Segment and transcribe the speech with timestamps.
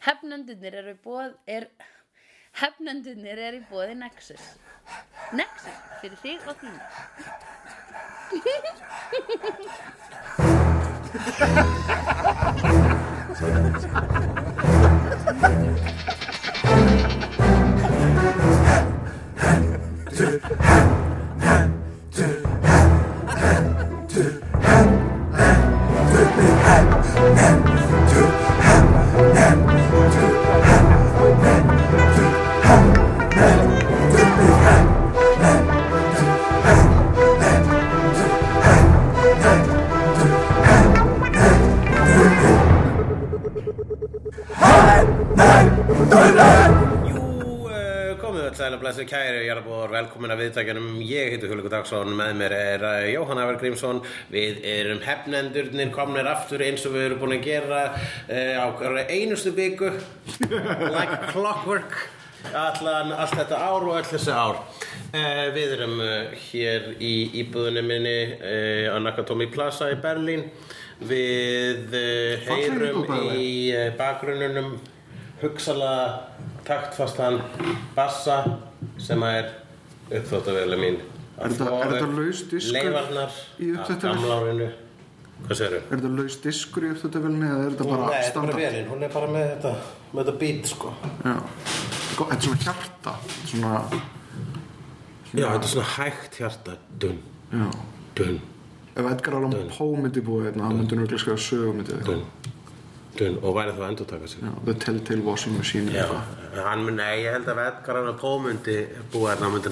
[0.00, 1.66] Hefnendurnir eru bóð er
[2.60, 4.44] Hefnendurnir eru í bóði Nexus.
[5.36, 6.76] Nexus fyrir þig og þín
[8.40, 8.54] Jú,
[51.90, 54.00] Dagsson, með mér er uh, Jóhann Ævar Grímsson.
[54.30, 58.66] Við erum hefnendurnir komnir aftur eins og við erum búin að gera uh, á
[59.10, 59.90] einustu viku.
[60.94, 61.98] Like clockwork
[62.54, 64.62] Allan, allt þetta ár og öll þessi ár.
[65.10, 70.46] Uh, Við erum uh, hér í íbúðunni minni uh, á Nakatomi Plaza í Berlín.
[71.00, 71.94] Við
[72.46, 74.74] Falleg heyrum í bakgrunnunum
[75.40, 77.40] hugsalega taktfastan
[77.96, 78.42] bassa
[79.00, 79.48] sem er
[80.10, 81.00] uppþóttaveli mín
[81.40, 83.70] Er þetta- þetta laus diskur leifarnar í
[85.56, 85.80] segirðu?
[85.90, 88.56] Er þetta laus diskur í upptötavelni eða er þetta Nei, bara þetta er bara standard?
[88.60, 89.72] velin, hún er bara með þetta
[90.12, 90.94] með þetta beat sko.
[91.24, 91.36] Já.
[92.20, 93.14] Þetta er svona hjarta
[93.46, 93.72] svona,
[95.32, 96.76] já, þetta er svona hægt hjarta.
[96.98, 97.18] Dun,
[97.52, 97.70] já.
[98.14, 98.40] dun,
[98.96, 102.24] Ef Edgar Allan Poe myndi búið hérna, hann myndi nörgulega skrifa sögumyndið dun,
[103.20, 105.88] dun og væri þá að endur taka sig Já, The Telltale Washing Machine
[106.96, 108.76] nei, ég held að Edgar Allan Poe myndi
[109.12, 109.70] búa þarna myndi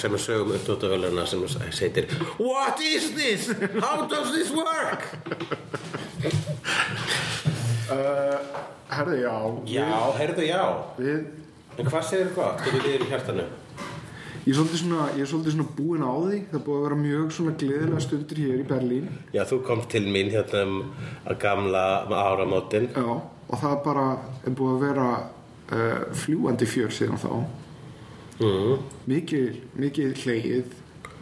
[0.00, 3.48] sem er sögum uppdóttavöluna sem setir What is this?
[3.80, 5.02] How does this work?
[7.94, 8.38] uh,
[8.94, 9.36] Herði, já
[9.74, 10.64] Já, heyrðu já
[10.98, 11.24] Við,
[11.74, 12.60] En hvað segir hvað?
[12.62, 13.46] Hvernig þið er í hjartanu?
[14.44, 16.38] Ég er svolítið svona, er svona búinn á því.
[16.50, 19.08] Það er búið að vera mjög svona gleðilega stundir hér í Berlín.
[19.32, 20.78] Já, þú komst til mín hérna um
[21.24, 21.84] að gamla
[22.20, 22.90] áramótin.
[22.92, 23.08] Já,
[23.48, 24.06] og það er bara
[24.44, 27.30] er búið að vera uh, fljúandi fjör síðan þá.
[28.34, 28.80] Mm.
[29.06, 30.72] mikið, mikið hlegið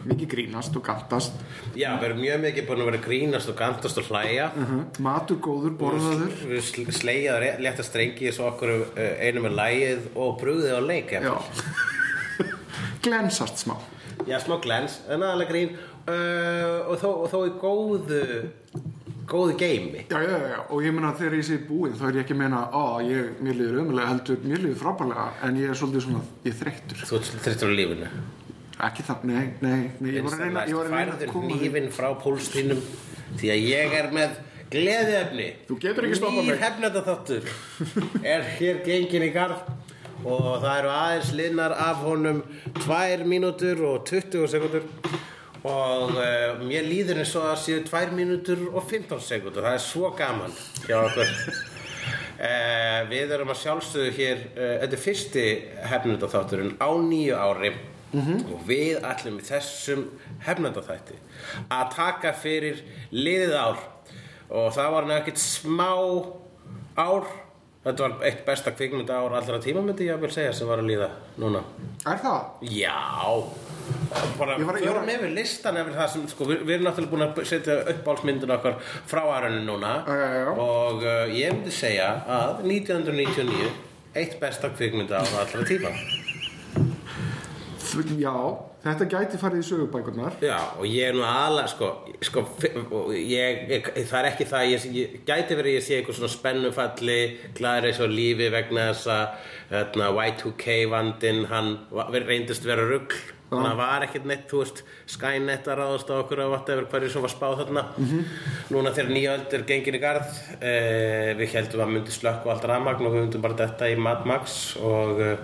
[0.03, 1.35] mikið grínast og gantast.
[1.77, 4.49] Já, við erum mjög mikið búin að vera grínast og gantast og hlæja.
[4.57, 6.33] Uh matur góður, borðaður.
[6.49, 11.13] Við sl- slegjaðu létta strengi svo okkur uh, einu með lægið og brugðið á leik
[11.15, 11.37] Já
[13.03, 13.75] glensast smá.
[14.29, 15.77] Já, smá glens, en aðalega grín.
[16.03, 18.21] Uh, og, þó, og þó í góðu
[19.29, 22.25] góðu geimi Já, já, já, og ég meina þegar ég sé búinn þá er ég
[22.25, 22.61] ekki að meina,
[23.07, 26.57] ég, mér líður ömulega heldur, mér líður frábælega, en ég er svolítið svona, ég er
[26.59, 27.05] þreyttur.
[27.07, 28.09] Þú ert þreyttur á lífinu.
[28.83, 31.59] Ekki það, nei, nei, nei, ég var að reyna, að að Færður koma því.
[31.61, 32.81] nýfin frá pólstínum
[33.39, 34.35] því að ég er með
[34.73, 35.47] gleðiefni.
[35.69, 36.49] Þú getur ekki stoppað mig.
[36.49, 37.51] Nýr hefnenda þáttur
[38.33, 39.63] er hér gengin í garð
[40.23, 42.41] og það eru aðeins linnar af honum
[42.79, 44.85] 2 mínútur og 20 sekundur
[45.63, 49.83] og uh, mér líður eins og að séu 2 mínútur og 15 sekundur það er
[49.83, 50.55] svo gaman
[50.87, 51.33] hjá okkur.
[52.33, 55.47] Uh, við erum að sjálfsögðu hér uh, þetta er fyrsti
[55.93, 57.73] hefnendaþátturinn á nýju ári.
[58.13, 60.03] Og við ætlum í þessum
[60.45, 61.15] hefnendaþætti
[61.73, 63.79] að taka fyrir liðið ár.
[64.53, 65.89] Og það var nefnir ekkert smá
[66.93, 67.25] ár
[67.83, 70.79] þetta var eitt besta kvikmynda ár allra tíma myndi ég að vil segja sem var
[70.83, 71.09] að líða
[71.41, 71.61] núna
[72.07, 72.41] Er það?
[72.61, 72.95] Já
[74.39, 77.11] bara Ég var- ég var- yfir listan yfir það sem sko, við, við erum náttúrulega
[77.11, 78.77] búin að setja uppáhaldsmyndin okkar
[79.07, 80.51] frá árunni núna Já, já, já.
[80.57, 83.71] og uh, ég myndi segja að 1999
[84.15, 85.91] eitt besta kvikmynda á allra tíma
[87.93, 88.33] Já,
[88.83, 90.37] þetta gæti farið í sögubækurnar.
[90.41, 91.89] Já, og ég er nú aðalega, sko,
[92.25, 92.43] sko
[93.13, 96.33] ég, ég, það er ekki það, ég, ég gæti verið að ég sé eitthvað svona
[96.33, 97.19] spennufalli,
[97.59, 101.71] glæðir eins og lífi vegna þess að hérna, Y2K vandinn, hann
[102.25, 103.21] reyndist vera rugl,
[103.53, 104.81] þannig að það var ekkert neitt, þú veist,
[105.13, 107.83] Skynet að ráðast á okkur vatta yfir hverju sem var spáð þarna.
[108.73, 112.67] Núna þegar nýja öld er gengin í garð, eh, við heldum að myndi slökku allt
[112.69, 115.37] rafmagn og við myndum bara detta í Mad Max og eh,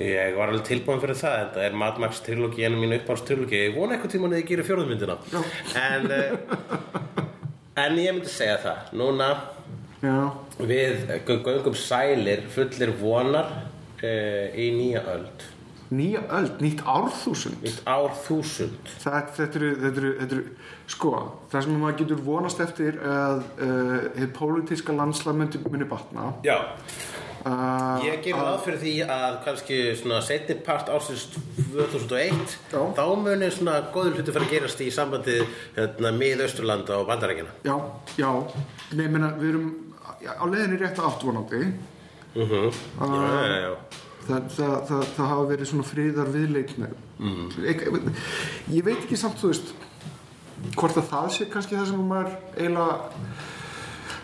[0.00, 3.60] ég var alveg tilbúin fyrir það, þetta er Mad Max trilógi, einu mínu uppáhalds trilógi,
[3.68, 5.18] ég vona eitthvað tíma að þið gerir fjórðumyndina.
[5.82, 6.38] En, eh,
[7.84, 9.32] en ég myndi segja það, núna
[10.02, 13.52] Já, við göngum sælir fullir vonar
[14.02, 15.44] uh, í nýja öld
[15.92, 17.60] nýja öld, nýtt árþúsund.
[17.64, 20.44] nýtt ár þúsund Það, þetta, eru, þetta, eru, þetta eru,
[20.96, 21.12] sko,
[21.52, 26.32] það sem maður getur vonast eftir að uh, hið pólitíska landslag myndi, myndi batna.
[26.46, 26.58] Já,
[27.42, 31.24] Uh, ég ger ráð fyrir því að kannski svona setni part ársins
[31.72, 32.78] 2001 Já.
[32.94, 35.40] þá muni svona góður hluti fyrir að gerast í sambandi
[35.74, 37.74] hérna, mið-austurlanda og bandarækina Já,
[38.14, 38.28] já,
[38.94, 39.66] nei, ég meina, við erum
[40.22, 41.64] á leiðinni rétt átt vonandi
[42.32, 42.70] Mhm.
[43.02, 43.10] Ah.
[43.10, 43.74] Já, já, já.
[44.26, 46.88] Það, það, það, það hafa verið svona friðar viðleikni
[47.18, 47.48] mm.
[47.66, 47.82] ég,
[48.76, 49.72] ég veit ekki samt þú veist
[50.78, 52.94] hvort að það sé kannski það sem maður eiginlega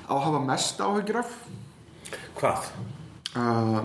[0.09, 1.33] á að hafa mest áhyggjur af
[2.39, 2.69] Hvað?
[3.35, 3.81] uh,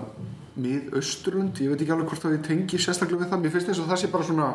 [0.63, 3.81] mið-austurlund, ég veit ekki alveg hvort að ég tengi sérstaklega við það, mér finnst eins
[3.81, 4.49] og það sé bara svona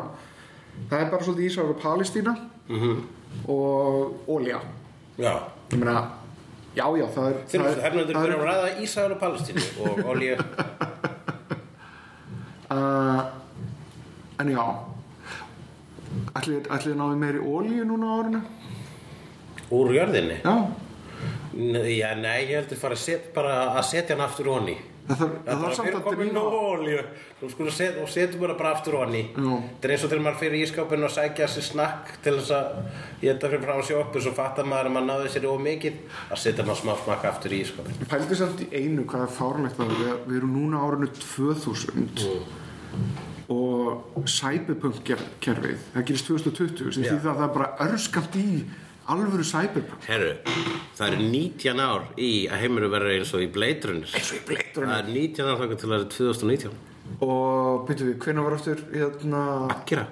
[0.89, 2.35] það er bara svolítið Ísrael og Palestína
[2.69, 2.99] Mhm.
[3.49, 4.59] og Ólja
[5.19, 5.33] Já.
[5.71, 6.11] ég meina,
[6.77, 10.37] já já það er, Þeir það það fyrir að ræða Ísrael og Palestínu og olíu.
[12.69, 13.21] uh,
[14.39, 14.63] en já
[16.39, 18.41] ætli ætli þið náðu meiri ólíu núna á árinu
[19.69, 20.39] Úr jörðinni?
[20.41, 20.55] já,
[21.53, 23.01] Já, nei, ég heldur að
[23.35, 24.77] bara að setja hann aftur onni.
[25.09, 26.43] Það þarf, samt að drífa
[28.03, 29.23] og setjum bara bara aftur onni.
[29.33, 29.53] Já.
[29.79, 32.67] Það er eins og þegar maður fyrir ískápinu og sækja sér snakk til þess að
[33.23, 36.03] ég enda fyrir frá að sjópu svo fattar maður að maður náði sér of mikið
[36.29, 38.09] að setja maður smá smakk aftur í ískápinu.
[38.13, 42.57] Pældi samt í einu hvað er fárlegt það við, við erum núna árinu 2000
[43.49, 44.99] og cyberpunk
[45.41, 48.49] kerfið það gerist 2020 sem því það að er bara örskant í
[49.13, 50.31] alvöru cyberpunk Herru,
[50.97, 54.07] það er 19 ár í að heimuru verður eins og í Runner.
[54.13, 56.77] eins og í Blade Það er 19 ár þangað til að það er 2019.
[57.25, 59.41] og byrju við, hvenær var aftur hérna,
[59.73, 60.05] Akira.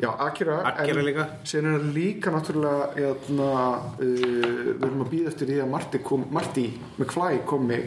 [0.00, 1.26] já, Akira Akira en líka.
[1.44, 3.50] sen er líka náttúrulega hérna,
[3.96, 6.66] uh, við erum að býða eftir því að Marty, kom, Marty
[6.98, 7.80] McFly komi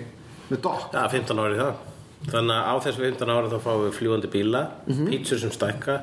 [0.49, 1.75] með Doc Já, 15 ári það.
[2.23, 5.07] Þannig að á þessu 15 ári þá fáum við fljúandi bíla, Mhm.
[5.09, 5.95] pítsur sem stækka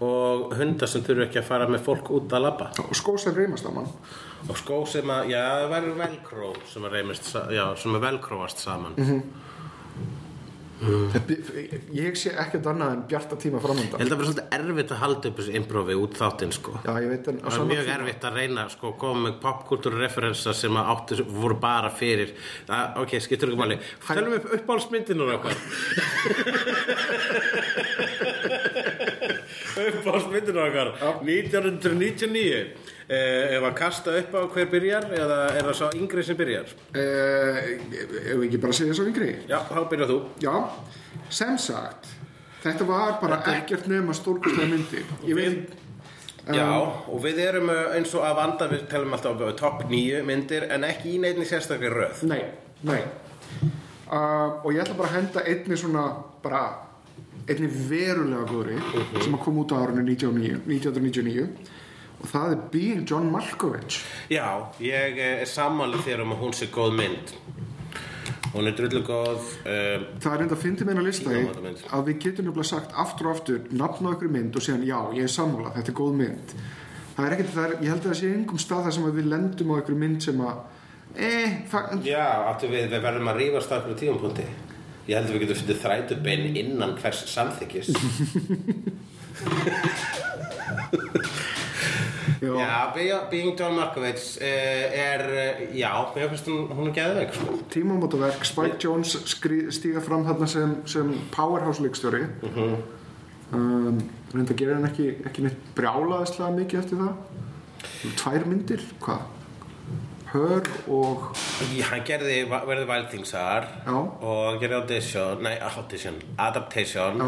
[0.00, 2.66] og hundar sem þurfu ekki að fara með fólk út að labba.
[2.78, 3.88] og skó sem reymast á mann
[4.50, 8.00] Og skó sem að, já, það verður velkró sem að reymist, sa- já, sem að
[8.00, 9.22] velkróast saman.
[10.82, 11.14] Mhm.
[11.94, 14.90] ég sé ekkert annað en bjarta tíma Ég framöndan held að það verður svolítið erfitt
[14.94, 16.72] að halda upp þessu improvi út þáttinn, sko.
[16.82, 20.50] Já, ég veit en Það er mjög tíma- erfitt að reyna sko, koma með popkultúrreferensa
[20.54, 22.28] sem að áttu voru bara fyrir.
[22.68, 23.78] Að, ok, skiptur ekki máli.
[24.08, 25.54] Tölum upp uppáhaldsmyndinu okkar.
[29.86, 30.88] Uppáhaldsmyndinu okkar.
[31.22, 32.66] 1999 eh,
[33.12, 36.74] Ef að kasta upp á hver byrjar eða er það svo yngri sem byrjar?
[36.96, 37.60] Eh,
[37.92, 39.30] Ef við ekki bara segja svo yngri?
[39.50, 40.18] Já, þá byrjar þú.
[40.42, 40.54] Já,
[41.28, 42.10] sem sagt
[42.62, 45.00] Þetta var bara ekkert nema stórkostlega myndi.
[45.26, 45.72] Ég veit
[46.42, 46.66] Já,
[47.06, 50.86] og við erum eh, eins og að vanda við telum alltaf topp nýju myndir en
[50.86, 52.24] ekki í neinni sérstaklega röð.
[52.30, 52.40] Nei,
[52.86, 53.02] nei.
[54.12, 56.02] Uh, Og ég ætla bara að henda einni svona
[56.42, 56.64] bara
[57.46, 58.76] einni verulega góðri
[59.22, 61.46] sem að koma út á 1999, 1999
[62.22, 63.96] og það er Being John Malkovich.
[64.30, 64.46] Já,
[64.82, 67.26] ég eh, er sammálið þér um að hún sé góð mynd.
[68.52, 71.78] Hún er drullu góð um, Það er enda að fyndi meina lista Tímamótamynd.
[71.88, 74.98] að við getum nefnilega sagt aftur og aftur nafn á ykkur mynd og segja já,
[75.16, 76.48] ég er sammála, þetta er góð mynd.
[77.16, 79.26] Það er ekkert, það er, ég held að það sé engum stað þar sem við
[79.32, 80.56] lendum á ykkur mynd sem að
[81.16, 84.46] eh, það, Já, áttu við, við verðum að rífast af hverju tímapunkti
[85.08, 87.88] Ég held að við getum fundið þrætubein innan hvers samþykis
[92.42, 97.34] já, Já, Be- Being John Markovits uh, er, uh, já, mér finnst hún, er geðveik
[97.34, 97.58] sko.
[97.70, 99.14] tímamótaverk Spike Jones
[99.70, 102.74] stíga fram þarna sem, sem powerhouse leikstjóri Mhm.
[103.52, 104.00] um,
[104.34, 107.14] reynda gerir hann ekki, ekki neitt brjálaðislega mikið eftir það
[108.16, 109.22] tvær myndir, hvað
[110.32, 111.34] Hör og
[111.76, 112.86] Já, hann gerði verði
[113.84, 113.92] Já.
[113.92, 117.26] og hann gerði Audition, nei, Audition, Adaptation Já.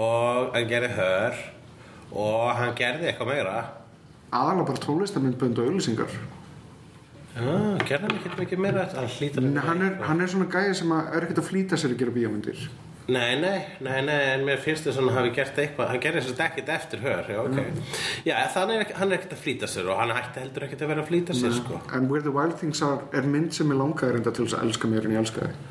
[0.00, 1.36] og hann gerði Her
[2.10, 3.58] og hann gerði eitthvað meira
[4.30, 6.20] aðalega bara tónlistamindbönd og auðlýsingar
[7.30, 10.76] Já, gerði hann ekkert mikið meira hann hlýtur Nei, hann er, hann er svona gæði
[10.80, 12.64] sem að er ekkert að flýta sér að gera bíómyndir.
[13.10, 16.24] Nei, nei, nei, nei, en mér finnst þess að hann hafi gert eitthvað, hann gerði
[16.24, 17.86] þess að ekkert eftir hör, já, ok.
[18.26, 20.92] Já, þannig er, hann er ekkert að flýta sér og hann ætti heldur ekkert að
[20.92, 21.80] vera að flýta sér, sko.
[21.96, 24.68] En Where the Wild Things Are er mynd sem ég langaði reynda til þess að
[24.68, 25.66] elska mér en ég elska þig.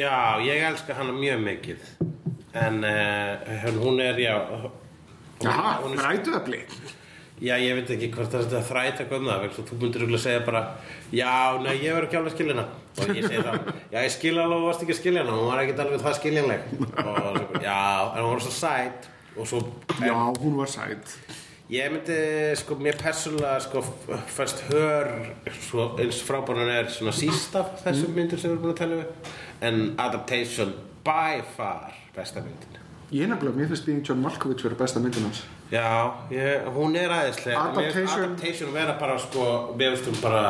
[0.00, 1.86] Já, ég elska hana mjög mikið,
[2.64, 4.36] en uh, hún er, já,
[5.44, 6.64] Jaha, rætuöfli
[7.42, 9.06] já, ég veit ekki hvort það er að þræta
[9.54, 10.62] svo þú myndir örugglega segja bara,
[11.10, 12.66] já, nei, ég verður ekki alveg að skilja hana.
[12.94, 15.50] Og ég segi það, já, ég skilja alveg og varst ekki að skilja hana, hún
[15.50, 16.68] var ekkert alveg það skiljanleg.
[17.04, 17.78] Og já,
[18.14, 19.64] en hún var svo sæt, og svo,
[19.98, 21.16] Já, hún var sæt
[21.72, 22.16] Ég myndi,
[22.60, 23.80] sko, mér persónulega, sko,
[24.36, 25.08] fannst hör
[25.64, 28.98] svo, eins frábæran er svona síst af þessum myndir sem við erum búin að tala
[29.00, 29.30] um
[29.64, 30.74] en Adaptation
[31.06, 32.76] by far besta myndin.
[33.16, 35.40] Ég nefnilega, mér finnst Being John Malkovich vera besta myndin hans
[35.72, 39.74] Já, ég, hún er aðeinslega Adaptation- Adaptation vera bara, sko,
[40.06, 40.42] hún bara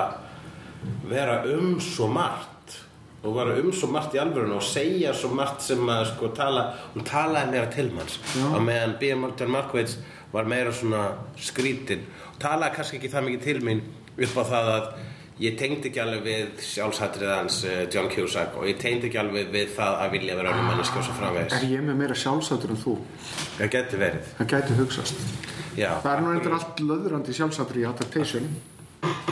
[1.08, 2.50] vera um svo margt
[3.24, 6.74] og vera um svo margt í alvörun og segja svo margt sem að sko tala
[6.94, 8.18] hún talaði meira til manns.
[8.52, 9.14] Og meðan B.
[9.16, 9.96] Martin Markovits
[10.32, 12.02] var meira svona skrítin
[12.42, 13.80] talaði kannski ekki það mikið til mín
[14.18, 14.88] upp á það að
[15.42, 19.48] ég tengdi ekki alveg við sjálfsættrið hans uh, John Cusack og ég tengdi ekki alveg
[19.54, 22.70] við það að vilja vera önnum manneski og svo Er framvegis ég með meira sjálfsáttur
[22.74, 22.94] en þú?
[23.58, 24.28] það geti verið.
[24.38, 25.24] Það gæti hugsast.
[25.76, 28.46] já, Það er nú eitthvað allt löðrandi sjálfsáttur í adaptation.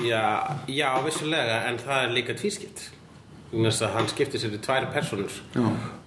[0.03, 0.23] já,
[0.69, 2.89] já, vissulega en það er líka tvískipt.
[3.53, 5.35] Hann skipti sér í tvær personur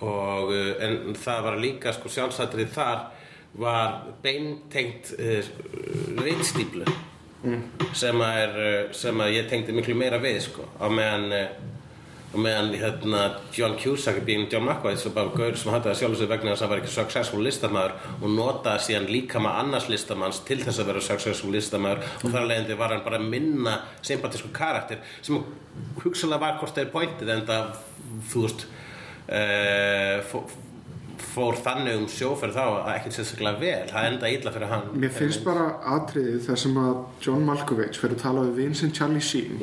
[0.02, 3.04] og uh, en það var líka sko sjálfsættrið þar
[3.56, 5.46] var beintengt uh,
[7.46, 10.68] reynstíplu sem, er, uh, sem ég tengdi miklu meira við sko.
[10.82, 11.48] Á meðan uh,
[12.36, 13.22] á meðan hérna,
[13.56, 16.64] John Cusack býðin John McAvoy sem bara gaur sem hætti að sjálf sig vegna þess
[16.64, 20.82] að hann var ekki successful listamæður og notaði síðan líka með annars listamanns til þess
[20.82, 25.40] að vera successful listamæður og þar að leiðandi var hann bara minna sympatísku karakter sem
[26.04, 27.72] hugsalega var hvort þeir pointið en það
[28.34, 28.68] þú veist
[29.30, 30.56] uh,
[31.28, 33.88] fór, þannig um sjóferð þá að ekkert sérstaklega vel.
[33.92, 34.88] Það enda illa fyrir hann.
[35.04, 35.66] Mér finnst bara
[35.96, 39.60] atriðið þar sem að John Malkovich fyrir að tala við Vincent Charlie Sheen.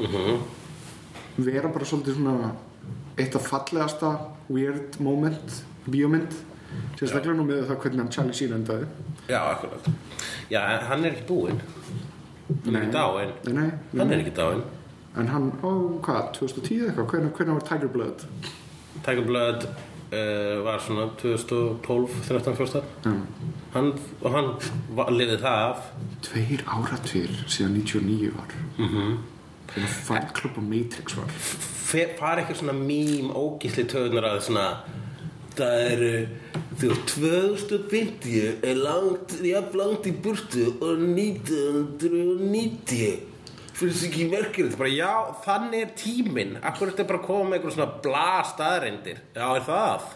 [1.36, 2.52] Vera bara svolítið svona
[3.20, 4.12] eitt af fallegasta
[4.48, 6.36] weird moment bíómynd.
[6.98, 8.90] Sérstaklega nú með það hvernig hann Charlie Sheen endaði.
[9.28, 9.88] Já, akkurat.
[10.52, 11.60] Já, hann er ekki búinn.
[12.66, 13.34] Hann er ekki dáinn.
[13.96, 14.62] Hann er ekki dáinn.
[15.20, 18.22] En hann, ó, hvað, 2010 eitthvað, hvernig var Tiger Blood?
[19.04, 19.66] Tiger Blood
[20.12, 23.12] uh, var svona 2012, 13, 14 Já.
[23.74, 24.48] hann, og hann
[25.16, 25.78] lifið það af.
[26.22, 28.50] Tveir áratvír síðan 99 var.
[28.78, 29.16] Mm -hmm.
[29.72, 31.28] Hvernig Fight Club og Matrix var.
[32.18, 34.76] Fara ekki svona mím ógísli töðunar að svona
[35.56, 36.28] það er
[36.80, 43.31] þú veist 2050 er langt, jafn langt í burtu og 1990
[43.82, 45.10] fyrir þess ekki merkir þetta bara já,
[45.44, 46.54] þannig er tíminn.
[46.62, 50.08] Akkur er þetta bara að koma með einhver svona bla staðreindir já, er það?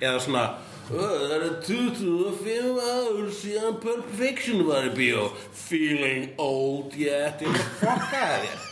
[0.00, 0.44] Eða svona
[0.90, 5.28] "Ö, það er 25 ár síðan Perfection var í bíó.
[5.54, 8.66] Feeling old yet ég er bara fokkaði þér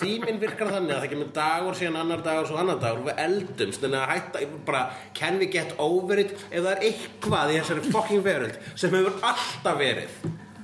[0.00, 3.02] tíminn virkar þannig að það kemur dagur síðan annar dagur svo annar dagur.
[3.06, 4.82] Við eldumst en að hætta bara
[5.14, 6.32] can we get over it?
[6.50, 10.16] Ef það er eitthvað í þessari fucking veröld sem hefur alltaf verið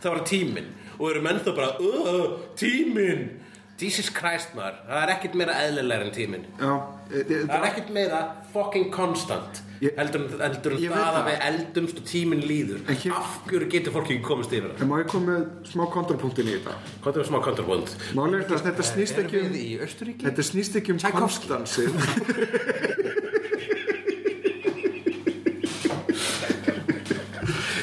[0.02, 0.70] það var tíminn
[1.02, 3.24] og eru menn þá bara uh, tíminn.
[3.82, 6.42] Jesus Christ maður, það er ekkert meira eðlilegur en tíminn.
[6.60, 6.70] Já,
[7.10, 8.18] e, e, það er ekkert meira
[8.52, 12.84] fucking constant Ég- heldur veit það að við eldumst og tíminn líður.
[12.86, 14.86] Hér- af hverju getur fólk ekki komist yfir það?
[14.92, 15.42] Má ég koma með
[15.72, 16.76] smá kontrapunktin í þetta?
[17.02, 17.40] hvað er smá
[18.38, 19.58] er það að þetta snýst ekki um?
[20.28, 21.50] Þetta snýst ekki um Tchaikovsky.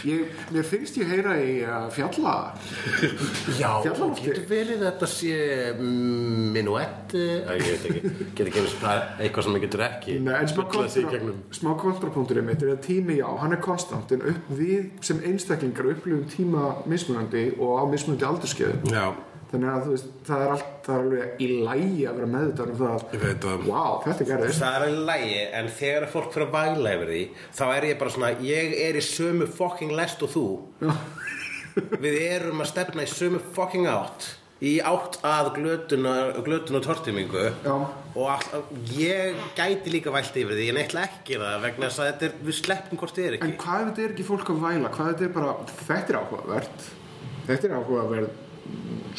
[0.09, 2.35] ég, Mér finnst ég heyra í að fjalla.
[3.59, 5.37] Já, getur verið þetta sé
[5.75, 10.51] mm, minuett Æ, ég veit ekki, getur ekki eitthvað sem ég getur ekki Nei, en
[10.51, 14.91] smá, kontra, smá kontrapunkturinn mitt er að tími já, hann er konstant en upp, við
[15.05, 19.05] sem einstaklingar upplifum tíma mismunandi og á mismunandi aldurskeiðum Já,
[19.49, 22.73] þannig að þú veist, það er, allt, það er alveg í lægi að vera meðvitað
[22.73, 23.63] um það Ég veit það.
[23.65, 27.23] Vá, þetta gerðist það er alveg lægi en þegar fólk fyrir að væla yfir því
[27.59, 30.45] þá er ég bara svona, ég er í sömu fucking lest og þú.
[32.03, 37.45] Við erum að stefna í sömu fucking átt í átt að glötun og, og tortimingu
[37.63, 37.75] Já.
[37.79, 42.01] og all, ég gæti líka vælt yfir því en ætla ekki að það vegna þess
[42.03, 44.27] að þetta er, við sleppum hvort þið er En ekki hvað ef þetta er ekki
[44.27, 44.91] fólk að væla?
[44.97, 45.55] Hvað ef þetta er bara,
[45.87, 46.87] þetta er áhugavert.
[47.47, 48.48] Þetta er áhugaverð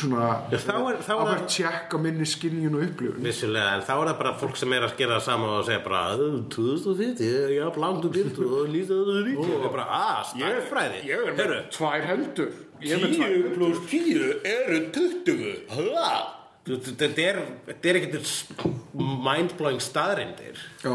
[0.01, 3.23] svona Já, þá er- þá er áhugavert það- tjekk á minni skinnjun og upplifun.
[3.25, 5.85] Vissulega, en þá er það bara fólk sem er að gera það sama og segja
[5.85, 11.01] bara "Uh, 2050, já, og byrtu og lítið að það ríkja og bara, að, stærðfræði
[11.05, 12.53] Ég er með tvær hendur.
[12.81, 13.55] Ég er með tvær 10 hendur.
[13.57, 16.37] pluss 10 eru 20 Hæ?
[16.71, 18.27] Þetta er, þetta er ekkert
[19.25, 20.95] mindblowing staðrindir Já,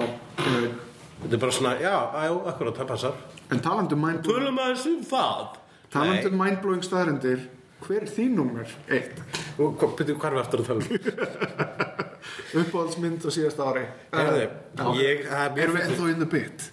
[1.21, 3.13] Þetta er bara svona, já, já, akkurat, það passar.
[3.51, 4.47] En talandi um mindblowing
[4.85, 5.47] um það.
[5.91, 7.39] Talandi um mindblowing staðarendir
[7.85, 9.19] Hver er þín nummer eitt?
[9.61, 10.89] Og byrju, hvað er við aftur að tala um?
[12.61, 13.83] Uppáhaldsmynd á síðasta ári
[14.15, 14.45] Heyrðu,
[14.79, 14.85] Já.
[14.97, 16.65] ég- er Erum við ennþá in the bit?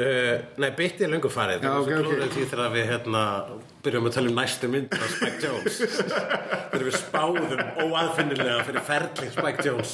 [0.00, 1.66] Uh, nei, bytti er löngu farið.
[1.66, 2.22] Já, ok, ok.
[2.32, 3.24] því þegar við hérna
[3.84, 9.28] byrjum að tala um næstu mynd af Spike Jones þegar við spáðum óaðfinnilega fyrir ferli
[9.32, 9.92] Spike Jones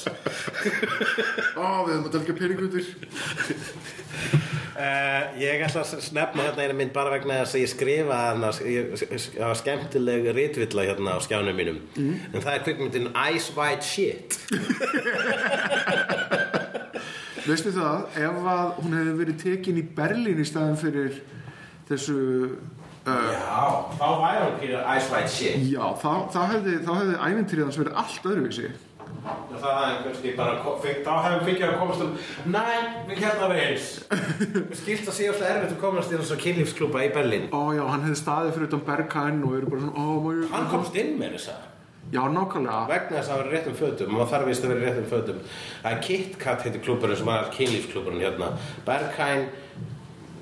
[1.54, 2.86] Ó, við höfum að delga peningutur
[4.76, 8.18] uh, ég ætla að snefna hérna eina mynd bara vegna þess að ég skrifa
[8.66, 8.84] ég,
[9.62, 11.78] skemmtileg ritvilla hérna á skjánum mínum.
[11.96, 14.28] En það er kvikmyndin Ice White Shit
[17.46, 21.20] Veistu það, ef að hún hefði verið tekin í Berlín í staðin fyrir
[21.86, 22.16] þessu
[23.06, 23.60] uh, já,
[24.00, 25.68] þá væri hún Ice White Shit.
[25.70, 28.72] Já, þá, þá hefði, hefði ævintýrið hans verið allt öðruvísi.
[29.26, 32.66] Og það er kannski bara þá hefum við fengið að komast um næ,
[33.06, 33.88] við hérna við eins.
[34.80, 37.48] Skilt að sé alltaf erfitt að komast í þessu kynlífsklúpa í Berlín.
[37.54, 41.14] Ó já, hann hefði staðið fyrir utan Berghain og eru bara svona hann komst inn
[41.22, 41.58] með þessa
[42.12, 42.86] Já, nákvæmlega.
[42.88, 45.40] vegna þess að vera í réttum fötum og þarf vist að vera í réttum fötum
[45.82, 48.50] það er KitKat heitir klúburinn sem var kynlífsklúburinn hérna
[48.86, 49.48] Berghain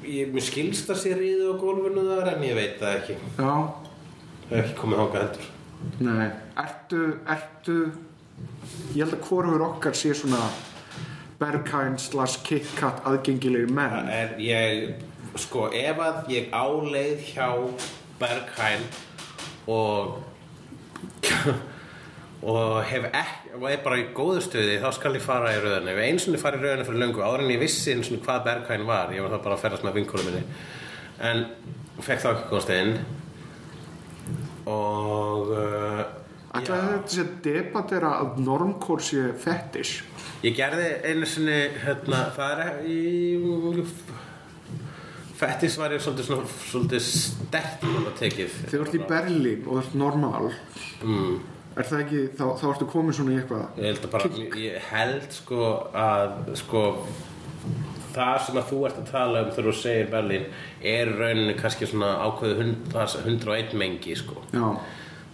[0.04, 3.54] ég, skilst að sé ríðu á gólfinu þar en ég veit það ekki Já,
[4.50, 5.48] það er ekki komið hangað heldur
[6.04, 6.28] nei.
[6.64, 7.00] Ertu,
[7.36, 7.78] ertu,
[8.94, 10.42] ég held að hvorugur okkar sé svona
[11.40, 14.12] Berghain slash KitKat aðgengilegi það menn.
[14.12, 17.48] er ég sko ef að ég áleið hjá
[18.20, 18.84] Berghain
[19.66, 20.20] og
[22.54, 25.92] og hef ekki og er bara í góðu stuði þá skal ég fara í rauðinu
[25.94, 28.48] ef eins og fara í rauðinu fyrir löngu áður en ég vissi eins og hvað
[28.48, 29.12] Berghain var.
[29.14, 30.42] Ég var þá bara að ferðast með vinkunum minni.
[31.24, 31.44] En
[32.02, 32.96] fekk þá ekki komast inn.
[34.70, 36.02] Og uh,
[36.54, 40.04] Ætlaði þetta sé að debatera að normkór sé fetish?
[40.44, 42.98] Ég gerði einu sinni hérna, það er í
[45.34, 49.76] Fettis var ég svolítið, svona, svolítið stert að tekið Þegar þú ert í Berlín og
[49.76, 50.48] þú ert normal,
[51.02, 51.36] mm.
[51.74, 53.64] er það ekki, þá, þá ertu komin svona í eitthvað?
[53.80, 55.70] Ég held bara, ég held sko
[56.04, 56.84] að sko
[58.14, 60.50] það sem að þú ert að tala um þegar þú segir Berlín
[60.94, 64.66] er rauninni kannski svona ákveðu hund, það er 101 mengi sko Já,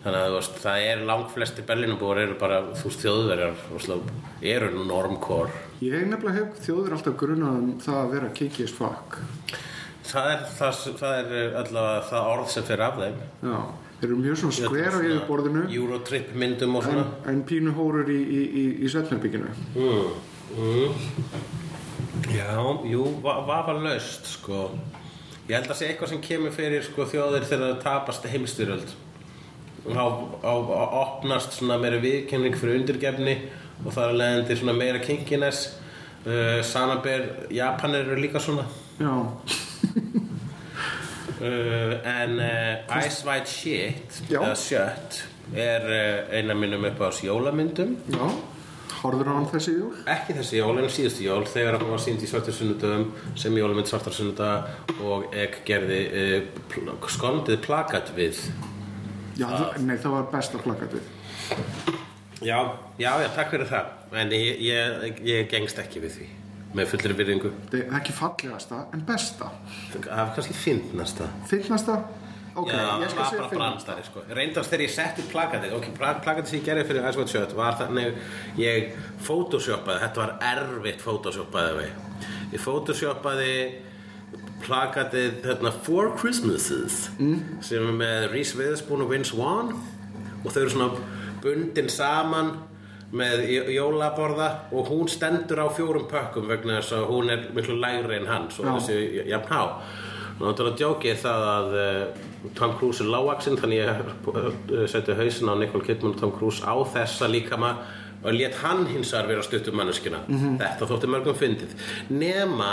[0.04, 3.66] þannig að veist, það er langt flesti Berlínubúar eru bara, þú þjóðverjar
[4.40, 8.30] eru normkor ég nefnilega hef þjóður alltaf grunað um það að vera
[8.64, 9.20] as fuck.
[10.10, 13.22] Það er, það, það er allavega það orð sem fyrir af þeim.
[13.46, 13.56] Já,
[14.00, 15.64] þeir eru mjög svona skver á yfirborðinu.
[15.78, 17.06] Eurotrip myndum og en, svona.
[17.32, 19.54] en pínu hórar í, í, í, í svefnherbygginu.
[19.76, 20.28] mm.
[20.50, 20.96] Mm.
[22.34, 22.56] Já,
[22.90, 24.64] jú, va vafa laust sko.
[25.48, 28.92] Ég held að sé eitthvað sem kemur fyrir sko, þjóðir þegar það tapast heimstyrjöld
[29.80, 30.50] og þá
[31.00, 33.36] opnast svona meira viðkenning fyrir undirgefni
[33.80, 35.62] og það er leiðandi svona meira kinkiness.
[36.20, 38.66] Uh, Sanaber, Japanir eru líka svona.
[39.00, 39.08] Já,
[41.40, 45.20] en uh, Ice White Shit eða Shut
[45.56, 47.94] er uh, eina minnum upp á jólamyndum.
[48.12, 48.24] Já,
[49.00, 49.92] horfður hann þessi jól?
[50.14, 53.06] ekki þessi jól en síðustu jól þegar hann var sínd í svartur sunnudöfum
[53.40, 58.42] sem jólumynd svartar sunnudag og ek gerði uh, skondið plakat við.
[59.40, 61.08] Já, það, nei, það var besta plakatið.
[62.44, 62.58] já,
[63.00, 63.96] já, já, takk fyrir það.
[64.20, 66.30] En ég, ég, ég gengst ekki við því
[66.76, 69.50] með fullri virðingu er ekki fallegasta, en besta.
[70.06, 71.96] var kannski fyndnasta Fyndnasta?
[72.60, 74.22] Ok, Já, ég það var bara brandstæri sko.
[74.34, 77.52] Reyndast þegar ég setti plakatið Ok, pla- plakatið sem ég gerði fyrir Ice White Shirt
[77.54, 78.18] Var þannig
[78.58, 81.86] ég photoshoppaði Þetta var erfitt photoshoppaði
[82.50, 83.54] Ég photoshoppaði
[84.64, 87.62] plakatið hérna, Four Christmases mm.
[87.64, 89.72] sem er með Reese Witherspoon og Vince Vaughn
[90.40, 90.90] og þau eru svona
[91.44, 92.54] bundin saman
[93.16, 93.42] með
[93.74, 98.28] jólaborða og hún stendur á fjórum pökkum vegna þess að hún er miklu lægri en
[98.30, 98.76] hann svo Já.
[98.76, 99.62] þessi jafn há.
[100.40, 102.20] Náttúrulega djókið það að uh,
[102.56, 106.62] Tom Cruise er lágvaxinn þannig ég uh, seti hausin á Nicole Kidman og Tom Cruise
[106.64, 107.74] á þessa líkama
[108.22, 111.72] og let hann hins vegar vera stuttum manneskina þetta þótti mörgum fyndið.
[112.12, 112.70] Nema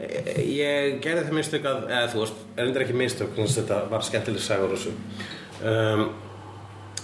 [0.00, 4.06] eh, ég gerði það minnstök að eða þú veist, er endur ekki minnstök þetta var
[4.06, 6.06] skemmtileg sagur um,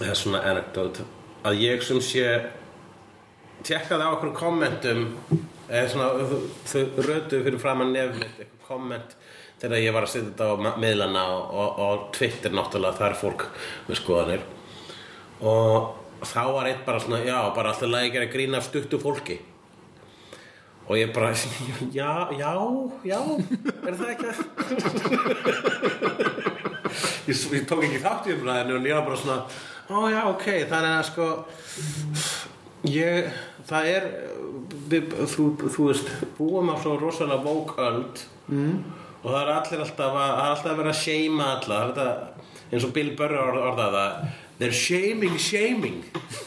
[0.01, 1.05] eða svona anecdote
[1.45, 2.25] að ég sem sé
[3.65, 5.01] tjekkaði á okkur kommentum
[5.69, 6.09] eða svona
[6.69, 9.15] þau- rötu fyrir fram að nefnit eitthvað komment
[9.61, 13.17] þegar ég var að setja þetta á miðlana og, og, og Twitter náttúrulega það er
[13.21, 13.45] fólk
[13.87, 14.43] með skoðanir.
[15.41, 19.37] Og þá var eitt bara svona já, bara alltaf lagi gera grína stuttu fólki.
[20.85, 21.31] Og ég bara
[21.97, 22.51] já, já,
[23.09, 23.19] já
[23.89, 24.27] er það ekki
[27.25, 29.39] ég, ég tók ekki þátt í umræðinu en ég var bara svona
[29.89, 31.27] ó já, ok, þannig að sko
[32.91, 33.31] ég,
[33.69, 34.07] það er
[34.91, 38.79] við, þú, þú veist búum á svo rosalega vóköld mm.
[39.23, 41.83] og það er allir alltaf að, alltaf að vera að seima alla.
[41.83, 46.03] Það þetta, eins og Bill Burr orð, orðað það they're shaming shaming.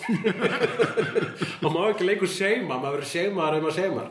[1.64, 4.06] Og má ekki leikur seima maður verður seimaðar um að seimar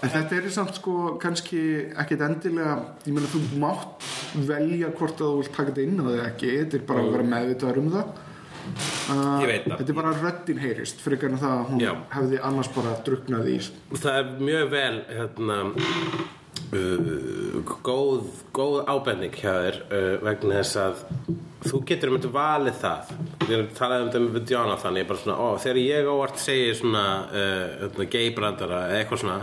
[0.00, 1.60] en þetta er samt sko kannski
[2.00, 4.06] ekkit endilega, ég meina þú mátt
[4.48, 7.28] velja hvort að þú vilt taka þetta inn þig ekki, þetta er bara að vera
[7.34, 8.23] meðvitaður um það.
[8.64, 9.76] Uh, Ég veit það.
[9.80, 11.90] Þetta er bara að röddin heyrist, frekar en það að hún Já.
[12.14, 13.58] hefði annars bara drugnað í.
[13.92, 15.58] það er mjög vel hérna
[16.74, 21.02] uh, góð, góð ábending hjá þér uh, vegna þess að
[21.64, 23.12] þú getur um þetta valið það
[23.44, 27.04] við erum talað um þetta með Jonathan ég svona, ó, þegar ég óvart segi svona
[27.28, 29.38] uh, gay brandara eða eitthvað svona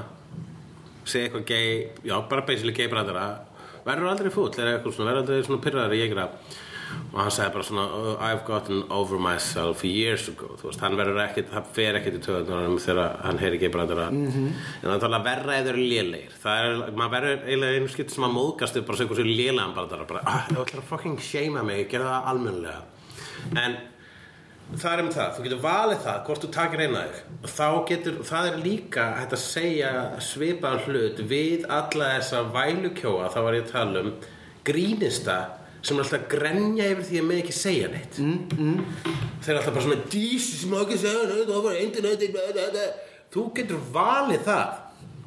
[1.06, 1.72] segi eitthvað gay,
[2.06, 3.30] já, bara basically gay brandara
[3.86, 6.28] verður aldrei fúll eitthvað verður aldrei svona pyrraður ég gera
[7.12, 10.54] og hann sagði bara svona oh, I've gotten over myself years ago.
[10.60, 14.08] Þú veist, hann verður ekkit, það fer ekkit í töðunum þegar hann heyri ekki brandara
[14.10, 14.50] -hmm.
[14.82, 16.34] en það er talað verra eða eru lélegir.
[16.44, 19.74] Það er, maður verður eiginlega einu skipt sem að móðgast við bara segja hversu lélegan
[19.76, 22.82] brandara bara, ah, þú ætlar að fucking shama mig, gera það almennilega.
[23.56, 23.78] En
[24.80, 28.20] það er um það, þú getur valið það hvort þú takir eina þig þá getur,
[28.24, 29.92] það er líka hægt að segja
[30.24, 33.32] svipaðan hlut við alla þessa vælukjóa.
[33.34, 34.14] Þá var ég að tala um
[34.68, 35.38] grínista
[35.82, 38.84] sem er alltaf að grenja yfir því að með ekki segja neitt mm, mm.
[39.42, 42.68] þeir eru alltaf bara svona Jesus, má ekki segja neitt, það var internet bla, bla,
[42.76, 42.86] bla."
[43.34, 44.80] þú getur valið það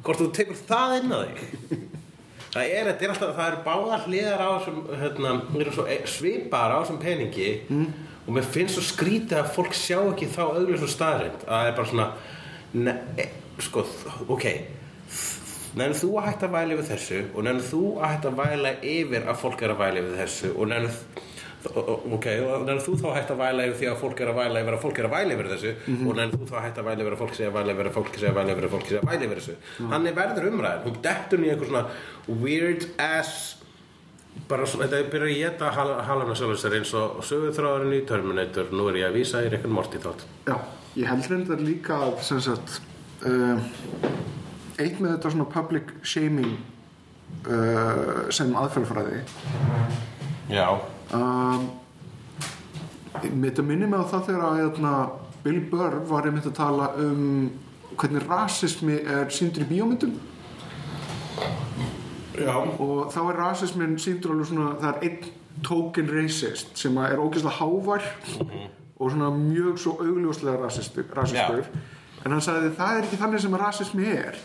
[0.05, 1.83] hvort þú tekur það inn á þig
[2.55, 5.31] Það er, er alltaf, það eru báðar hliðar á þessum, hérna,
[5.75, 7.87] svo svipar á þessum peningi mm.
[8.23, 11.75] og mér finnst svo skrítið að fólk sjá ekki þá auðvitað staðrind að það er
[11.75, 12.05] bara svona,
[12.85, 13.25] ne, e,
[13.65, 13.83] sko,
[14.37, 14.47] ok,
[15.75, 18.73] nefnir þú að hætta að væla yfir þessu og nefnir þú að hætta að væla
[18.95, 20.93] yfir að fólk er að væla yfir þessu og nefnir,
[22.15, 24.39] ok, og nefnir þú þá að hætta að væla yfir því að fólk er að
[24.39, 26.83] væla yfir að fólk er að væla yfir þessu og nefnir þú þá að hætta
[26.83, 28.69] að væla yfir að fólk sé að væla yfir að fólk sé að væla yfir
[28.69, 29.55] að fólk sé að væla yfir þessu
[29.91, 31.85] þannig verður umræðin, hún dettur í einhver svona
[32.45, 33.35] weird ass
[34.49, 35.69] bara svona, þetta byrjar að geta
[36.05, 39.65] halana sjálfur sér eins og sögurþráðurinn í Terminator, nú er ég að vísa í Rick
[39.65, 40.57] and Morty þátt Já,
[40.99, 42.79] ég held reyndar líka að sem sagt
[43.25, 43.63] uh,
[44.79, 46.57] eitt með þetta svona public shaming
[47.47, 49.23] uh, sem aðferðfræði
[50.51, 50.67] Já,
[51.17, 51.69] um,
[53.23, 54.93] Þetta minnir mig á það þegar að hérna,
[55.45, 57.21] Bill Burr var einmitt að tala um
[57.95, 60.15] hvernig rasismi er síndur í bíómyndum.
[62.35, 67.13] Já, og þá er rasismin síndur alveg svona það er einn token racist sem að
[67.13, 68.09] er ógeðslega hávær
[68.99, 71.69] og svona mjög svo augljóslega rasistur, rasistur.
[72.25, 74.37] En hann sagði það er ekki þannig sem rasismi er.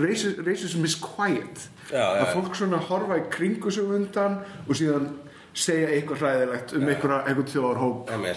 [0.00, 1.68] Racis, racism is quiet.
[1.90, 5.08] Já, já, að fólk svona horfa í kringu sig undan og síðan
[5.56, 8.10] segja eitthvað hræðilegt um einhvern þjóðarhóp.
[8.16, 8.34] Emil,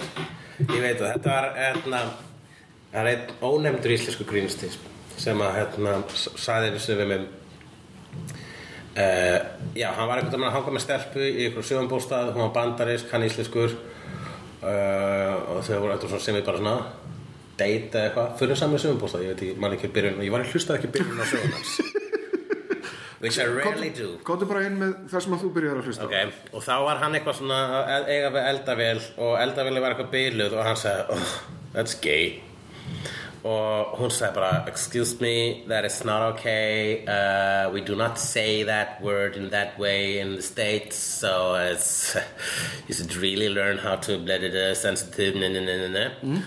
[0.65, 2.01] ég veit að þetta var hérna,
[2.93, 4.69] það er einn ónefndur íslensku grínisti
[5.19, 7.25] sem að hérna, s- sagði einu sinni við mig
[8.97, 9.39] uh,
[9.75, 13.11] já, hann var einhvern veginn að hanga með stelpu í einhverjum sjöfumbústað, hún var bandarisk,
[13.13, 16.77] hann íslenskur uh, og þau voru eitthvað sem við bara svona
[17.93, 20.77] eða eitthvað, fyrir saman sjöfumbústað ég veit ekki, mann ekki byrjun, ég var að hlusta
[20.79, 21.79] ekki byrjun á sögun hans.
[23.19, 24.13] Which I rarely do.
[24.23, 26.07] Góttu bara inn með það sem að þú byrjar að hlusta á.
[26.07, 27.57] Ok, og þá var hann eitthvað svona
[27.97, 31.33] að eiga við eldavél og eldavéli var eitthvað byluð og hann sagði, oh,
[31.73, 32.29] that's gay.
[33.43, 37.03] Og hún sagði bara excuse me, that is not okay.
[37.07, 42.15] Uh, we do not say that word in that way in the States so it's
[42.87, 46.39] you should really learn how to blah, blah, blah, sensitive ne, ne, ne, ne, ne.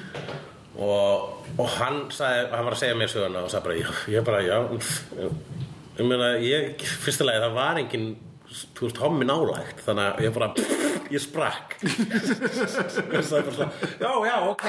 [0.78, 4.26] Og, og hann sagði, hann var að segja mér söguna og sagði bara, já, ég
[4.26, 4.58] bara, já
[5.98, 8.10] ég meina, ég, fyrstulega það var engin
[8.76, 10.50] þú veist, hommi nálægt þannig að ég bara,
[11.12, 11.78] ég sprakk.
[11.82, 14.66] Ég sagði bara svona, já, já, ok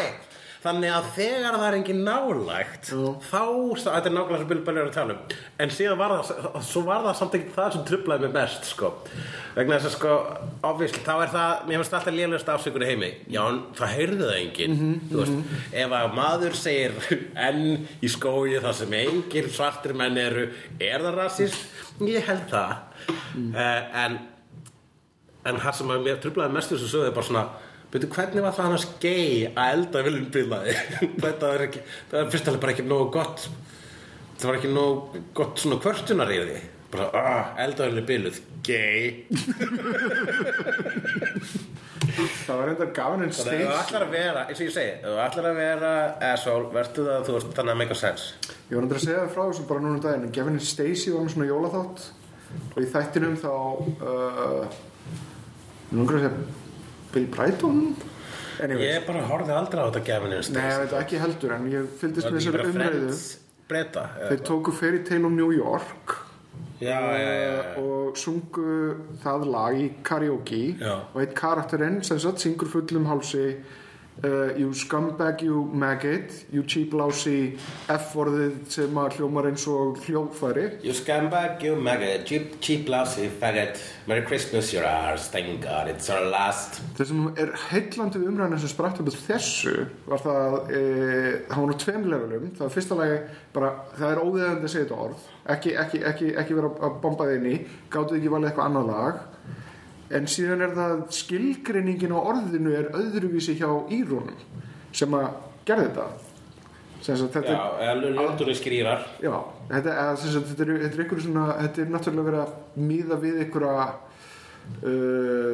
[0.63, 2.89] þannig að þegar það er engin nálægt
[3.27, 3.43] þá,
[3.83, 5.35] þetta er nákvæmlega sem Bill Burr er að tala um.
[5.63, 8.91] En síðan var það, svo var það samt ekki það sem trublaði mig mest, sko.
[9.57, 10.17] Vegna þess að sko,
[10.71, 13.11] obviously, þá er það mér finnst alltaf lélegast afsökur í heimi.
[13.35, 13.41] Já,
[13.79, 16.99] það heyrði það enginn þú veist, ef að maður segir
[17.47, 17.63] enn
[17.99, 20.49] í skói þar sem engir svartir menn eru
[20.79, 21.65] er það rasist?
[22.03, 22.77] Ég held það.
[23.33, 24.21] Uh, en
[25.43, 27.43] en það sem að mér trublaði mest þessu sögðu er bara svona
[27.93, 30.71] Veitu, hvernig var það annars gay að elda viljum bilaði?
[31.23, 33.43] Þetta er ekki, það er fyrst alveg bara ekki nógu gott
[34.39, 36.55] Það var ekki nógu gott svona kvörtunar í því
[36.93, 39.25] Bara, ah, elda viljum biluð, gay.
[42.43, 44.73] Það var reyndar gafin en að ef þú steins ætlar að vera, eins og ég
[44.75, 45.93] segi Ef þú ætlar að vera
[46.29, 48.51] asshole, verður það þú veist þannig að make a sense.
[48.69, 50.67] Ég var reyndar að segja það frá þessu bara núna um daginn en Gavin and
[50.69, 52.09] Stacey var með svona jólaþátt.
[52.73, 54.77] Og í þættinum þá uh,
[55.93, 56.62] Núngur að segja
[57.13, 57.79] Bill Brighton?
[58.63, 61.87] Anyways, Ég bara horfði aldrei á þetta gefinu Nei, ég veit ekki heldur en ég
[62.01, 63.15] fylgdist með þessari umræðu.
[63.71, 66.17] Breta Þeir tóku Fairy Tale of New York
[66.83, 67.63] Já, já, já, já.
[67.79, 68.63] og sungu
[69.23, 70.59] það lag í karaoke.
[71.13, 73.45] Og eitt karakterinn sem sagt syngur fullum hálsi
[74.23, 76.45] uh, You scumbag, you maggot.
[76.51, 77.57] You cheap lousy
[77.89, 83.81] F-orðið sem að hljómar eins og hljófæri You scumbag, you maggot, cheap, cheap lousy faggot.
[84.07, 86.81] Merry Christmas, you're ours, thank God, it's our last.
[86.97, 89.75] Það sem er heillandi við umræðinu sem spratt upp þessu
[90.09, 90.81] var það e,
[91.49, 92.49] það var nú tveim levelum.
[92.53, 93.21] Það var fyrsta lagi
[93.55, 95.29] bara það er óviðandi að segja þetta orð.
[95.53, 97.61] Ekki, ekki, ekki, ekki vera að bomba þið inn í.
[97.93, 99.23] Gáttu ekki valið eitthvað annað lag
[100.13, 104.37] en síðan er það skilgreiningin á orðinu er öðruvísi hjá írunum
[104.93, 105.33] sem að
[105.67, 106.07] gerði þetta.
[107.03, 109.33] Sagt þetta Já, lundurinn skrýrar Já,
[109.67, 113.17] þetta, sem sagt, þetta, er, þetta er ykkur svona, þetta er náttúrulega verið að míða
[113.19, 113.89] við ykkur uh,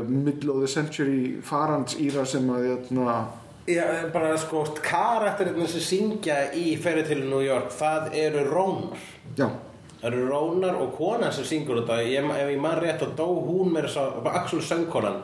[0.05, 3.15] middle of the century farans íra sem að jötna,
[3.69, 9.03] Já, bara sko, karakterinn sem syngja í ferri til New York, það eru rómar.
[9.37, 9.45] Já,
[9.99, 13.25] Það eru Rónar og konan sem syngur þetta ég, Ef ég man rétt að dó
[13.43, 15.17] hún með þess að Axel söngkonan.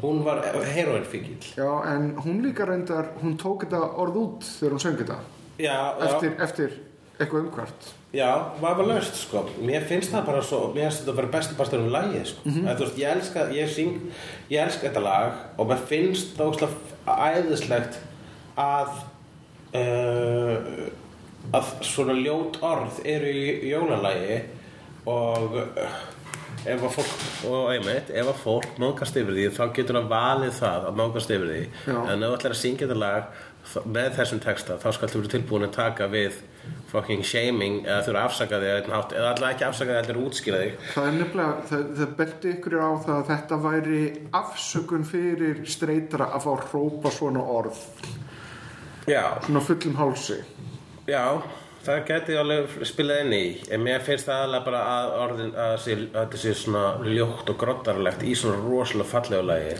[0.00, 0.40] Hún var
[0.72, 5.18] heroinfíkil Já, en hún líka reyndar, hún tók þetta orð út þegar hún söng þetta.
[5.58, 6.78] Já, já, Eftir, eftir
[7.20, 7.90] eitthvað umhvert.
[8.16, 11.54] já, var bara löst sko Mér finnst það bara svo Mér finnst þetta bara besti
[11.58, 12.64] bastur um lagið sko Mhm.
[12.64, 14.00] mm Þú veist, ég elska, ég syng
[14.50, 16.72] Ég elska þetta lag Og mér finnst það óslega
[17.28, 18.00] æðislegt
[18.56, 18.88] Að
[19.76, 20.88] uh,
[21.50, 24.40] Að svona ljót orð Eru í jólalagi
[25.10, 26.00] Og uh,
[26.62, 30.52] Ef að fólk, og einmitt, ef að fólk mókast yfir því, þá getur það valið
[30.60, 31.62] það að mókast yfir því.
[31.88, 31.96] Já.
[31.96, 33.40] En ef þú ætlar að syngja þetta lag
[33.96, 36.38] með þessum texta, þá skaltu verið tilbúin að taka við
[36.92, 39.98] fucking shaming eða þurfa að afsaka þig á einn hátt, eða allavega ekki afsaka þig,
[39.98, 40.80] heldur útskýra þig.
[40.94, 44.02] Það er nefnilega, það, það benti ykkur á það að þetta væri
[44.42, 47.86] afsökun fyrir streytara að fá að hrópa svona orð,
[49.10, 50.42] Já, svona fullum hálsi.
[51.08, 51.42] Já,
[51.82, 53.42] það geti alveg spilað inn í,
[53.74, 57.50] en mér finnst það alveg bara að orðin, að, sé, að þetta sé svona ljótt
[57.50, 59.74] og grottarlegt í svona rosalega fallegu lagi.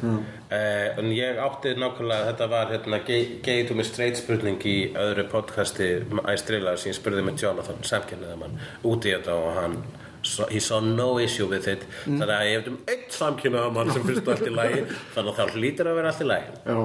[0.51, 5.29] Eh, en ég átti nákvæmlega, þetta var hérna, gay to me straight spurning í öðru
[5.31, 5.93] podcasti
[6.33, 9.83] Æstrila sem ég spurði með Jonathan, samkynniðamann, út í þetta og hann
[10.23, 11.83] So, he saw no issue with it.
[12.05, 14.85] Þannig að ég hef um einn samkynnaðamann sem finnst allt í lagi
[15.17, 16.53] þannig að það hlýtur að vera allt í lagi.
[16.63, 16.77] Já,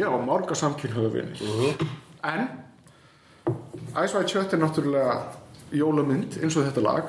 [0.00, 1.84] ég á marga samkynhauðu vinir.
[2.26, 2.48] En
[3.96, 5.14] Ice White Shut er náttúrulega
[5.74, 7.04] jólamynd eins og þetta lag.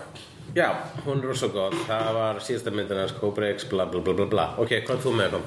[0.55, 0.67] Já,
[1.05, 4.25] hún er rosa góð Það var síðasta myndin hans Cobra X bla bla bla bla
[4.27, 5.45] bla Ok, hvað þú með kom?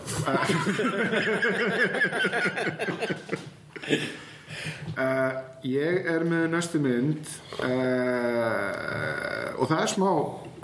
[4.95, 5.33] Uh,
[5.67, 7.27] ég er með næstu mynd
[7.59, 10.11] uh, og það er smá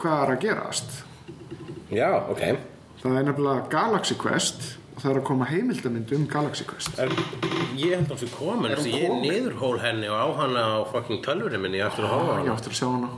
[0.01, 0.91] hvað er að gerast.
[1.93, 2.43] Já, ok
[3.03, 6.99] Það er nefnilega Galaxy Quest og það er að koma heimildamynd um Galaxy Quest.
[7.01, 7.09] er,
[7.81, 9.31] Ég held að hún sé komin Er hún þessi Ég komin?
[9.31, 12.45] niðurhól henni og á hana á fucking tölvurinn minni Ég eftir að horfa á Ég
[12.45, 13.11] hana áttur að sjá hana.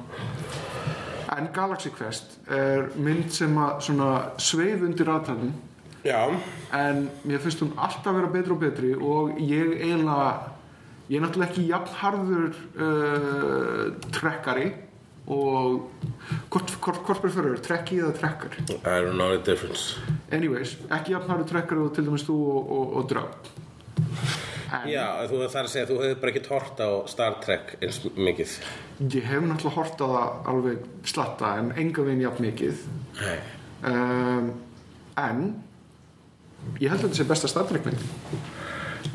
[1.32, 5.52] En Galaxy Quest er mynd sem að sveif undir aðtæðum
[6.06, 6.30] Já,
[6.74, 10.30] en mér finnst hún alltaf vera betri og betri og ég eiginlega
[11.10, 14.72] ég er náttúrulega ekki jafn harður uh, trekkari
[15.30, 15.90] og
[16.50, 19.98] hvort, hvort, hvort preferur, trekki eða trekkari I don't know the difference.
[20.34, 23.10] Anyways, ekki jafn harður trekkari og til dæmis þú og, og, og
[24.72, 27.98] en Já, þú þarf að segja Þú hefur bara ekki hort á Star Trek eins
[28.16, 28.54] mikið.
[29.12, 32.86] Ég hef náttúrulega hort á það alveg slatta en enga veginn jafn mikið.
[33.82, 34.48] Um,
[35.20, 35.42] en
[36.80, 38.02] ég held að þetta sé besta Star Trek mynd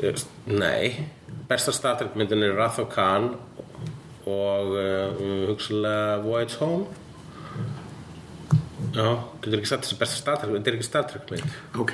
[0.04, 1.08] Ég- Nei,
[1.50, 3.32] besta Star Trek myndin er Wrath of Khan
[4.28, 6.86] og uh, hugsalega Voyage Home.
[8.94, 9.10] Já,
[9.42, 11.56] getur ekki sagt þessi besta Star Trek þetta er ekki Star Trek mynd.
[11.82, 11.92] Ok,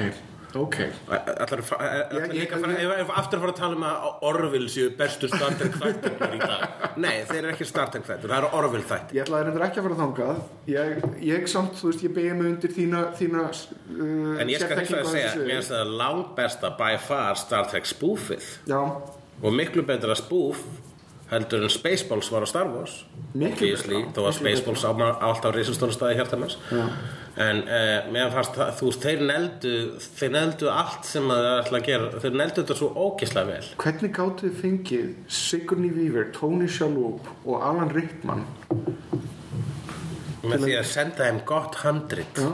[0.60, 0.76] ok.
[1.10, 5.56] Ætlar Ég- ég- fara, ef, aftur fara að tala um að Orville séu bestu Star
[5.58, 6.62] Trek þættir í dag.
[7.04, 9.16] Nei, þeir eru ekki Star Trek þættir, það eru Orville þættir.
[9.18, 10.40] Ég ætlaði reyndar ekki að fara þangað.
[10.70, 14.78] Ég, ég samt, þú veist, ég beigja mig undir þína, þína uh, En ég skal
[14.84, 18.50] þess að segja, mér finnst það langt besta by far Star Trek spoofið.
[18.70, 18.80] Já,
[19.44, 20.62] og miklu betra spoof
[21.34, 22.96] heldur en Spaceballs var á Star Wars.
[23.34, 26.38] Obviously, þó að Spaceballs á á alltaf risastóra staði hjarta
[26.70, 26.84] Já.
[27.44, 29.72] en uh, mér fannst það, þú veist, þeir neldu
[30.04, 32.10] þeir neldu allt sem að það ætla að gera.
[32.24, 33.70] Þeir neldu þetta svo ógislega vel.
[33.84, 35.08] Hvernig gáttu þið fengið
[35.40, 38.46] Sigourney Weaver, Tony Shalhoub og Alan Rickman
[40.44, 42.38] með því að senda þeim gott handrit.
[42.38, 42.52] Já,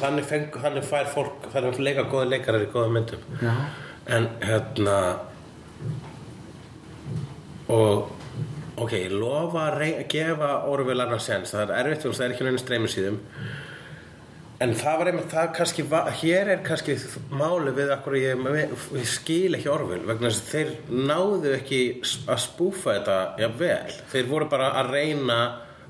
[0.00, 3.26] þannig, feng, þannig fær fólk þannig leika góða leikarar í góða myndum.
[3.40, 3.54] Já,
[4.16, 4.98] en hérna
[7.72, 8.10] og
[8.76, 12.36] ok, ég lofa að rey, gefa Orwell annars sens, það er erfitt veist, það er
[12.36, 13.22] ekki neina streymi síðum
[14.62, 15.84] en það var einmitt það kannski
[16.22, 16.96] hér er kannski
[17.34, 18.46] máli við akkur ég,
[18.96, 20.72] ég skil ekki Orwell vegna þess að þeir
[21.10, 21.80] náðu ekki
[22.32, 23.94] að spúfa þetta jafnvel.
[24.14, 25.38] Þeir voru bara að reyna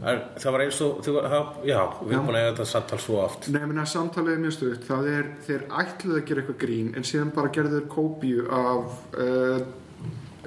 [0.03, 3.01] að, það var eins og þú, það, já, við erum búin að eiga þetta samtal
[3.05, 3.51] svo oft.
[3.55, 4.87] Nefnir að samtalið er mjög stutt.
[4.91, 8.99] Það er, þeir ætluðu að gera eitthvað grín en síðan bara gerðu þeir kópíu af
[9.23, 9.61] uh,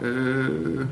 [0.04, 0.84] uh,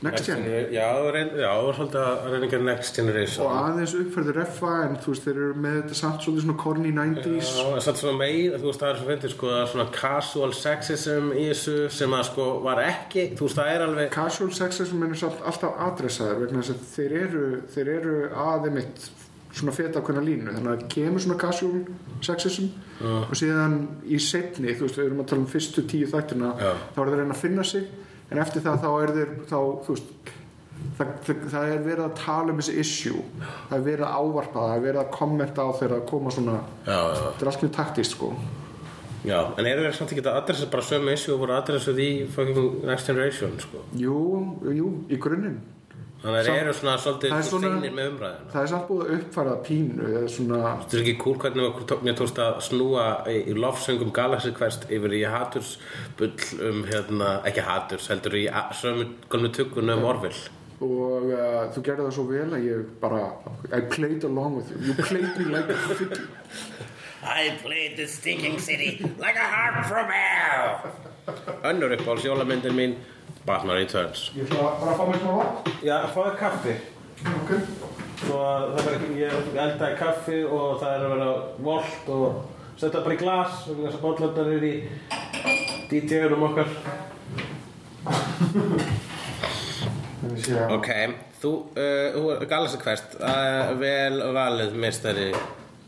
[0.00, 0.44] Next Gen.
[0.72, 3.44] já, reyn, já, það var svolítið að reyna að gera Next Generation.
[3.44, 6.92] Og aðeins uppfærður reffa en þú veist, þeir eru með þetta samt svolítið svona corny
[6.96, 9.88] 90s Já, samt svona meir, þú veist, það er svo fyndið sko, það er svona
[9.98, 14.52] casual sexism í þessu sem að sko var ekki, þú veist, það er alveg casual
[14.60, 18.16] sexism er samt alltaf adressaður vegna þess að þeir eru, þeir eru
[18.48, 19.10] aðeimitt
[19.50, 20.52] svona feta ákveðna línu.
[20.54, 21.80] Þannig að kemur svona casual
[22.22, 22.68] sexism
[23.02, 26.70] og síðan í setni þú veist, við erum að tala um fyrstu tíu þættina Já.
[26.94, 27.88] þá er þeir að reyna að finna sig
[28.30, 30.30] en eftir það þá er þeir þá, þú veist
[30.98, 33.24] það, það, það er verið að tala um þessi issue.
[33.42, 36.56] Það er verið að ávarpa það, er verið að kommenta á þeirra að koma svona
[36.86, 38.32] þetta er allt mjög taktist sko.
[39.20, 42.08] Já, en eru þeir samt ekki að adressa bara sömu issue og voru adressuð í
[42.32, 43.82] fucking Next Generation, sko?
[44.00, 44.16] Jú,
[44.72, 45.58] jú, í grunninn
[46.20, 49.02] Þannig að Samt- eru svona svolítið Það er seinir með umræðina það er samt búið
[49.06, 52.40] að uppfæra það pínu eða svona Þetta er ekki cool hvernig okkur tó- mér tókst
[52.44, 56.34] að snúa í, í lofsöngum Galaxy Quest yfir í hatursbull
[56.68, 60.42] um hérna, ekki haturs, heldur í a- sömu golmu tuggunum um Orville.
[60.80, 63.22] Og uh, þú gerði það svo vel að ég bara
[63.72, 66.20] I played along with you, you played me like a fiddle
[67.22, 70.92] I played the stinking city like a harp from hell.
[71.68, 72.94] Önnur uppáhalds jólamyndin mín
[73.46, 75.74] Batman Returns Ég ætla bara að fá mér smá vatn.
[75.86, 76.74] Já, fáðu kaffi.
[77.40, 77.52] Ok.
[78.20, 81.28] Svo að það verður ég eldaði kaffi og það er að vera
[81.64, 82.42] volt og
[82.80, 84.74] setja bara í glas og þess að bótlandar er í
[85.90, 86.74] DJ-unum okkar.
[90.20, 90.90] Þannig sé að Ok,
[91.40, 95.30] þú, uh, þú Galaxy Quest, uh, vel valið meistari,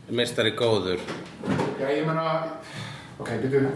[0.09, 1.01] meistari góður.
[1.79, 2.27] Já, ég meina
[3.21, 3.69] Ok, byrju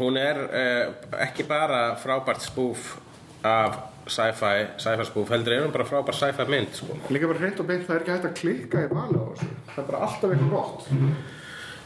[0.00, 0.92] Hún er uh,
[1.26, 2.94] ekki bara frábært spúf
[3.44, 3.76] af
[4.10, 6.96] sci-fi, sci-fi spúf, heldur er hún bara frábært sci-fi mynd, sko.
[7.12, 9.50] Líka bara hreint og beint, það er ekki hægt að klikka í vali á þessu
[9.70, 10.82] Það er bara alltaf eitthvað gott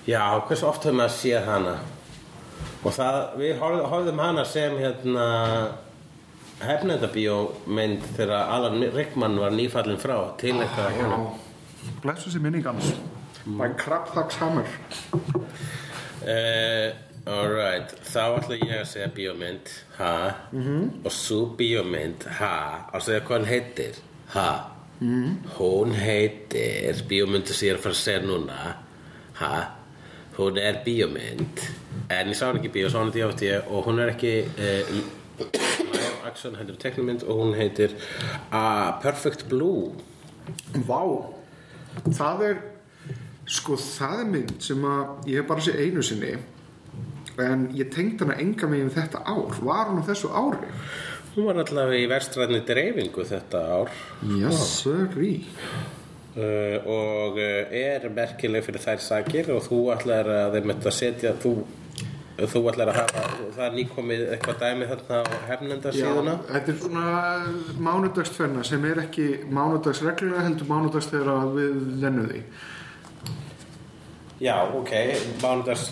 [0.08, 1.74] Já, hversu oft höfum maður séð hana?
[2.84, 5.26] Og það, við horf- horfðum hana sem hérna
[6.64, 11.26] hefnendabíómynd þegar Alan Rickman var nýfallin frá til eitthvað honum.
[12.04, 12.92] Blessu sér minning hans
[13.44, 14.68] By Krabthaks Hammer
[16.24, 16.94] Uh,
[17.26, 21.04] alright, þá ætla ég að segja bíómynd, ha, -hmm.
[21.04, 23.94] og svo bíómynd, ha, að segja hvað hann heitir,
[24.34, 25.36] ha, -hmm.
[25.58, 28.76] hún heitir, bíómyndu sem ég er að fara að segja núna,
[29.40, 29.70] ha,
[30.36, 31.64] hún er bíómynd,
[32.10, 34.44] en ég sá hann ekki bíó, sá hann þetta í átti og hún er ekki
[34.44, 34.94] uh,
[35.92, 37.90] live action, heldur teknumynd og hún heitir
[38.52, 39.92] uh, Perfect Blue.
[40.74, 41.32] Vá.
[42.10, 42.56] Það er
[43.44, 46.30] Sko það er mynd sem að ég hef bara séð einu sinni
[47.42, 49.58] En ég tengd hana enga megin þetta ár.
[49.58, 50.70] Var hún á þessu ári?
[51.34, 53.94] Hún var allavega í verstræðni dreifingu þetta ár.
[54.38, 55.32] Yes, sirrý
[56.36, 61.34] uh, og uh, er merkileg fyrir þær sakir og þú ætlar að þeim að setja
[61.42, 61.54] þú,
[62.40, 66.36] þú ætlar að hafa það er nýkomið eitthvað dæmi þarna á hernenda síðuna?
[66.50, 67.06] þetta er svona
[67.88, 72.46] mánudagsferna sem er ekki mánudagsreglulega heldur mánudags þegar við lennum því
[74.42, 74.90] Já, ok,
[75.40, 75.86] mánudags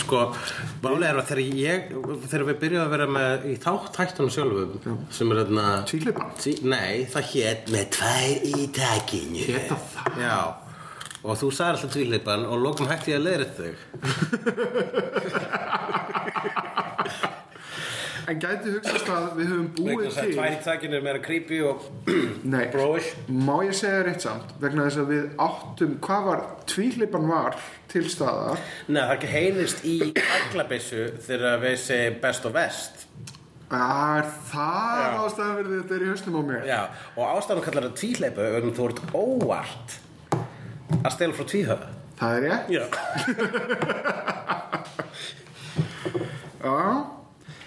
[0.00, 0.18] sko,
[0.82, 1.78] málega er að þegar ég
[2.26, 4.72] þegar við byrjuðum að vera með í þátt hættunum sjálfum
[5.14, 6.22] sem er þarna Tvíhlipa?
[6.40, 10.08] Tí, Nei, það hét með tvær í takinu Héta það?
[10.24, 10.38] Já,
[11.24, 13.74] og þú sagði alltaf tvíleipan og lokum hætti ég að leiðra þig
[18.24, 21.82] En gæti hugsast að við höfum búið til tvær í takinu er meira creepy og
[22.74, 27.58] bróish má ég segja eitt samt vegna þess að við áttum hvað var tvíhlipan var
[27.92, 28.62] til staðar.
[28.88, 29.96] Nei, það er ekki heyrðist í
[30.40, 33.04] aglabissu þegar við segjum best og vest
[33.74, 35.06] Er það Já.
[35.24, 36.66] ástæðan fyrir þetta er í hausnum á mér?
[36.68, 36.80] Já,
[37.16, 39.88] og ástæðan kallar það tvíleipu vegna þú ert óvart
[41.00, 42.58] að stela frá tvíhöða Það er ég?
[42.76, 42.84] Já.
[46.64, 46.74] Já,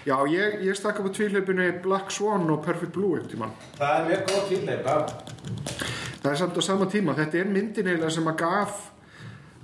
[0.08, 3.50] Já ég, ég stakk upp á tvíhlipinu Black Swan og Perfect Blue einhvern tímann.
[3.76, 4.94] Það er mjög góð tvíleipa
[6.22, 7.16] Það er samt á sama tíma.
[7.18, 8.78] Þetta er myndin eiginlega sem að gaf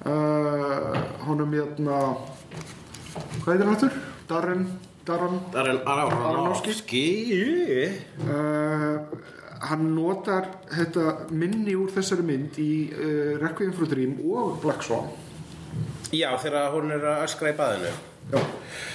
[0.04, 2.02] uh, honum hérna,
[3.40, 3.98] hvað heitir hann aftur?
[4.28, 4.68] Darren,
[5.08, 7.08] Darren, Það er en Aronofsky.
[8.28, 8.96] Uh,
[9.64, 14.84] hann notar þetta minni úr þessari mynd í uh, Requiem for a Dream og Black
[14.84, 15.08] Swan.
[16.12, 18.13] Já, þegar hún er að öskra í baðinu Já,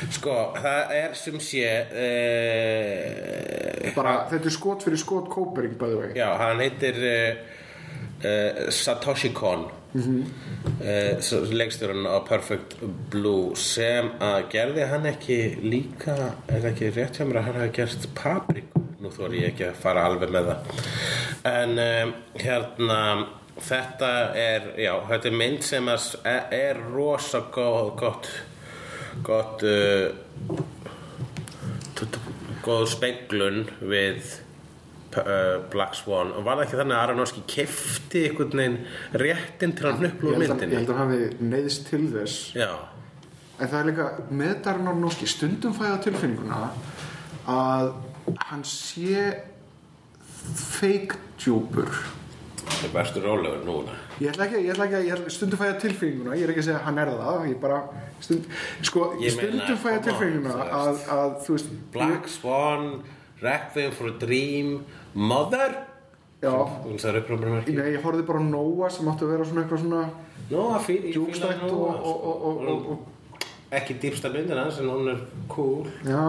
[0.09, 6.19] Sko, það er sem sé uh, bara þetta er skot fyrir skot Kópering bæði vegi.
[6.19, 7.31] Já, hann heitir uh,
[8.23, 10.23] uh, Satoshi Kon mm -hmm.
[11.53, 12.75] leikstjórun á Perfect
[13.11, 16.15] Blue sem að gerði hann ekki líka
[16.47, 19.81] það ekki rétt hjá mér að hann hafi gert Papriku nú þóri ég ekki að
[19.81, 20.59] fara alveg með það
[21.43, 23.27] en um, hérna
[23.59, 25.99] þetta er já, þetta er mynd sem er,
[26.51, 28.29] er rosa gott
[29.27, 30.09] gott uh,
[31.95, 32.21] t-
[32.65, 34.21] góð speglun við
[35.17, 36.31] uh, Black Swan.
[36.35, 38.79] Og var það ekki þannig að Aronofsky kefti einhvern veginn
[39.23, 42.05] réttin til að Ég úr held, að, ég myndinni held að hann hafi neyðist til
[42.13, 42.39] þess.
[42.57, 42.71] Já,
[43.59, 44.03] En það er líka
[44.39, 46.59] með Aronofsky stundum fæða tilfinninguna
[47.51, 47.89] að
[48.47, 49.25] hann sé
[50.55, 51.89] fake djúpur.
[52.69, 53.95] Það er bestu rólegur núna.
[54.21, 56.79] Ég ætla ekki, ég ætla ekki að stundum fæða tilfinninguna ég er ekki að segja
[56.79, 57.79] að hann er það ég bara
[58.23, 58.47] stund,
[58.85, 59.67] sko, Ég stundum
[60.05, 62.89] tilfinninguna þú að, að þú veist Black Swan,
[63.43, 64.73] Requiem for a Dream
[65.13, 65.77] Mother?
[66.39, 66.55] Já,
[67.67, 70.03] nei, ég horfði bara Nóa sem átti að vera svona eitthvað svona
[70.49, 72.61] Nó, að fyrir djúkstætt og, og, og,
[72.93, 73.07] og,
[73.75, 75.19] ekki dýpsta myndin hans en hún er
[75.51, 75.85] cool.
[76.07, 76.23] Já,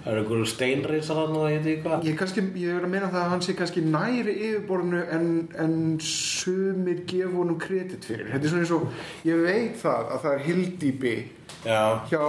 [0.00, 2.06] Það eru einhverju steinreisar hann og ég veit ekki hvað?
[2.08, 5.26] Ég, kannski, ég er að meina það að hann sé kannski næri yfirborðinu en,
[5.60, 5.74] en
[6.04, 8.30] sumir gefa honum kredit fyrir.
[8.32, 11.14] Þetta er svona eins og ég veit það að það er hildýpi
[11.66, 12.24] Já, hjá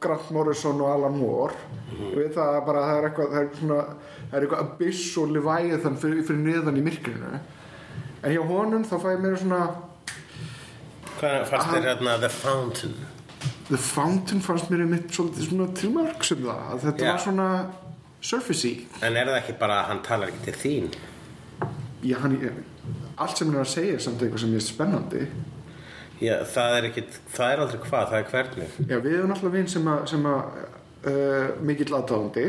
[0.00, 1.60] Grant Morrison og Alan Moore.
[1.98, 3.84] Og veit það að bara það er eitthvað það er svona,
[4.22, 7.36] það er eitthvað abyss og levæðan fyrir, fyrir neðan í myrkrinu.
[8.24, 9.62] En hjá honum þá fæ ég meira svona
[11.20, 12.96] hvað fannst þér hérna The Fountain?
[13.70, 17.10] The Fountain fannst mér einmitt svolítið svona tilmarks um það að þetta Já.
[17.10, 17.48] var svona
[18.20, 18.72] surfacey.
[19.06, 20.88] En er það ekki bara að hann talar ekki til þín?
[22.02, 22.34] Já, hann,
[23.20, 25.22] allt sem hann er að segja er samt eitthvað sem er spennandi.
[26.20, 27.06] Já, það er ekki,
[27.36, 28.74] það er aldrei hvað, það er hvernig.
[28.90, 30.42] Já, við erum alltaf vinn sem að, sem að
[31.12, 32.46] uh, mikill aðdáðandi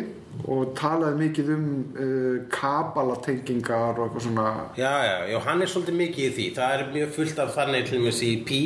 [0.51, 4.49] og talaði mikið um uh, kabalatengingar og eitthvað svona.
[4.79, 6.51] Já, já, já, hann er svolítið mikið í því.
[6.57, 8.61] Það er mjög fullt af þannig til mér í P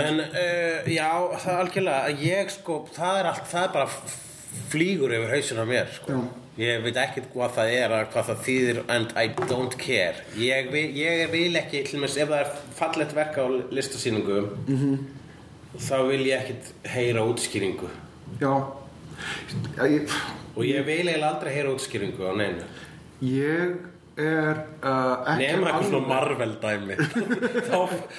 [0.00, 1.08] En, uh, já,
[1.42, 3.88] það er algjörlega Ég sko, það er allt, það er bara
[4.72, 6.20] flýgur yfir hausinn á mér sko.
[6.60, 10.24] Ég veit ekkert hvað það er að hvað það þýðir and I don't care.
[10.36, 10.68] Ég
[10.98, 14.98] ég vil ekki, mér ef það er fallegt verk á listasýningu -hmm.
[15.78, 17.88] þá vil ég ekkert heyra útskýringu.
[18.40, 18.52] Já,
[19.76, 20.12] Já ég,
[20.56, 22.64] og ég vil eiginlega aldrei heyra útskýringu á neinu.
[23.22, 26.96] Ég er uh, Nefna eitthvað svona Marvel dæmi
[27.68, 27.78] þá,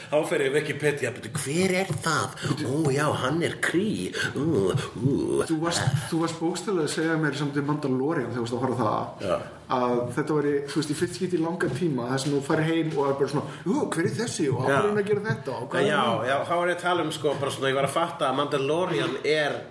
[0.10, 2.38] þá fer ég Wikipedia betur, Hver er það?
[2.66, 5.44] Ó já, hann er krí uh, uh.
[5.50, 5.84] Þú varst,
[6.24, 9.36] varst bókstæðlega að segja mér samt í Mandalorian þegar þú varst að horfa það Já.
[9.78, 12.42] að þetta var í, þú veist, í fyrst skipti í langan tíma þar sem þú
[12.50, 15.28] fær heim og er bara svona hver er þessi og hvað er hann að gera
[15.30, 17.96] þetta Já, já, þá var ég að tala um sko bara svona, ég var að
[18.00, 19.62] fatta að Mandalorian er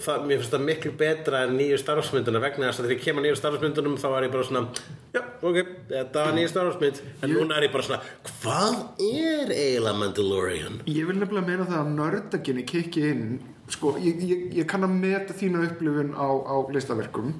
[0.00, 3.20] það, mér finnst það miklu betra en nýju starfsmynduna vegna þess að þegar ég kem
[3.20, 4.62] að nýju starfsmyndunum þá var ég bara svona,
[5.14, 5.58] já, ok
[5.92, 10.78] þetta var nýju starfsmynd, en núna er ég bara svona hvað er eiginlega Mandalorian?
[10.90, 13.26] Ég vil nefnilega meina það að nördaginni kikki inn
[13.72, 17.34] sko, ég, ég, ég kann að meta þína upplifun á, á listaverkum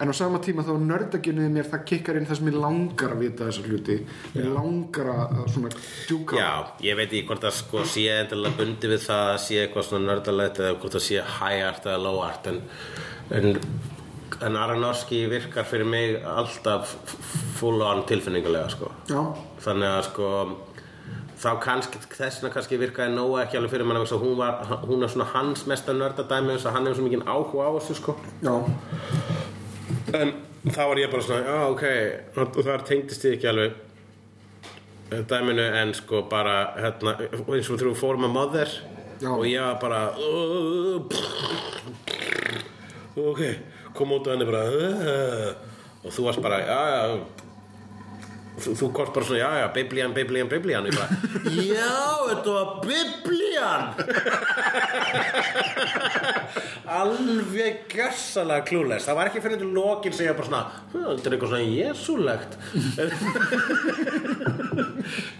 [0.00, 3.22] en á sama tíma þá nördaginni mér það kikkar inn það sem ég langar að
[3.22, 3.96] vita þessar hluti.
[4.34, 6.38] Mér langar að að svona djúka.
[6.40, 6.50] Já,
[6.88, 10.10] ég veit ekki hvort það sko sé endilega bundi við það að sé eitthvað svona
[10.10, 12.60] nördalegt eða hvort það sé high art eða low art en,
[13.38, 13.50] en,
[14.48, 16.96] en Aronofsky virkar fyrir mig alltaf
[17.60, 18.90] full on tilfinningulega sko.
[19.10, 19.20] Já,
[19.64, 20.30] þannig að sko
[21.44, 25.04] þá kannski, þess vegna kannski virkaði Nóa ekki alveg fyrir mann að hún, var, hún
[25.04, 28.16] er svona hans mesta nördadæmi þess að hann hefur svo mikið áhuga á þessu sko.
[28.44, 28.54] Já,
[30.14, 30.34] en
[30.70, 31.84] þá var ég bara svona, já ok.
[32.40, 33.76] Og þar tengdist ég ekki alveg
[35.12, 38.76] eh, dæminu en sko bara hérna, eins og við fórum að Mother
[39.22, 39.30] Já.
[39.30, 40.00] og ég var bara
[43.14, 43.40] ok,
[43.94, 45.50] kom út af henni bara uh,
[46.04, 47.43] og þú varst bara, já já
[48.60, 50.84] þú, þú kort bara svona, já já, biblían, biblían, biblían.
[50.86, 51.08] Ég bara,
[51.50, 51.94] já,
[52.30, 53.84] þetta var biblían.
[56.94, 61.26] Alveg gjössalega klúles það var ekki fyrir til lokin sem ég bara svona "Hm, þetta
[61.28, 62.52] er eitthvað svona jesúlegt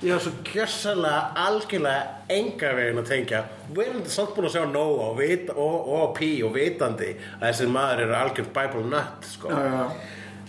[0.05, 2.03] ég var svo gjössalega algjörlega
[2.35, 3.41] enga veginn að tengja.
[3.75, 5.17] Við erum samt búin að sjá Nóa og,
[5.55, 7.11] og, og Pí og vitandi
[7.41, 9.47] að þessi maður eru algjörð Bible nut sko.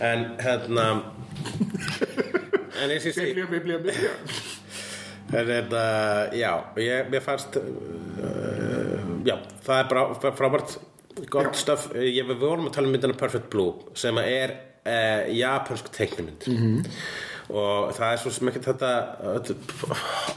[0.00, 0.86] en hérna
[2.82, 4.14] en eins og ég biblía, biblía
[5.34, 5.84] En þetta,
[6.38, 9.34] já, ég, mér fannst, uh, já,
[9.66, 10.76] það er bara frábært,
[11.32, 11.88] gott stöf.
[11.98, 14.54] Ég, við vorum að tala um myndina Perfect Blue sem er
[14.86, 16.46] uh, japansk teiknumynd.
[16.46, 17.00] -hmm.
[17.46, 18.88] Og það er svo sem ekki þetta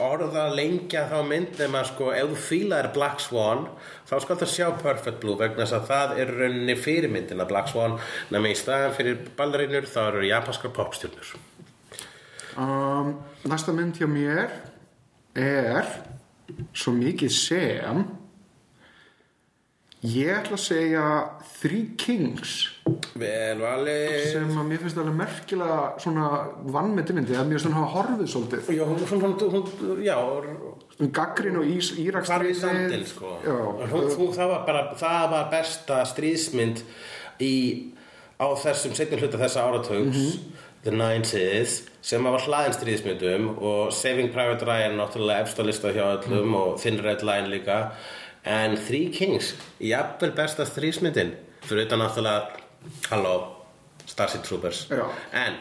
[0.06, 3.66] orða lengja þá mynd nema sko, ef þú fílar Black Swan
[4.06, 7.98] þá skal það sjá Perfect Blue vegna þess að það er rauninni fyrirmyndina Black Swan
[8.30, 11.34] nema í staðan fyrir ballarínur þá eru japanskar popstjörnur.
[12.58, 13.14] Um,
[13.50, 14.50] Næsta mynd hjá mér
[15.38, 15.86] er
[16.74, 18.02] svo mikið sem
[20.00, 21.04] ég ætla að segja
[21.60, 22.70] Three Kings.
[23.20, 24.14] Vel valið.
[24.32, 26.28] sem að mér finnst alveg merkilega svona
[26.72, 28.70] vannmeti myndi að mér hann hafa horfið svolítið.
[28.78, 30.16] Já, hún, hún, hún, já,
[31.00, 33.36] um gaggrin og ís, Íraks hvar í sandin sko.
[33.44, 34.54] Það
[35.00, 36.80] það var besta stríðsmynd
[37.44, 37.54] í,
[38.40, 40.40] á þessum setjum hluta þessa áratugs
[40.84, 46.06] The 90s sem var hlaðin stríðsmyndum og Saving Private Ryan náttúrulega efst á lista hjá
[46.14, 47.90] öllum og Thin Red Line líka.
[48.48, 51.34] En Three Kings jafnvel besta stríðsmyndin.
[51.68, 52.60] Fyrir utan náttúrulega
[53.10, 53.34] Halló,
[54.06, 54.86] Starship Troopers.
[54.88, 55.04] Já.
[55.32, 55.60] en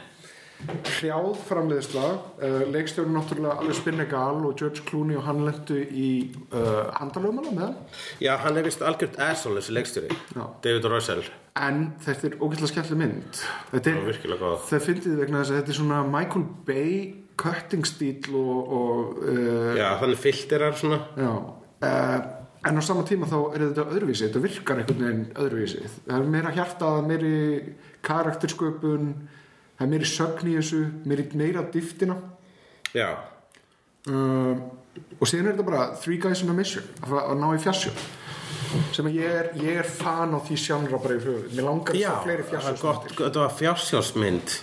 [0.68, 2.06] hrjáð framleiðsla
[2.44, 6.10] uh, leikstjórn náttúrulega alveg Spinnegal og George Clooney og hann lendu í
[6.52, 7.78] uh, handalöfumala með hann
[8.20, 10.20] já, hann er vist algjört þessi leikstjóri.
[10.64, 11.24] David Russell
[11.58, 13.40] en þetta er ógæslega skemmtileg mynd.
[13.72, 14.36] Þetta er,
[14.70, 17.00] það fyndið vegna þess að þetta er svona Michael Bay
[17.40, 21.00] cutting stíl og, og uh, já, þannig filterar svona.
[21.18, 21.32] Já,
[21.88, 22.18] uh,
[22.70, 24.28] en á sama tíma þá er þetta öðruvísi.
[24.28, 25.84] Þetta virkar einhvern veginn öðruvísi.
[26.08, 27.36] Það er meira hjarta, meiri
[28.06, 29.14] karaktersköpun
[29.80, 32.20] það er meiri sögn í þessu meiri, meira dýftina.
[32.96, 33.14] Já,
[34.10, 34.54] uh,
[35.20, 37.94] og síðan er þetta bara three guys on a mission að, að ná í fjarsjó
[38.96, 42.02] sem ég er, ég er fan á því sjánra bara í flugum mér langar að
[42.02, 42.94] Já, sjá fleiri gott, fjarsjó
[43.24, 44.56] þetta var fjársjósmynd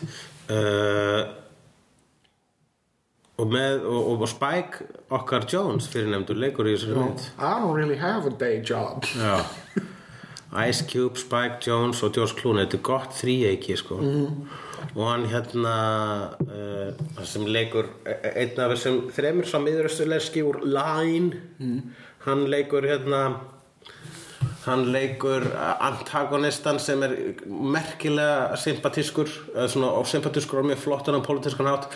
[0.55, 1.23] uh,
[3.37, 7.27] og með og, og Spike okkar Jones fyrir nefndur leikur í þessari mynd.
[7.37, 9.05] I don't really have a day job.
[9.13, 9.45] Já.
[10.57, 13.99] Ice Cube, Spike Jones og George Clooney þetta er gott þríeiki sko.
[14.95, 15.75] Og hann hérna
[16.47, 21.43] uh, sem leikur e- einn af þessum þremur sem miðurustuleski úr Line
[22.25, 23.21] hann leikur hérna
[24.67, 27.15] hann leikur antagonistan sem er
[27.47, 31.91] merkilega sympatískur eða svona og sympatískur og mjög flottan á pólitískan hátt.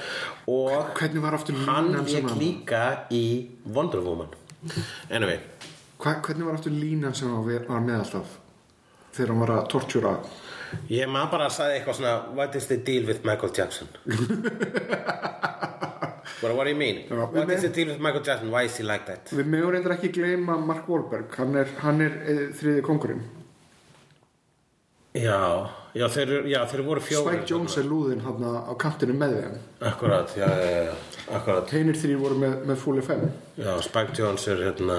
[0.50, 3.24] Og hvernig var aftur hann leik líka í
[3.66, 4.30] Wonder Woman.
[5.10, 5.40] Anyway.
[6.00, 8.38] Hva, hvernig var aftur línan sem var með alltaf
[9.12, 10.14] þegar hann var að tortjúra
[10.90, 13.90] Ég maður bara að sagði eitthvað svona What is the deal with Michael Jackson?
[16.40, 17.02] What, what do you mean?
[17.10, 18.50] Já, what is the deal with Michael Jackson?
[18.50, 19.28] Why is he like that?
[19.34, 21.34] við meður reyndar ekki gleyma Mark Wahlberg.
[21.36, 23.20] Hann er, hann er e, þriði kongurinn
[25.10, 25.66] Já,
[25.98, 29.32] já, þeir, eru- já, þeir voru fjóri Spike Jones er lúðinn hann á kantinu með
[29.40, 29.56] þeim.
[29.90, 30.92] Akkurat, já, já, já,
[31.34, 31.72] akkurat.
[31.74, 33.24] Heinir þrýr voru með, með fúli fem
[33.58, 34.98] Já, Spike Jones er hérna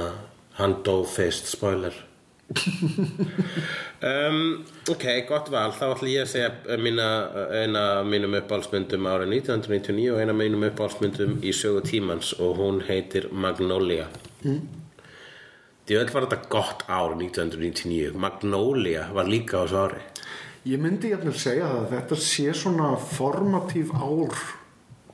[0.59, 1.95] Hann dó fyrst, spoiler
[4.09, 5.71] um, Ok, gott val.
[5.75, 7.07] Þá ætla ég að segja mína,
[7.61, 12.81] eina af mínum uppáhaldsmyndum árið 1999 og eina mínum uppáhaldsmyndum í sögu tímans og hún
[12.87, 14.07] heitir Magnolia.
[14.43, 14.61] Mm.
[15.89, 20.01] Djöðl var þetta gott ár 1999 Magnolia var líka á þessu ári.
[20.69, 24.35] Ég myndi jafnvel segja það að þetta sé svona formatív ár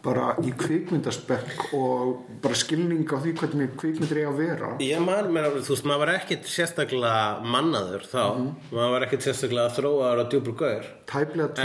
[0.07, 4.69] bara í kvikmyndaspekk og bara skilning á því hvernig kvikmyndir eiga að vera.
[4.83, 8.23] Ég man, mér, þú veist, maður var ekkit sérstaklega mannaður þá.
[8.71, 10.87] Maður var ekkit sérstaklega þróaður og djúpur gaur.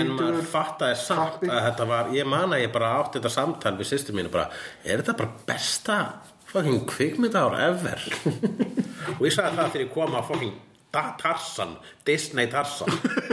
[0.00, 3.76] En maður fattaði samt að þetta var ég man að ég bara átti þetta samtal
[3.78, 4.48] við sýstur mínu bara,
[4.82, 5.98] er þetta bara besta
[6.52, 8.02] fucking kvikmyndár ever?
[9.18, 10.60] Og ég sagði það þegar ég kom að fucking
[10.92, 12.92] Tarzan, Disney Tarzan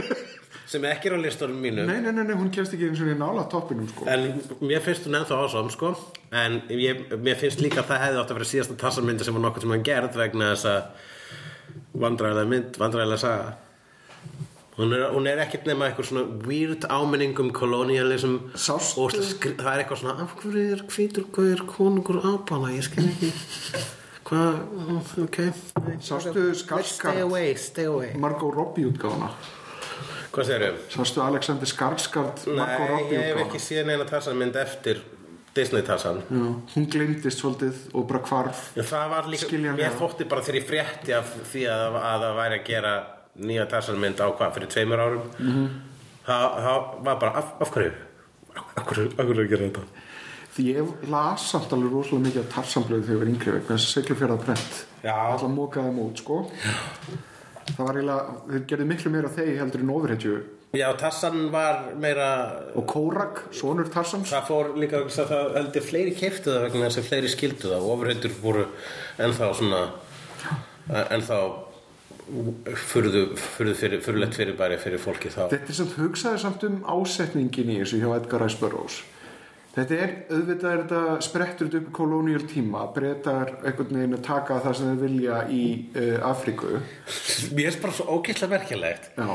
[0.70, 3.08] sem ekki er á listunum mínu nei, nei, nei, nei, hún kemst ekki eins og
[3.10, 4.06] í nála toppinum sko.
[4.10, 4.28] En
[4.62, 5.88] mér finnst hún ennþá ásum sko.
[6.30, 9.42] En ég, mér finnst líka að það hefði átt að vera síðasta tassamynda sem var
[9.48, 13.50] nokkuð sem hann gerð vegna þess að vandræðilega mynd, vandræðilega saga.
[14.78, 19.56] Hún er, hún er ekkert nema eitthvað svona weird áminning um kolonialism Sástu- og skri,
[19.58, 23.32] það er eitthvað svona af hverju er hvítur gauður konungur ábana ég skil ekki.
[24.30, 24.60] Hvað,
[25.24, 25.38] ok.
[26.06, 26.92] Sástu Let's Skarsgård?
[26.94, 28.12] stay away, stay away.
[28.14, 29.32] Margot Robbie útgáfuna
[30.30, 30.82] Hvað segirðu?
[30.94, 35.00] sástu Alexander Skarsgård Margot Nei, Robbie ég hef ekki séð neina tassamynd eftir
[35.56, 40.28] Disney tassan Já, hún gleymdist svolítið og bara hvarf Já, það var líka, mér þótti
[40.30, 42.92] bara þegar ég frétti af því að, að það væri að gera
[43.40, 45.66] nýja tassanmynd á hvað, fyrir tveimur árum mm -hmm.
[46.28, 47.92] það, það var bara, af, af hverju?
[48.76, 50.06] Af hverju, af hverju að gera þetta?
[50.50, 53.86] því ég las samt alveg rosalega mikið af tarsamblöðu þegar ég var yngri vegna þess
[53.86, 55.14] að seglufjörða prent Já.
[55.14, 56.38] alltaf mókaði út sko
[57.76, 60.34] það var eiginlega, þeir gerði miklu meira þeir heldur en ofurhetju.
[60.78, 62.28] Já, tassan var meira
[62.78, 67.00] og Kórak, sonur Tarsans það fór líka að það heldur fleiri keiftu það vegna þess
[67.02, 67.80] að fleiri skildu það.
[67.80, 68.66] Og ofurheitur voru
[69.18, 69.82] ennþá svona
[71.10, 71.40] ennþá
[72.86, 75.48] furðu fyrir, furðulegt fyrirbæri fyrir fólki þá.
[75.50, 79.00] Þetta er samt hugsaði samt um ásetningin í þessu hjá Edgar Rice Burroughs
[79.74, 82.84] þetta er, auðvitað er þetta sprettur upp í kolónial tíma.
[82.94, 85.64] Breytar einhvern veginn að taka það sem þeir vilja í
[85.94, 86.78] uh, Afríku.
[87.56, 89.30] Mér er bara svo ógeðslega merkilegt Já.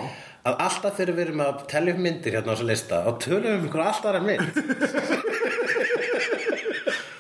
[0.45, 3.51] að alltaf þegar við erum að telja upp myndir hérna á þessu lista og tölum
[3.53, 4.53] um einhver alltaf aðra mynd.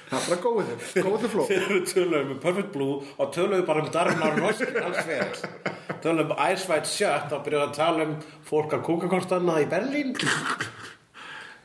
[0.05, 3.55] Það er bara góðið þér, góðið fló þegar við tölum um Perfect Blue og tölum
[3.57, 5.39] við bara um Darren Aronofsky alls fyrir
[6.05, 8.13] tölum um Ice White Shut og byrjuðum að tala um
[8.45, 10.13] fólk að kúka hvort annað í Berlín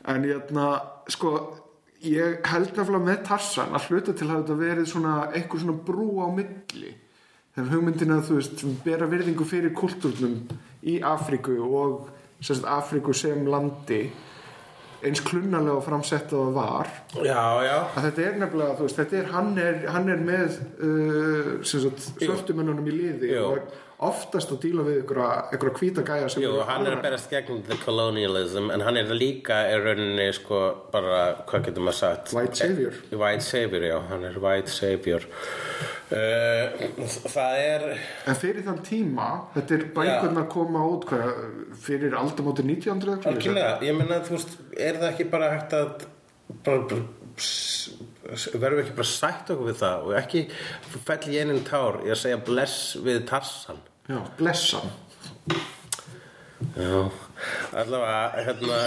[0.09, 0.67] En ég ætna,
[1.11, 1.35] sko,
[2.01, 6.09] ég held nefnilega með Tarsan að hluta til hafa þetta verið svona eitthvað svona brú
[6.25, 6.95] á milli.
[7.51, 10.37] Þegar hugmyndin að þú veist, bera virðingu fyrir kultúrnum
[10.87, 12.09] í Afríku og
[12.41, 14.05] sérst Afríku sem landi
[15.01, 16.89] eins klunnalega og framsett og það var
[17.25, 21.49] Já, já að þetta er nefnilega, veist, þetta er hann er, hann er með uh,
[21.65, 23.47] svörtumennunum í liði Jú.
[23.49, 27.29] og oftast að díla við ykkur að hvíta gæja sem Jú, hann er að berast
[27.29, 30.61] gegn the colonialism en hann er líka er rauninni sko
[30.93, 32.33] bara, hvað getur maður sagt?
[32.35, 32.97] White savior.
[33.13, 35.27] White savior, já, hann er white savior.
[36.11, 37.85] Uh, Það er
[38.27, 41.29] En fyrir þann tíma, þetta er bækurnar koma út hvað,
[41.85, 45.93] fyrir aldamóti 1900 eitthvað, Algjörlega, ég meina þú veist, er það ekki bara hægt að
[46.65, 47.05] bara, bara
[48.59, 50.43] verðum við ekki bara sætt okkur við það og ekki
[51.07, 53.79] fell í einin tár í að segja bless við Tarsan
[54.11, 54.81] Já, blessa.
[56.77, 57.09] Já,
[57.73, 58.77] allavega hérna,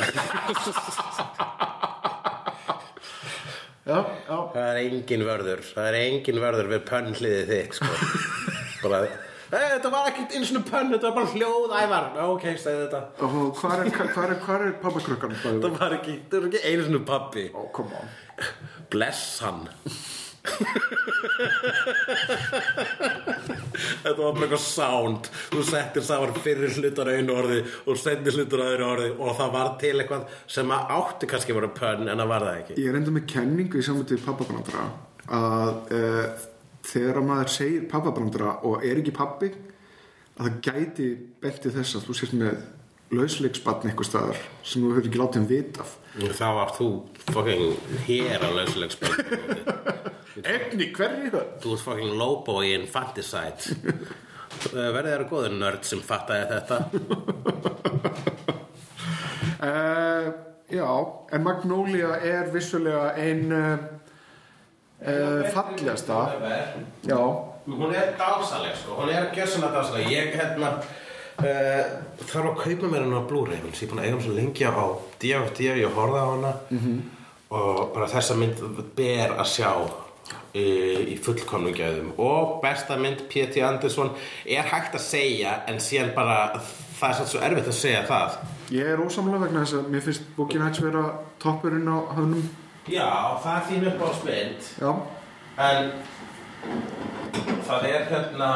[3.84, 3.98] Já,
[4.28, 4.36] já.
[4.54, 7.90] það er engin vörður það er engin vörður við pönnliðið þitt sko.
[8.84, 9.00] bara,
[9.52, 12.86] "Nei, þetta var ekki eins og pönn, þetta var bara hljóð ævar, Já, ok, segðu
[12.86, 15.36] þetta Og hvað er, hvað er, hvað er pappakrukkan?
[15.44, 18.08] þetta var ekki, þetta var ekki einu svona pappi Ó, come on.
[18.90, 19.68] bless hann
[24.04, 25.30] Þetta var bara eitthvað sound.
[25.52, 29.72] Þú settir saman fyrir hlutar einu orði og sendir hlutar öðru orði og það var
[29.82, 32.78] til eitthvað sem að átti kannski vera pönn en það var það ekki.
[32.84, 34.88] Ég enda með kenningu í samvætti pappabrandara
[35.34, 36.46] að uh,
[36.84, 39.50] þegar að maður segir pappabrandara og er ekki pappi
[40.34, 41.10] að það gæti
[41.42, 42.64] benti þess að þú sért með
[43.14, 46.88] lausleiksbatn eitthvað staðar sem þú hefur ekki látið hann vita af Þá var þú
[47.32, 47.64] fucking
[48.06, 49.18] hér á lauslegsbjörn
[50.44, 51.48] Egni, hverju það?
[51.64, 53.74] Þú ert fucking lobo í infanticide
[54.70, 56.76] Eh, Verðið eru góður nörd sem fattaði þetta?
[59.64, 60.28] Uh,
[60.70, 60.86] já,
[61.34, 63.82] en Magnolia er vissulega ein uh,
[65.02, 66.20] uh, fallegasta.
[67.08, 67.18] Já,
[67.64, 70.70] Hún er dásaleg sko, hún er gjössanlega dásaleg Ég hérna
[71.38, 74.86] þarf að kaupa mér hennar Blu-ray Ég er búin að eiga hann svo lengi á
[75.22, 76.52] DFD Ég horfði á hana.
[76.70, 77.02] -hmm.
[77.50, 78.62] og bara þessa mynd
[78.96, 79.70] ber að sjá
[80.54, 80.64] í,
[81.12, 82.12] í fullkomnum gæðum.
[82.18, 83.62] Og besta mynd P.T.
[83.62, 84.10] Anderson
[84.46, 86.60] er hægt að segja en síðan bara
[87.00, 88.38] það er svo erfitt að segja það.
[88.70, 91.04] Ég er ósamlega vegna þess að mér finnst bókin hægt vera
[91.42, 92.48] toppurinn á höfnum.
[92.88, 94.90] Já, það er þín upp á smind Já,
[95.56, 95.92] En
[97.64, 98.48] það er hérna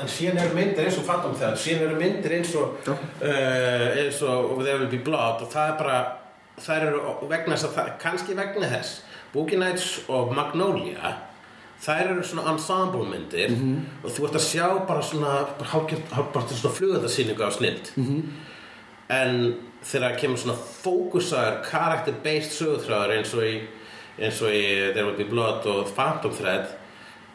[0.00, 4.22] En síðan eru myndir eins og Phantom Thread Síðan eru myndir eins og uh, eins
[4.24, 5.98] og There Will Be Blood og það er bara
[6.62, 11.12] það eru vegna þess að það, kannski vegna þess Boogie Nights og Magnolia
[11.82, 13.52] þær eru svona ensemble myndir
[14.04, 18.22] og þú ert að sjá bara svona bara svona flugöldarsýningu af snild -hmm.
[19.08, 23.54] en þegar kemur svona fókusaður character-based sögutræður eins og í
[24.18, 26.66] eins og í There Will Be Blood og Phantom Thread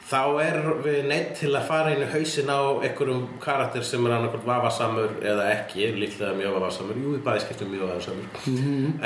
[0.07, 4.15] þá er við neitt til að fara inn í hausin á einhverjum karakter sem er
[4.15, 7.03] annarkvæmt vafasamur eða ekki, líklega mjög vafasamur.
[7.03, 8.41] Jú, í bæðiskiptum mjög vafasamur.
[8.47, 8.97] Mm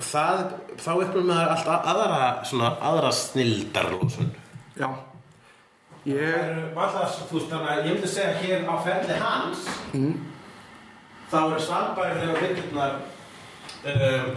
[0.00, 0.42] og það,
[0.80, 2.18] þá upplifum maður alltaf aðra
[2.48, 4.34] svona aðra snildarlósun
[4.78, 4.88] já.
[6.08, 10.14] Ég, Alltaf, þú veist, þannig að ég myndi segja hér á ferli hans mm.
[11.28, 12.94] þá eru sambærilega myndirnar
[13.92, 14.30] um,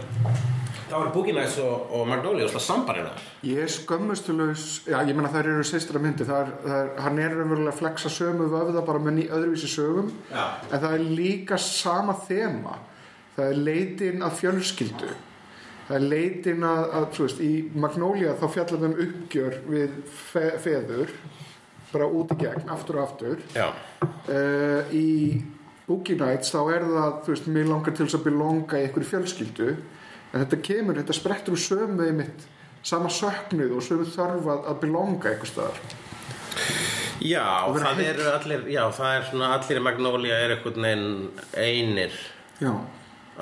[0.88, 3.14] þá eru Boogie Nights og, og Magnolia og sambærilega
[3.44, 6.26] ég er skömmustulaus Já, ég meina þær eru sýstra myndi.
[6.28, 9.70] Það er, það er, Hann er raunverulega að flexa sömu vöfða bara með ný öðruvísi
[9.70, 10.10] sögum.
[10.30, 10.44] Já.
[10.70, 12.76] En það er líka sama þema.
[13.34, 15.14] Það er leitin að fjölskyldu.
[15.88, 20.44] Það er leitin að, að þú veist, í Magnolia þá fjallar þeim uppgjör við fe,
[20.64, 21.16] feður
[21.94, 23.42] bara út í gegn, aftur og aftur.
[24.28, 25.08] Uh, í
[25.84, 29.10] Boogie Nights þá er það, þú veist, mér langar til þess að belonga í einhverju
[29.10, 29.74] fjölskyldu
[30.34, 32.46] en þetta kemur, þetta sprettur úr sömu einmitt,
[32.84, 35.78] sama söknuð og sömu þörf að, belonga einhver staðar
[37.24, 38.08] já það heill.
[38.10, 42.18] eru allir já, það er svona allir í Magnolia er einhvern veginn einir
[42.60, 42.72] Já,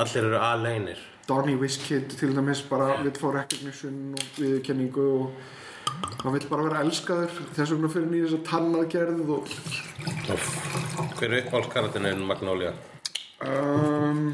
[0.01, 5.27] allir eru aleinir Donny Wiskid til dæmis bara vill fá recognition og viðurkenningu og
[6.23, 9.45] hann vill bara vera elskaður þess vegna fyrir nýja þess að tannaðgerð og
[11.19, 12.73] Hver er uppáhaldskaratin en Magnolia?
[13.47, 14.33] um,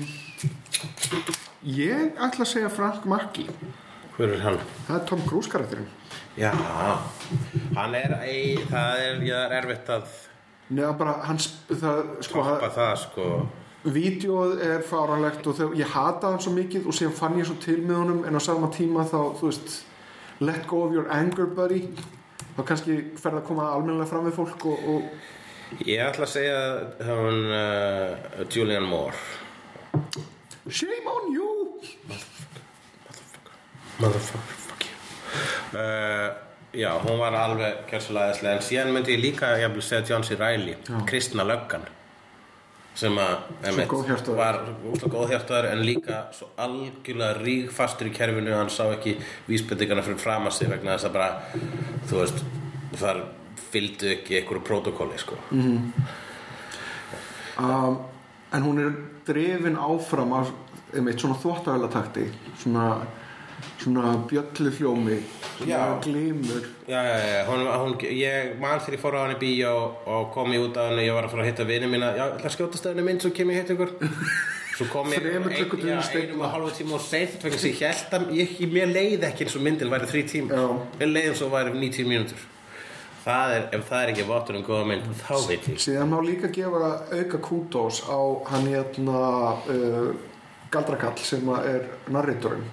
[1.66, 3.48] ég ætla að segja Frank Mackie
[4.18, 4.58] Hver er hann?
[4.86, 5.86] það er Tom Cruise karakterinn.
[6.38, 6.50] Já,
[7.76, 10.08] hann er ei, það er, já, er erfitt að
[10.74, 13.26] neða bara hans það, sko, toppa það sko.
[13.94, 17.56] Vídeóð er fáranlegt og þegar, ég hata hann svo mikið og síðan fann ég svo
[17.62, 19.76] til með honum en á sama tíma þá, þú veist
[20.42, 21.84] let go of your anger buddy.
[22.58, 26.60] Þá kannski ferð að koma almennilega fram við fólk og, og Ég ætla að segja
[27.06, 29.18] hún uh, Julianne Moore.
[30.68, 31.47] Shame on you
[33.98, 34.94] Motherfucker, fuck you
[35.78, 36.30] uh,
[36.72, 40.36] Já, hún var alveg kjörsulega en síðan myndi ég líka jafnvel segja John C.
[40.36, 40.76] Reilly
[41.08, 41.86] Kristna löggan
[42.98, 44.58] sem að var
[44.90, 48.50] útla góðhjartaður en líka svo algjörlega rígfastur í kerfinu.
[48.56, 49.14] Hann sá ekki
[49.46, 51.30] vísbendingana fyrir fram að sig vegna þess að bara
[52.10, 52.42] þú veist,
[52.98, 53.22] þar
[53.70, 55.38] fylgdu ekki einhverju protokóli sko.
[57.58, 57.98] um,
[58.52, 58.92] en hún er
[59.28, 60.52] drefin áfram af
[60.96, 62.26] einmitt svona þvóttavælatakti
[62.62, 62.86] svona,
[63.82, 65.18] svona bjöllu hljómi
[65.58, 69.40] svona glimur Já, já, já, hún, hún, ég man þegar ég fór á hann í
[69.42, 69.72] bíó
[70.08, 72.24] og kom ég út af henni, ég var að fara að hitta vini mína, já,
[72.38, 73.92] ætla að skjóta stöðinu minn svo kem ég hitt ykkur?
[74.78, 76.22] Svo kom ég ein- seinna.
[76.22, 79.26] einum og hálfu tíma og seint vegna sem ég held að ég, ég, mér leið
[79.28, 80.62] ekki eins og myndin væri þrý tíma
[81.02, 82.46] mér leið eins og væri 90 mínútur.
[83.28, 85.80] Það er, ef það er ekki vottur um góða mynd þá veit ég.
[85.82, 88.16] Síðan má líka gefa auka kútós á
[88.48, 89.18] hann hérna
[89.68, 90.14] uh,
[90.70, 92.66] Galdrakall sem er narratorinn.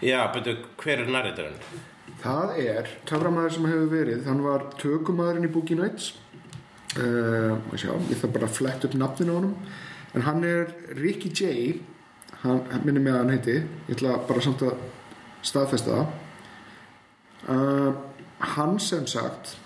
[0.00, 1.58] já, betur, hver er narriturinn?
[2.22, 6.14] Það er töframæður sem hefur verið, hann var tökumæðurinn í Boogie Nights.
[6.98, 9.54] Uh, sjá, ég þarf bara að fletta upp nafninu á honum.
[10.16, 11.76] En hann er Ricky J,
[12.42, 13.58] hann, hann minnir mig að hann heiti,
[13.90, 14.80] ég ætla bara samt að
[15.46, 16.16] staðfesta það.
[17.48, 17.92] Uh,
[18.56, 19.56] hann sem sagt,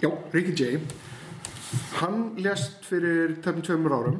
[0.00, 0.78] já, Ricky J,
[1.98, 4.18] hann lést fyrir tefnum tveimur árum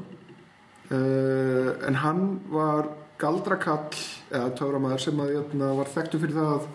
[0.92, 2.22] uh, en hann
[2.52, 3.96] var galdrakall
[4.28, 6.68] eða töframæður sem að jötna, var þekktu fyrir það að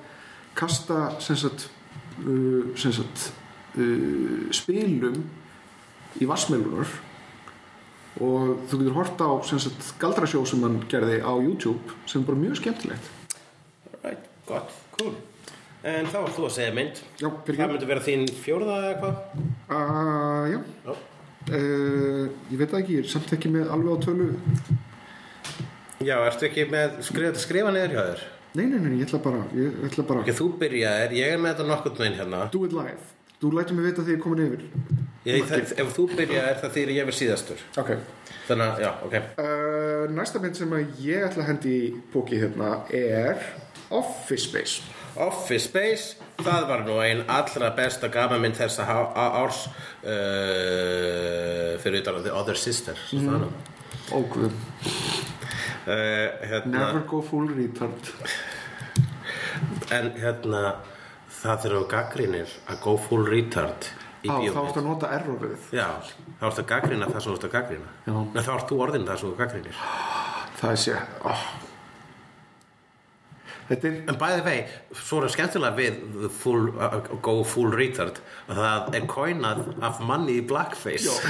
[0.57, 1.67] kasta sagt,
[2.25, 3.27] uh, sagt
[3.77, 5.23] uh, spilum
[6.21, 6.89] í vassmelunar
[8.21, 12.43] og þú getur hort á sagt galdrasjó sem hann gerði á YouTube sem er bara
[12.43, 13.07] mjög skemmtilegt.
[14.03, 15.15] Right, gott, cool
[15.83, 16.99] En þá er þú að segja mynd.
[17.19, 19.15] Já, fyrir Það myndi vera þín fjórða eða hvað?
[19.67, 20.93] uh, Já, Já.
[21.57, 24.29] uh, ég veit ekki, ég er samt ekki með alveg á tölu.
[26.03, 28.23] Já, ertu ekki með skrifa, skrifa niður hjá þér?
[28.53, 30.23] Nei, nei, nei, ég ætla bara, ég ætla bara.
[30.23, 32.41] Ok, þú byrjaðir, ég er með þetta nokkurn veginn hérna.
[32.53, 33.11] Do it live,
[33.41, 34.65] þú lætur mig vita því ég er komin yfir.
[35.23, 37.63] Ég, það, Ef þú byrjaðir það þýr ég verð síðastur.
[37.79, 37.93] Ok.
[38.47, 39.15] Þannig já, ok.
[39.39, 40.73] Uh, næsta mynd sem
[41.03, 43.39] ég ætla að hendi í póki hérna er
[43.95, 44.83] Office Space
[45.21, 49.67] Office Space, það var nú ein allra besta gamamynd þessa á- árs
[50.01, 53.45] uh, fyrir utan The Other Sister mm.
[54.13, 54.57] Ógvöð uh,
[56.49, 58.11] hérna, Never go full retard.
[59.93, 60.63] En hérna
[61.29, 63.91] það þegar þú gaggrínir að go full retard
[64.23, 65.67] í Á, þá ertu að nota errorið.
[65.75, 65.87] Já,
[66.39, 67.89] þá ertu að gaggrina það sem þú ert að gaggrina
[68.39, 69.77] þá ert þú orðin það sem þú gaggrinir
[70.63, 70.95] Það sé
[71.27, 71.43] oh.
[73.71, 74.57] Er En bæði vei,
[74.99, 78.19] svo er skemmtilega við full, uh, go full retard
[78.51, 81.13] að það er coinað af manni í blackface.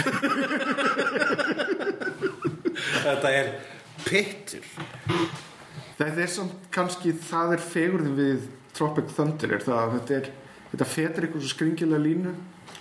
[3.04, 3.52] Þetta er
[4.04, 4.66] pittur.
[6.00, 10.30] Þetta er samt kannski það er fegurðin við Tropic Thunder er það að þetta er
[10.72, 12.34] þetta fetur eitthvað svo skringilega línu?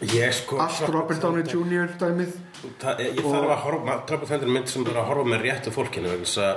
[0.09, 1.93] Ég sko allt Robert Downey Jr.
[2.01, 2.39] dæmið.
[2.81, 5.75] Það, ég, þarf að horfa, Trump Thunder er mynd sem er að horfa með réttu
[5.75, 6.55] fólkinu að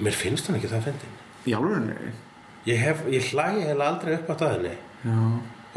[0.00, 2.12] mér finnst hann ekki það fyndin í álunni
[2.68, 4.74] Ég, ég hlægi heila aldrei upp á daðinni
[5.04, 5.20] Já,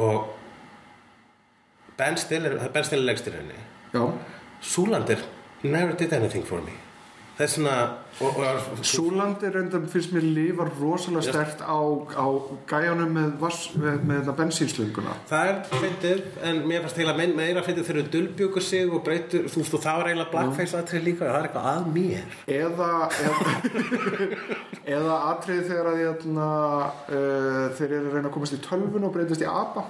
[0.04, 0.34] og
[1.98, 3.60] Ben Stiller, Ben Stiller legstir henni.
[3.94, 4.02] Já.
[4.62, 5.22] Súlandir
[5.64, 6.74] never did anything for me
[7.38, 7.76] það er svona
[8.22, 11.82] og, og, Súlandi reyndar finnst mér lifar rosalega stert á,
[12.14, 12.28] á
[12.70, 17.90] gæjanum með, vass, með, með bensínslönguna það er fyndið en mér fannst heila meira, fyndið
[17.90, 21.26] þegar þau dulbjúku sig og breytur þú veist og það var eiginlega blackface atrið líka
[21.26, 22.38] það er eitthvað að mér.
[22.60, 22.92] Eða
[23.24, 23.56] eða,
[25.00, 26.48] eða atriði þegar að hérna,
[27.18, 29.88] uh, þeir eru að reyna að komast í tölvun og breytast í apa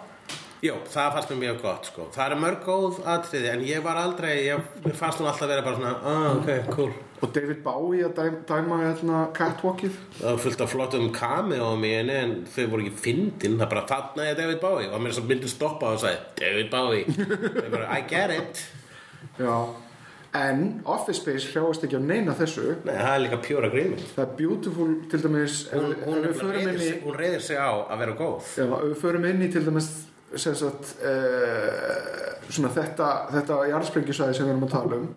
[0.64, 2.04] Jó, það fannst mér mjög gott sko.
[2.16, 5.64] Það er mörg góð atriði en ég var aldrei ég, mér fannst hún alltaf vera
[5.66, 6.94] bara svona ah, ok, cool.
[7.20, 9.98] Og David Bowie að dæma, dæma hérna, catwalkið?
[10.22, 13.84] Það var fullt af flottum henni en þau voru ekki fyndin það bara
[14.24, 14.88] er David Bowie.
[14.88, 17.28] Og mér myndi stoppa og sagði David Bowie.
[17.76, 18.64] Bara I get it.
[19.40, 19.68] Já.
[20.34, 22.78] en Office Space hljáast ekki á neina þessu.
[22.88, 24.08] Nei, það er líka pure agreement.
[24.16, 28.02] Það er beautiful til dæmis hún, hún, inn reyðir í hún reyðir sig á að
[28.02, 28.50] vera góð.
[28.64, 29.92] Ef við förum inn í til dæmis
[30.38, 30.96] sagt
[32.54, 35.08] svona þetta, þetta jarðsprengjusæði sem við erum að tala um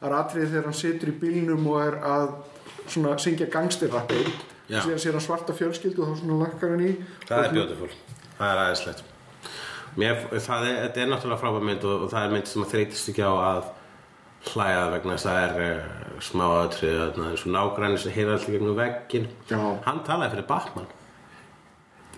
[0.00, 2.30] það er atriði þegar hann situr í bílnum og er að
[2.86, 4.24] svona syngja gangstirrappi
[4.70, 6.92] síðan sér hann svarta fjölskyldu og þá svona lakkar hann í.
[7.28, 7.90] Það er beautiful,
[8.38, 9.08] það er aðeinslegt
[9.90, 13.10] það er, þetta er náttúrulega frábæð mynd og, og það er mynd sem að þreytist
[13.10, 13.70] ekki á að
[14.50, 18.54] hlæja vegna þess að það er uh, smá aðtrið eins og nágræni sem heyra alltaf
[18.54, 20.88] gegnum veggin hann talaði fyrir Batman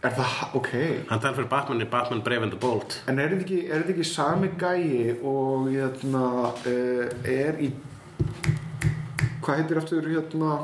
[0.02, 0.70] er það, ok.
[1.08, 2.98] Hann talaði fyrir Batman í Batman Brave and the Bold.
[3.10, 7.72] En er þetta ekki, er þetta ekki sami gæi og hérna uh, er í
[9.42, 10.56] hvað heitir eftir hérna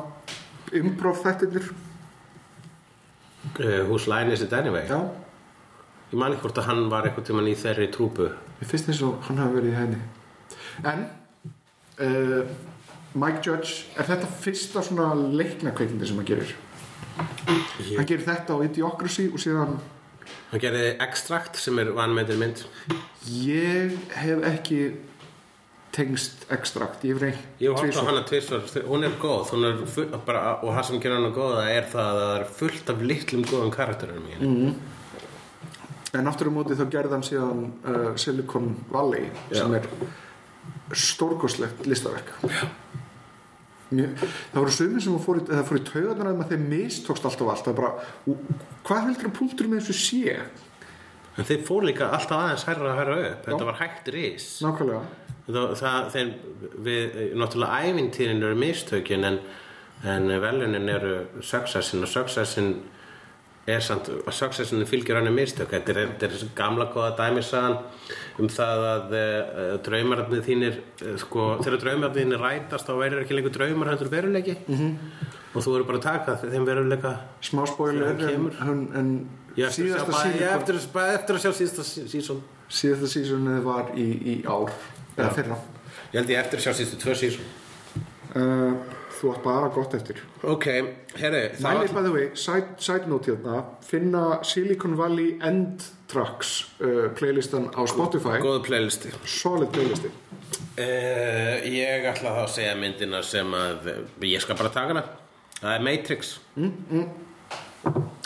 [0.79, 1.71] improv þættirnir?
[3.59, 4.87] Uh, Whose Line Is It Anyway?
[4.91, 5.01] Já,
[6.13, 8.31] ég man ekki hvort að hann var eitthvað tímann í þeirri trúpu.
[8.59, 10.01] Mér finnst eins og hann hafi verið í henni.
[10.87, 11.07] En
[12.05, 12.57] uh,
[13.19, 16.55] Mike Judge Er þetta fyrsta svona leikna kveikindi sem hann gerir?
[17.19, 19.79] Hann gerir þetta á Idiocracy og síðan
[20.51, 22.65] hann gerði Extract sem er vanmyndir mynd.
[23.29, 24.81] Ég hef ekki
[25.99, 29.81] tengst extrakt Ég hef reynt Ég hótt á hana tvisvar, hún er góð hún er
[29.91, 33.03] full, bara, og það sem gerir hana góða er það að það er fullt af
[33.11, 34.53] litlum góðum karakterum í henni.
[34.53, 34.97] Mm.
[36.19, 39.81] En aftur á móti þá gerði hann síðan uh, Silicon Valley sem Já.
[39.81, 42.31] er stórkoslegt listaverk
[43.89, 47.65] Mér, það voru sömur sem fór í, fór í taugarnar að þeim mistókst allt.
[47.65, 47.93] Það er bara,
[48.29, 48.51] og
[48.89, 50.35] hvað heldur að punktur með þessu sé?
[51.39, 53.47] En þeir fór líka alltaf aðeins hærra að hærra upp.
[53.47, 54.13] Þetta var hægt
[56.13, 56.33] þeir,
[56.85, 59.39] við, náttúrulega ævintýrin eru mistökin en,
[60.05, 62.75] en velunin eru successin og successin
[63.69, 65.71] er samt, successin fylgir hann mistök.
[65.75, 67.79] Þetta er, þetta er gamla góða dæmisagan
[68.39, 73.37] um það að uh, draumararnir þínir, uh, sko, þegar draumararnir þínir rætast þá verður ekki
[73.37, 74.57] lengur draumar heldur veruleiki.
[74.69, 74.95] -hmm.
[75.55, 77.65] og þú verður bara að taka þeim veruleika smá
[78.63, 84.71] hann Ég eftir, eftir, að sjá síðasta sísón síðasta sísonið var í, í ár
[85.17, 85.57] eða fyrra.
[86.13, 87.49] Ég held ég eftir að sjá síðasta tvö sísón
[88.39, 88.77] uh,
[89.19, 90.23] þú átt bara gott eftir.
[90.43, 90.67] Ok,
[91.19, 93.65] herri Mæli by the way, side, side note hérna.
[93.85, 98.39] Finna Silicon Valley End Tracks uh, playlistan á Spotify.
[98.43, 100.13] Góðu playlisti solid playlisti
[100.79, 103.89] Uh, ég ætla þá að segja myndina sem að
[104.23, 105.03] ég skal bara taka hana.
[105.59, 106.29] Það er Matrix.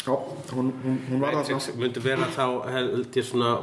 [0.03, 0.13] Já,
[0.53, 3.55] hún, hún, hún var Matrix myndi vera þá held ég svona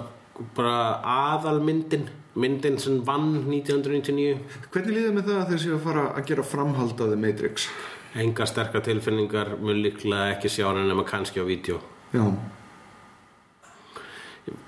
[0.57, 4.37] bara aðalmyndin myndin sem vann 1999
[4.69, 7.67] hvernig líður með það að þeir séu að fara að gera framhaldaði Matrix?
[8.19, 11.81] Enga sterkar tilfinningar mun líklega ekki sjá hana nema kannski á vídeo.
[12.13, 12.25] Já.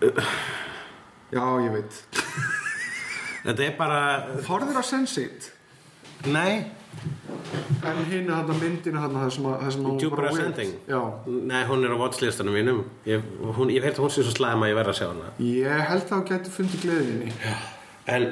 [1.31, 2.03] Já, ég veit.
[3.45, 3.99] Þetta er bara
[4.45, 5.49] horfður á Sense8
[6.29, 6.65] nei,
[7.87, 9.47] en hinn er myndina hún.
[10.27, 12.83] Ascending já, nei hún er á watchlistanum mínum.
[13.05, 13.23] Ég,
[13.57, 15.31] hún, ég veit að hún sé svo slæma að ég verð að sjá hana.
[15.39, 17.33] Ég held að þú getur fundið gleðinni
[18.11, 18.29] En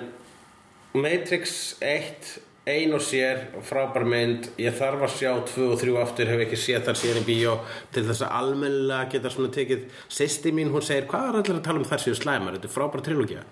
[0.93, 2.37] Matrix 1
[2.69, 4.51] ein og sér, frábær mynd.
[4.61, 7.55] Ég þarf að sjá 2 og 3 aftur hef ekki séð þar sér í bíó
[7.95, 9.87] til þess að almennilega geta svona tekið.
[10.05, 12.75] Sýsti mín, hún segir, hvað er allir að tala um þar séu slæmar, þetta er
[12.75, 13.47] frábær trilógía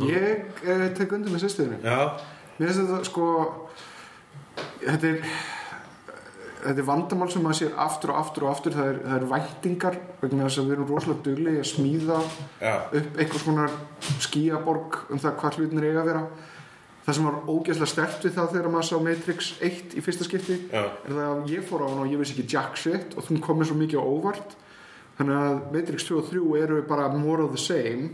[0.00, 2.16] ég eh, tek undir með sýstuðinu Já,
[2.58, 3.26] Mér finnst þetta sko
[4.82, 5.26] þetta er
[6.62, 9.28] þetta er vandamál sem maður sér aftur og aftur og aftur það er, það er
[9.32, 12.18] væntingar vegna þess að við erum rosalega duglega að smíða
[12.62, 12.74] Já.
[13.00, 13.76] upp einhvers konar
[14.22, 16.24] skíaborg um það hvað hlutin er eiga að vera
[17.02, 20.58] það sem var ógeðslega stert við það þegar maður sá Matrix 1 í fyrsta skipti
[20.70, 20.82] Já.
[20.86, 23.38] er það að ég fór á hana og ég vissi ekki jack shit og þú
[23.42, 24.54] komið svo mikið á óvart
[25.18, 28.12] þannig að Matrix 2 og 3 eru bara more of the same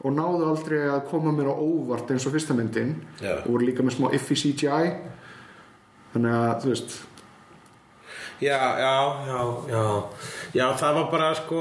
[0.00, 3.40] og náðu aldrei að koma mér á óvart eins og fyrsta myndin Já.
[3.40, 4.92] og voru líka með smá iffy CGI
[6.14, 6.98] þannig að þú veist.
[8.40, 8.94] Já, já,
[9.28, 9.84] já, já.
[10.56, 11.60] Já, það var bara sko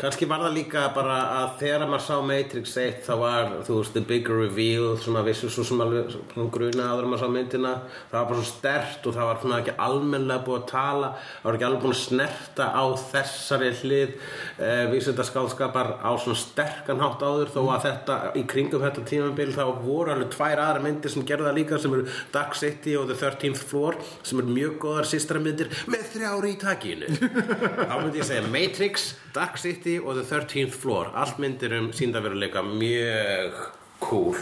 [0.00, 3.92] kannski var það líka bara að þegar maður sá Matrix 1 þá var, þú veist,
[3.96, 6.14] the big reveal svona vissu svo sem alveg
[6.54, 7.72] gruna áður en maður sá myndina,
[8.08, 11.48] það var bara svo stert og það var svona ekki almennlega búið að tala það
[11.48, 17.26] var ekki alveg búin að snerta á þessari hlið eh, vísindaskálskapar á svona sterkan hátt
[17.26, 21.28] áður þó að þetta, í kringum þetta tímabil þá voru alveg tvær aðra myndir sem
[21.28, 25.12] gerðu það líka sem eru Dark City og The 13th Floor sem eru mjög góðar
[25.12, 27.12] sýstra myndir með þrjári í takinu.
[27.90, 31.10] Þá myndi ég segja Matrix, Dark City og The 13th Floor.
[31.14, 33.56] Allt myndir um síndaveruleika mjög
[34.00, 34.36] cool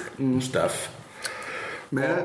[0.44, 0.88] stuff.
[1.94, 2.18] Með,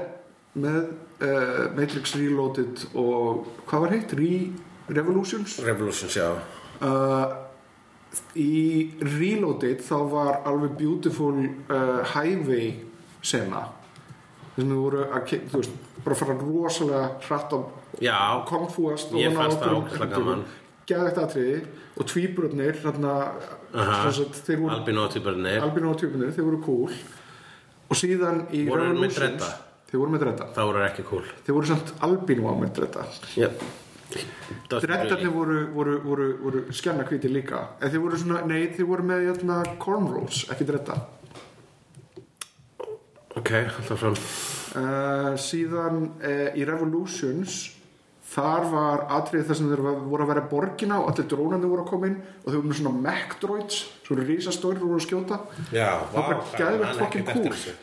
[0.60, 0.80] með
[1.24, 4.16] uh, Matrix Reloaded og hvað var heitt?
[4.20, 4.34] Re
[4.94, 5.60] Revolutions?
[5.64, 6.34] Revolutions, já.
[6.84, 7.38] Uh,
[8.36, 12.74] í Reloaded þá var alveg beautiful uh, highway
[13.24, 13.70] sena.
[14.54, 17.60] Þess að þú voru að þú veist, bara fara rosalega hratt á
[18.02, 19.34] Já, kongfúast Ég
[20.90, 21.60] geðvægt atriði
[21.98, 24.40] og tvíbrotnir sem sagt,
[26.38, 26.98] þeir voru cool.
[27.92, 29.48] Og síðan í Voru Revolutions
[29.90, 31.26] þeir voru með dredda það voru ekki cool.
[31.46, 32.76] Þeir voru samt albino á með
[34.70, 35.34] Dust Dreddarnir really.
[35.34, 37.64] voru, voru, voru, voru skjanna hvíti líka.
[37.82, 41.00] En þeir voru svona, nei, þeir voru með jötna, cornrows, ekki dredda
[43.34, 44.18] Ok, alltaf fram.
[44.78, 47.64] Uh, síðan uh, í Revolutions
[48.34, 51.90] þar var atriðið þar sem þeir voru að vera borgina og allir drónandi voru að
[51.92, 55.40] koma inn og þeir voru með svona mech droids svona risastóri voru að skjóta.
[55.76, 56.46] Já, Það var
[56.84, 57.78] bara ekkert eftir cool.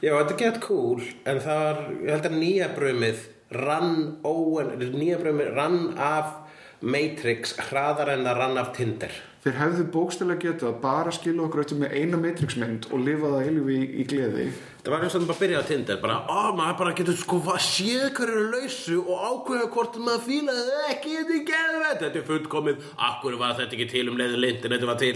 [0.00, 3.24] Já, þetta er gett cool en það var, ég held að nýja brumið
[3.60, 6.38] rann óen, nýja brumið rann af
[6.80, 9.16] Matrix hraðar en það rann af Tinder.
[9.44, 13.44] Þeir hefðu bókstælega getað bara skilja okkur eftir með eina Matrix mynd og lifa það
[13.46, 14.46] heilu í, í gleði
[14.80, 17.40] Það var eins og það bara byrjaði á Tinder bara, ó, maður bara getur sko
[17.60, 22.26] séð hver eru lausu og ákveða hvort maður fílaði ekki, þetta er geðvett þetta er
[22.30, 25.12] fullkomið, akkur var þetta ekki til um leiðu lindin, þetta var til?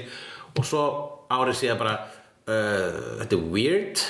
[0.54, 0.82] Og svo
[1.32, 4.04] árið síðan bara uh, þetta er weird.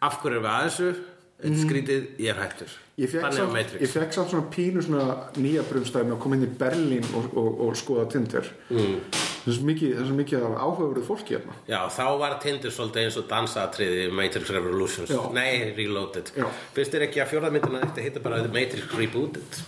[0.00, 0.92] Af hverju er að þessu?
[1.40, 5.04] Þetta skrítið, ég er hættur Ég fekk, samt, svona pínu svona
[5.40, 8.50] nýja brumstæðin að koma inn í Berlín og, og, og skoða Tinder.
[8.68, 8.98] Mm.
[9.14, 11.56] það er svo mikið, mikið af áhugaverðu fólki hérna.
[11.70, 15.14] Já, þá var Tinder svolítið eins og dansatriði Matrix Revolutions.
[15.14, 15.22] Já.
[15.32, 16.34] Nei, Reloaded.
[16.76, 19.62] Finnst þér ekki að fjórða myndina þetta heita bara Matrix Rebooted.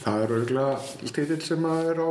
[0.00, 0.86] Það er auðvitað
[1.18, 2.10] titill sem að er á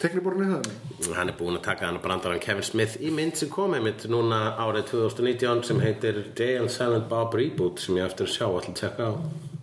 [0.00, 3.50] tekniborinu það Hann er búinn að taka hann og brandaran Kevin Smith í mynd sem
[3.52, 8.28] kom einmitt núna árið 2019 sem heitir Jay and Silent Bob Reboot sem ég eftir
[8.28, 9.55] að sjá allir tjekka á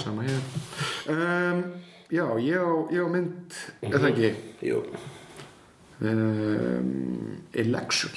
[0.00, 0.42] sama hér.
[1.12, 1.62] Um,
[2.08, 4.32] já, ég á, ég á mynd eða ekki?
[4.64, 4.82] Jú.
[6.02, 8.16] Um, Election.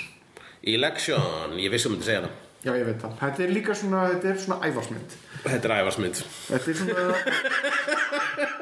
[0.65, 4.03] Election, ég vissi um að segja það já, ég veit það, þetta er líka svona
[4.09, 7.03] þetta er svona æfarsmynd Þetta er æfarsmynd Þetta er svona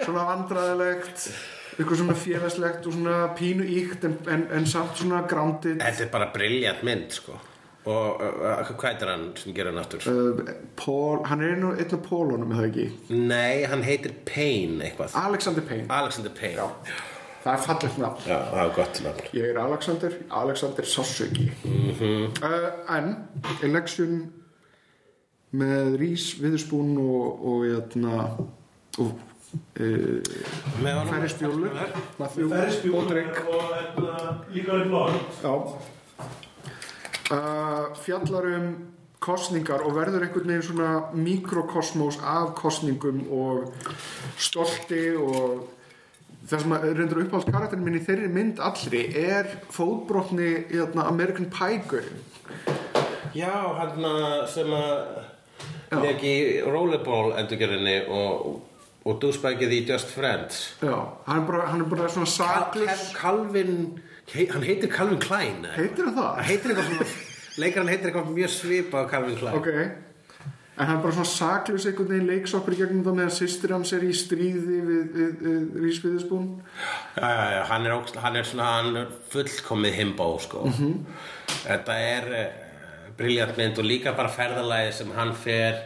[0.03, 1.27] svona vandræðilegt
[1.73, 5.79] eitthvað svona félagslegt og svona pínu íkt en, en, en samt svona grounded.
[5.81, 7.39] Þetta er bara briljant mynd sko
[7.85, 10.05] Og uh, hvað heitir hann sem gerir hann aftur?
[10.07, 12.85] uh, Paul, hann er einn og- einn af Pólunum er það ekki?
[13.27, 15.17] Nei, hann heitir Payne eitthvað.
[15.19, 16.69] Alexander Payne, Alexander Payne.
[17.43, 18.23] Það er fallegt nafn.
[18.29, 19.25] Já, það er gott nafn.
[19.35, 23.09] Ég er Alexander, Alexander Sassuki uh, en
[23.67, 24.13] Election
[25.53, 28.21] með Rís Viðurspún og og, hérna,
[28.97, 29.11] og
[29.77, 30.23] uh,
[31.11, 31.75] Ferris Bjólur
[32.31, 33.11] Ferris Bjúr og
[34.55, 35.53] líka í blóð Já
[37.31, 38.73] uh, Fjallar um
[39.23, 43.71] kostningar og verður einhvern veginn svona mikrokosmos af kostningum og
[44.35, 45.69] stolti og
[46.49, 51.07] það sem að reyndur uppáhald karakterin minn í þeirri mynd allri er fótbrotni í þarna
[51.13, 52.03] American Pie
[53.33, 54.03] Já, hann
[54.51, 55.23] sem að
[56.27, 58.61] í rollerball endurgerðinni og,
[59.05, 60.63] og dúsbækið í Just Friends.
[60.83, 60.95] Já,
[61.27, 65.67] hann er bara, hann er bara svona saklus Calvin he, hann heitir Calvin Klein?
[65.75, 66.31] Heitir hann það?
[66.39, 67.11] hann heitir svona
[67.61, 69.69] leikarinn heitir eitthvað mjög svipað á Calvin Klein Ok
[70.73, 73.91] En hann er bara svona saklus einhvern veginn leiksoppur í gegnum það meðan sýstir hans
[73.93, 76.47] er í stríði við, við, við Rís Viðurspún
[77.13, 80.63] já, já, já, hann er, hann er svona hann er fullkomið himbo sko.
[81.59, 82.47] þetta er uh,
[83.19, 85.77] briljant mynd og líka bara ferðalagi sem hann fer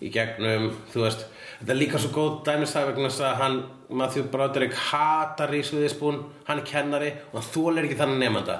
[0.00, 1.28] í gegnum þú veist,
[1.60, 3.60] þetta er líka svo góð dæmisag vegna þess að hann
[4.00, 8.58] Matthew Broderick hatar Rísviðispún hann er kennari og hann þólir ekki þannig nefnda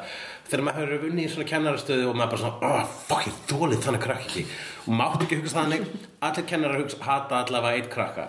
[0.48, 3.84] þegar maður hefur vunnið í svona kennarastöðu og maður bara svona, oh, fuck, ég þólið
[3.86, 4.46] þannig krakk ekki.
[4.84, 5.86] Og mátt ekki hugsa þannig.
[6.28, 8.26] Allir kennarar hugsa, hata allavega eitt krakka.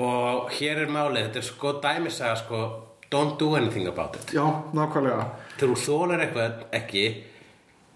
[0.00, 2.62] Og hér er málið þetta er sko góð dæmisaga sko
[3.12, 4.32] don't do anything about it.
[4.32, 5.28] Já, nákvæmlega.
[5.58, 7.04] Þegar þú þólar eitthvað ekki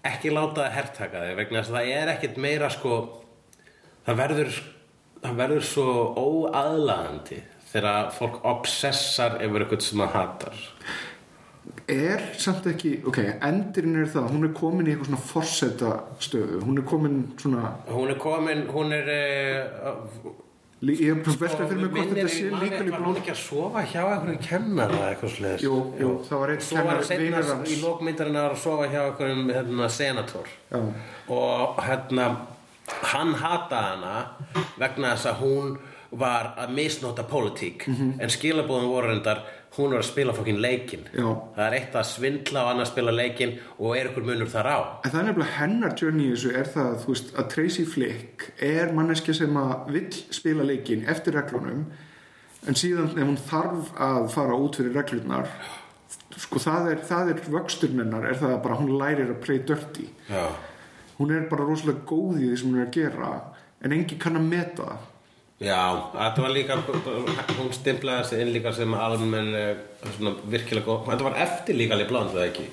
[0.05, 2.97] ekki láta það herrtaka þig vegna þess að það er ekkit meira sko
[4.05, 4.57] það verður
[5.23, 5.87] það verður svo
[6.21, 7.39] óaðlaðandi
[7.75, 10.63] þegar fólk obsessar yfir eitthvað sem það hatar
[11.89, 15.91] er samt ekki, ok, endurinn er það hún er komin í eitthvað svona forseta
[16.23, 20.31] stöðu hún er komin svona hún er komin, hún er uh,
[20.85, 23.41] lí- ég er bara velta fyrir mig hvort þetta sé líka var hún ekki að
[23.43, 26.53] sofa hjá einhverjum kennara eða eitthvað sliðis Jú, jú, það var
[27.21, 27.69] vinur hans.
[27.75, 30.81] í lókmyndarinn að sofa hjá einhverjum hérna, senator Já.
[31.37, 32.29] og hérna
[33.13, 34.15] hann hataði hana
[34.81, 35.77] vegna þess að hún
[36.17, 38.19] var að misnota pólitík Mhm.
[38.21, 39.41] en skilabóðum voru reyndar
[39.75, 41.25] hún var að spila fokkin leikinn Já.
[41.57, 44.77] það er eitt að svindla og annað spila leikinn og er ykkur munur þar á
[45.05, 49.33] En það er nefnilega hennar journey þessu er það veist, að Tracy Flick er manneski
[49.35, 51.85] sem að vill spila leikinn eftir reglunum
[52.67, 55.47] en síðan ef hún þarf að fara út fyrir reglurnar
[56.37, 60.07] sko það er, er vöxturinn hennar er það að bara hún lærir að play dirty
[60.29, 60.47] Já.
[61.19, 63.41] hún er bara rosalega góð í því sem hún er að gera
[63.83, 64.97] en engi kann að meta það
[65.63, 66.75] Já, þetta var líka
[67.55, 69.77] hún stimplaði sig inn líka sem almenn eh,
[70.17, 72.65] svona virkilega góð þetta var eftir líka líka blond, það ekki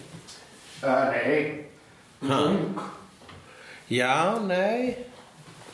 [0.82, 2.40] uh, Nei?
[2.42, 2.80] Ung.
[3.92, 4.96] Já, nei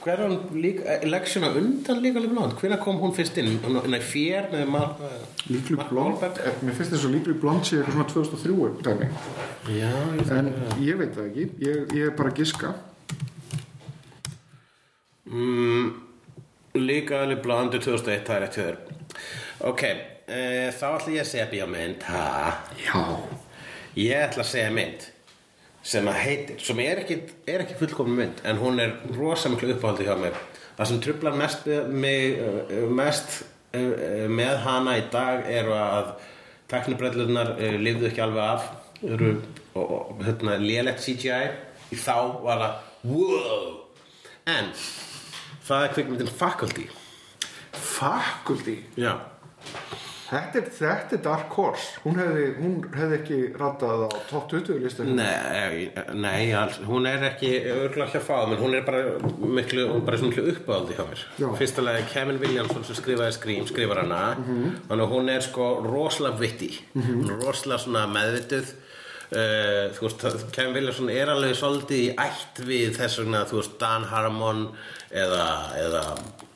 [0.03, 3.57] Hver var hún líka, eleksjona undan líka líka blond Hvenær kom hún fyrst inn?
[3.65, 5.01] Hún er fér með Mark
[5.97, 6.43] Wahlberg?
[6.45, 9.09] eh, Mér finnst þess að líklu blond sé eitthvað svona 2003 dæmi.
[9.79, 10.53] Já, ég En
[10.85, 12.75] ég veit það ekki Ég, ég er bara að giska
[15.25, 15.89] mm,
[16.79, 18.79] Líka alveg blondu 2001, það er hjá þér.
[19.69, 20.41] Ok, e,
[20.79, 22.25] þá ætla ég að segja bíómynd Ha,
[22.79, 22.99] Já.
[23.99, 25.07] Ég ætla að segja mynd
[25.89, 27.19] sem að heitir, sem er ekki,
[27.49, 30.37] er ekki fullkomin mynd, en hún er rosa miklu uppáhaldi hjá mér.
[30.77, 33.41] Það sem trublar mest, mig, uh, mest
[33.75, 36.13] uh, með hana í dag eru að
[36.71, 38.69] teknibrellunar lifðu ekki alveg af.
[39.09, 39.33] Eru
[39.79, 41.51] og, og hérna, lélegt CGI
[41.95, 43.69] í þá var það wow
[44.49, 44.73] en
[45.69, 46.89] það er kvikmyndin Faculty.
[47.73, 48.79] Faculty?
[48.99, 49.15] Já.
[50.29, 52.01] Þetta er, þetta er Dark Horse.
[52.03, 55.87] Hún hefði, hún hefði ekki ratað á top 20 listu Nei,
[56.21, 60.03] nei alls, hún er ekki örgulega ekki að fá menn hún er bara miklu, hún
[60.03, 61.25] er bara svona miklu uppáhaldi hjá mér.
[61.87, 64.21] Lagi Kevin Williamson sem skrifaði Scream skrifar hana.
[64.91, 68.77] Þannig að hún er sko rosalega vitti hún er rosalega svona meðvituð.
[69.29, 70.23] Uh, þú veist,
[70.57, 74.63] Kevin Williamson er alveg svolítið í ætt við þess vegna, þú veist, Dan Harmon
[75.11, 75.47] eða,
[75.79, 76.03] eða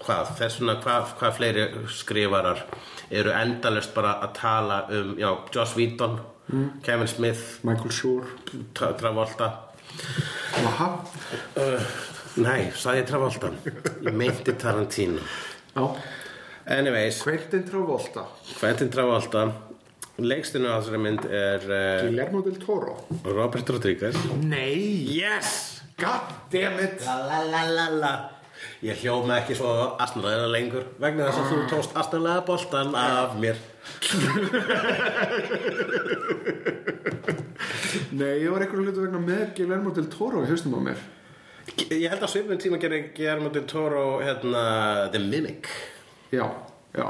[0.03, 2.64] hvað, þess vegna hvað, hvað fleiri skrifarar
[3.12, 6.20] eru endalust bara að tala um, já, Joss Whedon
[6.84, 8.26] Kevin Smith Michael Shore
[8.74, 9.50] Tra Travolta.
[10.64, 10.88] Aha.
[11.57, 11.92] uh,
[12.42, 13.53] Nei, ég Travolta?
[14.03, 15.20] Ég meinti Tarantino.
[16.66, 18.26] Anyways, Quentin Travolta.
[18.59, 19.46] Quentin Travolta.
[20.22, 22.98] Leikstinu á þessari mynd er uh, Guillermo del Toro.
[23.24, 24.16] Robert Rodriguez.
[24.44, 25.09] Nei.
[25.09, 25.82] Yes!
[26.00, 27.00] God damn it.
[27.07, 28.12] La la la la la
[28.83, 29.71] Ég hljóma ekki svo
[30.03, 33.57] astnalega lengur vegna þess að þú tókst astnalega boltan af mér.
[38.19, 40.99] Nei, ég var einhverju hlutu vegna með Guillermo del Toro í haustum á mér.
[41.89, 44.63] Ég held að svipum tíma gerir Guillermo del Toro hérna,
[45.15, 45.65] The Mimic.
[46.33, 46.47] Já,
[46.97, 47.09] já.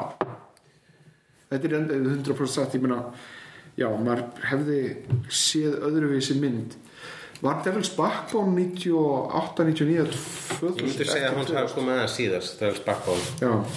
[1.53, 3.01] Þetta er enda 100% satt, ég meina
[3.81, 4.79] Já, maður hefði
[5.33, 6.75] séð öðruvísi mynd
[7.43, 10.12] Var Devil's Backbone 98, 99,
[10.61, 13.72] 2000 Ég myndi segja að hún hafa komið aðeins síðast þegar Spackbone Já, uh,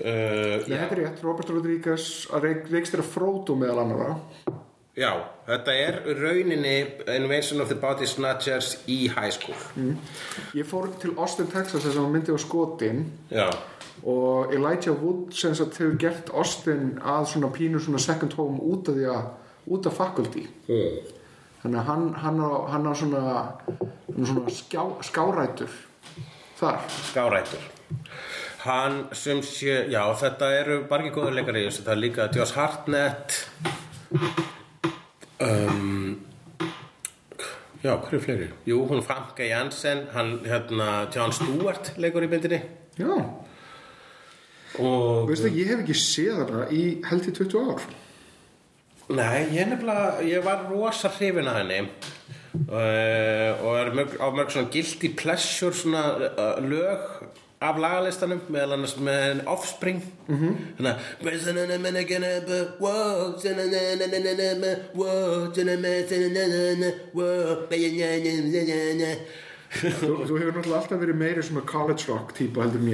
[0.00, 4.14] Nei, þetta er rétt, Robert Rodriguez að reik, reikstýra Frodo meðal annara
[4.96, 5.10] já,
[5.44, 6.76] þetta er rauninni
[7.12, 9.56] Invasion of the Body Snatchers í high school.
[10.56, 13.02] Ég fór til Austin, Texas þess að hann myndi á skotin.
[13.28, 13.50] Já,
[14.04, 18.88] og Elijah Wood sem sagt hefur gert Austin að svona pínu svona second home út
[18.88, 19.28] af því að
[19.76, 20.46] út af faculty.
[20.68, 21.15] Mm.
[21.62, 23.24] Þannig að hann, hann, á, hann á svona,
[24.16, 25.72] svona skjá, skárætur
[26.58, 26.84] þar.
[27.10, 27.72] Skárættur
[28.66, 32.24] Hann sem sé, já þetta eru bara ekki góður leikari í þessu, það er líka
[32.34, 33.36] Josh Hartnett.
[35.38, 36.26] Um,
[37.84, 38.48] Já, hverju fleiri?
[38.66, 42.58] Jú, hún Franka Jansen, hann hérna John Stewart leikur í myndinni.
[42.98, 43.12] Já,
[44.82, 47.84] og veistu ég hef ekki séð hana í held í 20 ár
[49.06, 51.80] Nei, ég nefnilega, ég var rosa hrifin að henni
[52.66, 57.04] uh, og er mörg, á mörg svona guilty pleasure svona uh, lög
[57.62, 61.06] af lagalistanum meðal annars með offspring þannig að
[69.72, 72.90] þú, hefur náttúrulega alltaf verið meiri svona college rock típa heldur en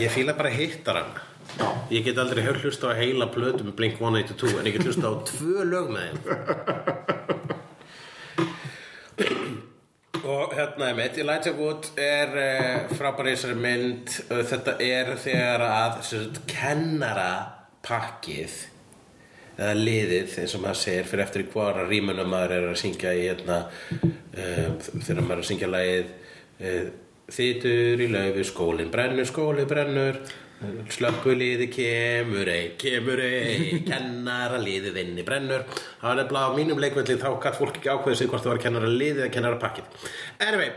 [0.00, 1.16] ég fíla bara hittar hann.
[1.90, 5.14] Ég get aldrei hlusta á heila plötu með Blink 182 en ég get hlusta á
[5.30, 6.24] tvö lög með þeim.
[10.26, 12.32] Og hérna er mitt Elijah Wood er
[12.98, 14.16] frábæri í þessari mynd.
[14.26, 17.30] Uh, þetta er þegar að sagt, kennara
[17.86, 18.56] pakkið
[19.56, 23.14] eða liðið eins og maður segir fyrir eftir í hvora rímunum maður er að syngja
[23.16, 26.82] í hérna uh, þegar maður er að syngja lagið uh,
[27.36, 30.20] þýtur í laufi skólinn brennur, skóli brennur
[30.96, 35.66] slökkuliði kemur ei, kemur ei kennara liðið inni brennur.
[36.00, 38.62] Það var nefnilega á mínum leikvelli þá gætt fólk ekki ákveðið sig hvort það var
[38.64, 40.08] kennara liðið eða kennara pakkið
[40.46, 40.72] anyway,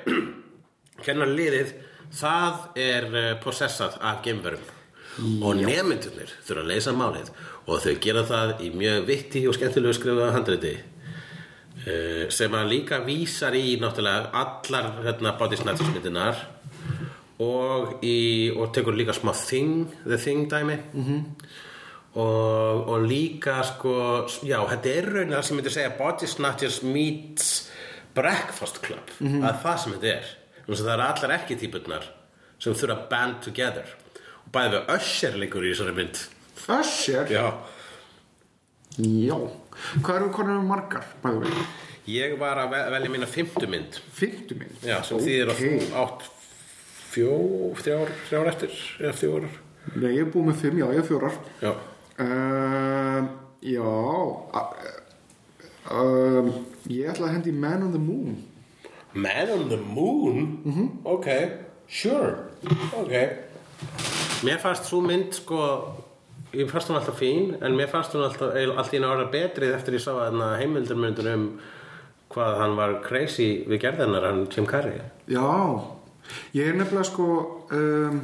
[1.05, 1.73] kennara liðið
[2.15, 4.75] það er uh, possessað af gemverum
[5.43, 7.31] og nemyndunir þurfa að leysa málið
[7.69, 13.01] og þau gera það í mjög vitti og skemmtilegu skrifaða handriti uh, sem að líka
[13.05, 16.47] vísar í náttúrulega allar hérna, body snatchers myndinar
[17.39, 21.23] og, í, og tekur líka smá thing, the thing dæmi -hmm.
[22.13, 27.71] og, og líka sko, já, þetta er raunin það sem myndi segja body snatchers meets
[28.15, 29.43] breakfast club -hmm.
[29.43, 30.25] að það sem þetta er
[30.67, 32.03] það eru allar ekki típurnar
[32.59, 33.95] sem þurfa að band together
[34.45, 36.17] og bæði við Usher leikur í þessari mynd
[36.69, 37.31] Usher?
[37.31, 37.53] já
[38.99, 39.37] Já.
[40.03, 41.61] Hvað eru konar margar, bæðu við?
[42.09, 44.75] Ég var að ve- velja mína fimmtu mynd Fymtu minn?
[44.83, 46.38] Já, sem þýðir að þú átt
[47.09, 47.33] fjó,
[47.81, 49.55] þrjár, þrjár eftir eða fjórar
[49.95, 51.35] Nei, ég er búið með fimm, já, ég er fjórar.
[51.63, 51.71] Já,
[52.19, 53.23] Uh,
[53.63, 53.79] já,
[55.87, 56.49] uh,
[56.91, 58.33] ég ætla að hendi Man on the Moon.
[59.13, 60.59] Man on the Moon?
[60.65, 60.89] -hmm.
[61.03, 61.27] Ok,
[61.87, 62.35] sure
[62.93, 63.11] Ok
[64.43, 65.93] Mér fannst svo mynd sko
[66.53, 69.73] Ég fannst hún alltaf fín En mér fannst hún alltaf Allt í einu ára betrið
[69.75, 71.59] eftir ég sá að heimildarmyndun um
[72.29, 75.81] Hvað hann var crazy við gerðinnar Hann Jim Carrey Já,
[76.53, 77.27] ég er nefnilega sko,
[77.75, 78.21] um,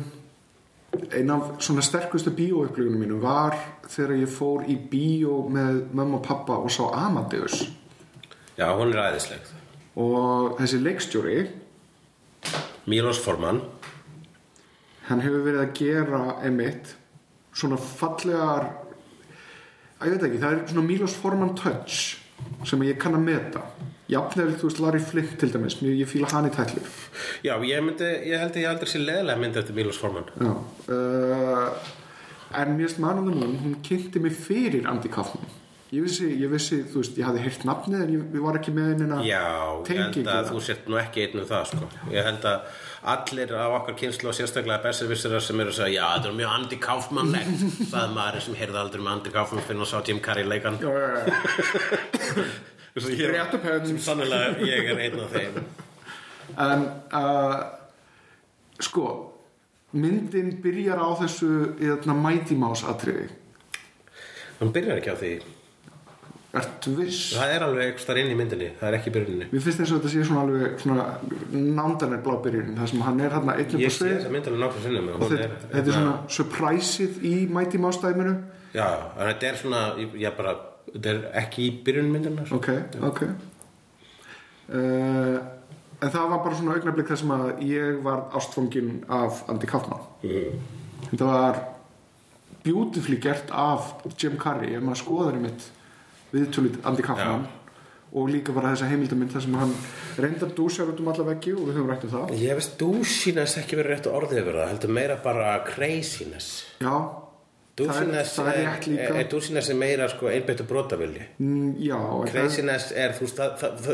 [1.12, 3.58] ein af svona sterkustu bíóupplögunum mínu var
[3.88, 7.66] þegar ég fór í bíó með mömmu og pappa og sá Amadeus.
[8.56, 9.52] Já, hún er æðisleg.
[10.00, 11.40] Og þessi leikstjóri,
[12.86, 13.62] Milos Forman.
[15.10, 16.96] hann hefur verið að gera einmitt
[17.56, 18.72] svona fallegar
[20.00, 22.00] að ég veit ekki, það er svona Milos Forman touch
[22.68, 23.62] sem ég kann að meta
[24.12, 26.88] jafnvel, þú veist, Larry Flint til dæmis mjög ég fíla hann í tætlur.
[27.46, 30.32] Já, ég, myndi, ég held að ég aldrei sé leðilega mynd eftir Milos Forman.
[30.90, 31.70] Uh,
[32.56, 35.48] en mér finnst Man on the Moon, hún kynnti mig fyrir Andy Kaufman.
[35.94, 38.72] Ég vissi, ég vissi, þú veist, ég hafði heyrt nafnið en ég, ég var ekki
[38.74, 39.44] með einina Já,
[39.86, 41.90] ég held að þú sért nú ekki einn um það sko.
[42.12, 42.82] Ég held að
[43.14, 46.54] allir á okkar kynslu og sérstaklega besservisserar sem eru að segja já, þetta er mjög
[46.58, 50.50] Andy Kaufman-legt sagði maður sem heyrði aldrei um Andy Kaufman fyrir að sá Jim Carrey
[50.50, 52.48] leikan Já, já, já.
[52.96, 55.58] Sem sannilega ég er einn af þeim.
[56.66, 56.86] En
[57.18, 57.58] uh,
[58.80, 59.10] sko
[59.96, 63.28] myndin byrjar á þessu eðna, Mighty Mouse atriði.
[64.62, 65.36] Hann byrjar ekki á því.
[66.56, 67.34] Ertu viss?
[67.36, 69.48] það er alveg eitthvað starf inn í myndinni það er ekki byrjuninni.
[69.52, 71.08] Mér finnst eins og þetta sé svona alveg svona
[71.52, 74.32] nándanir blá byrjunin þar sem hann er hann einn upp á ég sé svið þessa
[74.32, 78.38] mynd alveg náttúrulega sinnum og þetta, þetta er svona surpriseið í Mighty Mouse dæminu.
[78.72, 78.88] Já,
[79.20, 79.82] þetta er svona
[80.24, 80.56] ég bara,
[80.94, 81.74] þetta er ekki í
[82.46, 82.62] sko.
[82.62, 82.72] Ok,
[83.10, 83.22] ok.
[84.66, 85.38] Uh,
[86.04, 90.04] En það var bara svona augnablik þar sem að ég var ástfangin af Andy Kaufman.
[91.08, 91.60] Þetta var
[92.66, 94.76] beautifully gert af Jim Carrey.
[94.76, 95.70] Ef maður skoðar í mitt
[96.34, 97.48] viðtúlit Andy Kaufman
[98.16, 99.74] og líka bara þessa heimildamind þar sem hann
[100.24, 102.36] reyndar dúsjar út um alla veggi og við höfum rætt um það.
[102.40, 106.52] Ég veist dúsíness ekki verið rétt orðið yfir það heldur meira bara craziness.
[106.84, 106.94] Já,
[107.76, 109.30] dúsíness það er, það er er, líka er,
[109.76, 113.42] meira sko einbyttu brotavilji Mm, Já, en það- Craziness er, þú veist,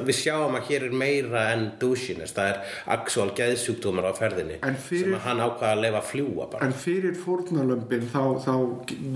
[0.09, 2.59] við sjáum að hér er meira en douchiness, það er
[2.97, 6.65] actual geðsjúkdómar á ferðinni fyrir- sem að hann ákvaða að leifa að fljúa bara.
[6.65, 8.53] En fyrir fórnarlömbin þá, þá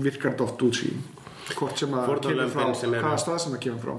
[0.02, 0.98] virkar þetta oft út sín
[1.54, 3.98] Hvort sem að kemur frá, hvaða stað sem það kemur frá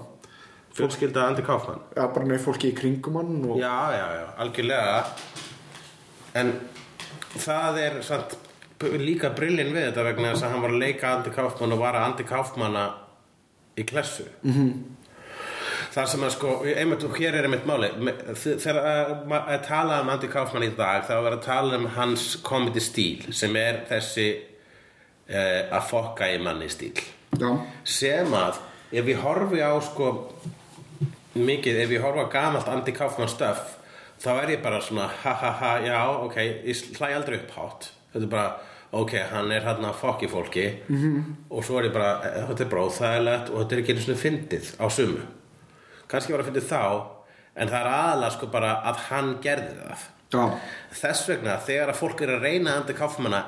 [0.78, 1.80] Fjölskylda Andi Kaufmann.
[1.96, 5.06] Já, bara nefnir fólki í kringum hann og Já, já, já, algjörlega.
[6.36, 6.52] En
[7.38, 8.36] það er samt
[8.80, 11.96] líka brillin við þetta vegna þess að hann var að leika Andi Kaufmann og var
[11.98, 12.86] að Andi Kaufmanna
[13.78, 14.26] í klessu.
[14.44, 14.98] Mm -hmm.
[15.98, 17.88] Það sem að sko, einmitt, hér er einmitt máli,
[18.38, 21.88] þegar að ma- að tala um Andy Kaufman í dag, þá er að tala um
[21.96, 24.28] hans comedy stíl, sem er þessi
[25.30, 26.94] uh, að fokka í manni stíl.
[27.40, 27.50] Já,
[27.84, 28.60] Sem að,
[28.92, 30.34] ef ég horfi á sko,
[31.34, 33.58] mikið, ef horfi á gamalt Andy Kaufman stöf,
[34.22, 36.36] þá er ég bara svona, ha ha ha, já, ok,
[36.66, 37.92] ég hlæ aldrei upp hátt.
[38.14, 38.56] Þetta er bara,
[38.92, 41.24] ok, hann er hann að fokki fólki -hmm.
[41.50, 44.02] og svo er ég bara, eh, þetta er bara óþægilegt og þetta er ekki einu
[44.02, 45.22] svona fyndið á sumu
[46.08, 46.84] kannski var að fyndið þá
[47.56, 50.44] en það er aðalega sko bara að hann gerði það já,
[50.98, 53.46] þess vegna þegar að fólk er að reyna Andi Kaufmanna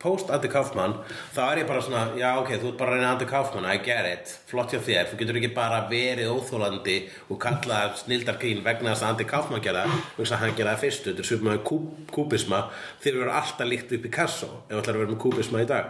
[0.00, 0.94] post Andi Kaufmann
[1.34, 3.76] þá er ég bara svona, já ok, þú ert bara að reyna Andi Kaufmann I
[3.84, 5.10] get it, flott hjá þér.
[5.10, 6.96] Þú getur ekki bara verið óþólandi
[7.28, 9.84] og kalla snildarkrín vegna þess að Andi Kaufmann gera
[10.16, 12.60] þess að hann gera það fyrstu þetta er svipum með kúp, kúbisma.
[13.04, 15.68] Þeir eru alltaf líkt upp í Picasso ef þú ætlar að vera með kúbisma í
[15.68, 15.84] dag.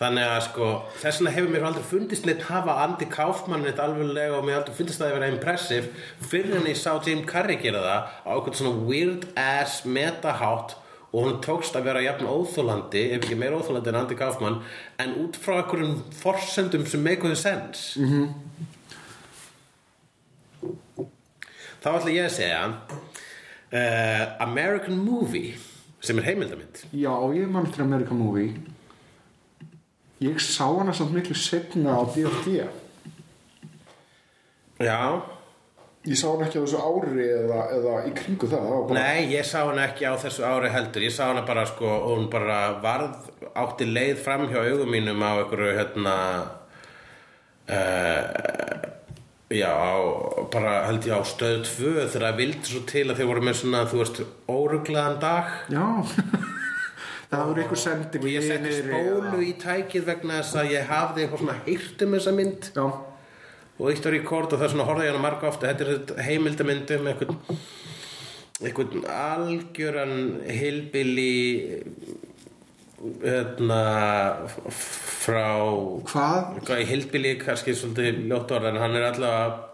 [0.00, 4.38] Þannig að sko, þess vegna hefur mér aldrei fundist neitt hafa Andi Kaufmann neitt alveglega
[4.38, 5.18] og mér aldrei fundist það að
[6.30, 6.50] fyrir
[7.80, 10.76] það á eitthvað svona weird ass metahátt
[11.10, 14.60] og hún tókst að vera jafn óþólandi ef ekki meira óþólandi en Andy Kaufman
[15.02, 18.00] en út frá einhverjum forsendum sem make the sense.
[18.00, 18.26] Mm -hmm.
[21.82, 25.54] þá ætla ég að segja uh, American Movie
[26.00, 26.84] sem er heimildamind.
[26.92, 28.54] Já, ég mann til American Movie.
[30.20, 32.68] Ég sá hana samt miklu setna á DFT
[34.80, 35.22] já
[36.08, 39.44] Ég sá hana ekki á þessu ári eða, eða í kringu það, bara Nei, ég
[39.44, 41.04] sá hana ekki á þessu ári heldur.
[41.04, 45.20] Ég sá hana bara sko og hún bara varð átti leið fram hjá augum mínum
[45.20, 46.14] á einhverju hérna
[47.68, 48.88] uh,
[49.50, 49.98] Já, á,
[50.46, 53.56] bara held ég á stöð 2 þegar það vildi svo til að þeir voru með
[53.58, 55.48] svona, þú veist, óruglaðan dag.
[55.74, 55.86] Já.
[57.30, 61.22] Það voru ykkur sending og ég setti spólu í tækið vegna þess að ég hafði
[61.24, 62.70] eitthvað svona heyrt um þessa mynd.
[62.74, 62.86] Já,
[63.80, 65.86] og eitt var í kort og það er svona horfði ég hana marga ofta þetta
[65.86, 67.38] er heimildamynd um einhvern
[68.60, 71.80] einhvern algjöran hilbili
[73.24, 73.80] hérna
[74.68, 75.46] frá
[76.10, 76.84] hvað?
[76.90, 79.66] hilbili kannski svolítið ljótt orð en hann er allavega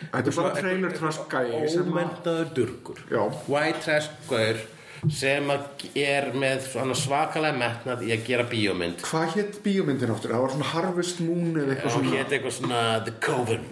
[0.00, 1.50] Þetta er bara trailer trash að
[1.80, 3.20] ómentaður durgur Já.
[3.52, 4.60] white trash gaur
[5.08, 5.48] sem
[5.96, 6.66] er með
[6.98, 9.00] svakalega metnað í að gera bíómynd.
[9.06, 10.34] Hvað hétt bíómyndin áttur?
[10.34, 13.64] Það var svona Harvest Moon eða eitthvað svona hétt eitthvað svona The Coven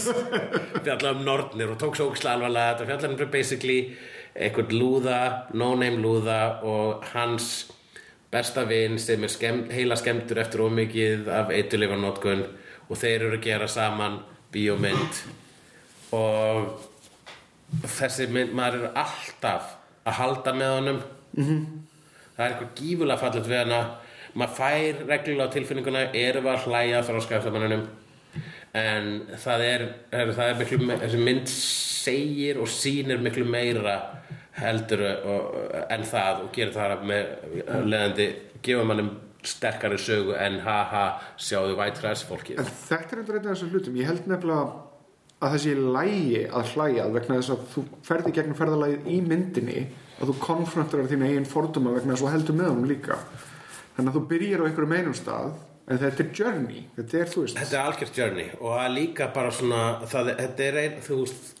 [0.84, 2.78] fjallar um nornir og tók svo ógislega alvarlega.
[2.84, 3.78] Þetta fjallar um basically
[4.34, 5.20] eitthvað lúða,
[5.58, 7.52] no-name lúða og hans
[8.34, 12.46] besta vin sem er skemm, heila skemmtur eftir ómikið af eitulifanótkun
[12.88, 14.20] og þeir eru að gera saman
[14.54, 15.22] bíómynd.
[16.14, 16.74] Og
[17.90, 21.02] þessi mynd, maður er alltaf að halda með honum
[21.36, 21.60] -hmm.
[22.36, 23.80] það er eitthvað gífulega fallet við hana
[24.34, 27.86] maður fær reglulega á tilfinninguna erum við að hlæja frá skapsamanninum
[28.74, 34.00] en það er, er, það er miklu, þessi mynd segir og sýnir miklu meira
[34.58, 35.54] heldur og,
[35.90, 37.30] en það og gerir það með
[37.84, 38.26] leðandi
[38.64, 39.12] gefa mannum
[39.44, 41.04] sterkari sögu en haha
[41.36, 43.96] sjáðu En þetta er endur einn af þessum hlutum.
[44.00, 44.83] Ég held nefnilega
[45.44, 49.82] að það sé lægi að hlæja vegna þess að þú ferði gegnum ferðalagið í myndinni
[50.14, 53.18] að þú konfrontar þín eigin forduma vegna þess að þú heldur með honum líka.
[53.96, 55.50] Þannig að þú byrjar á einhverjum einum stað
[55.84, 56.86] en þetta er journey.
[56.96, 57.34] Þetta er,
[57.66, 61.52] er algjört journey og er líka bara svona það, þetta er ein, þú veist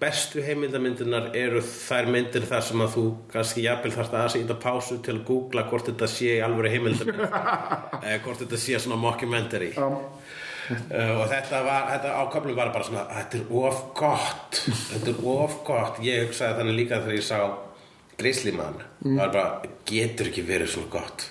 [0.00, 4.98] bestu heimildamindunar eru þær myndir þar sem að þú kannski jafnvel þarft að setja pásu
[5.06, 7.22] til að googla hvort þetta sé í alvöru heimildamind
[8.08, 9.86] eða hvort þetta sé svona mockumentary Já.
[10.68, 15.22] Uh, og þetta var, þetta ákaflum var bara svona þetta er of gott þetta er
[15.32, 17.38] of gott, ég hugsaði þannig líka þegar ég sá
[18.18, 19.16] Grizzly Man mm.
[19.16, 21.30] var bara, getur ekki verið svona gott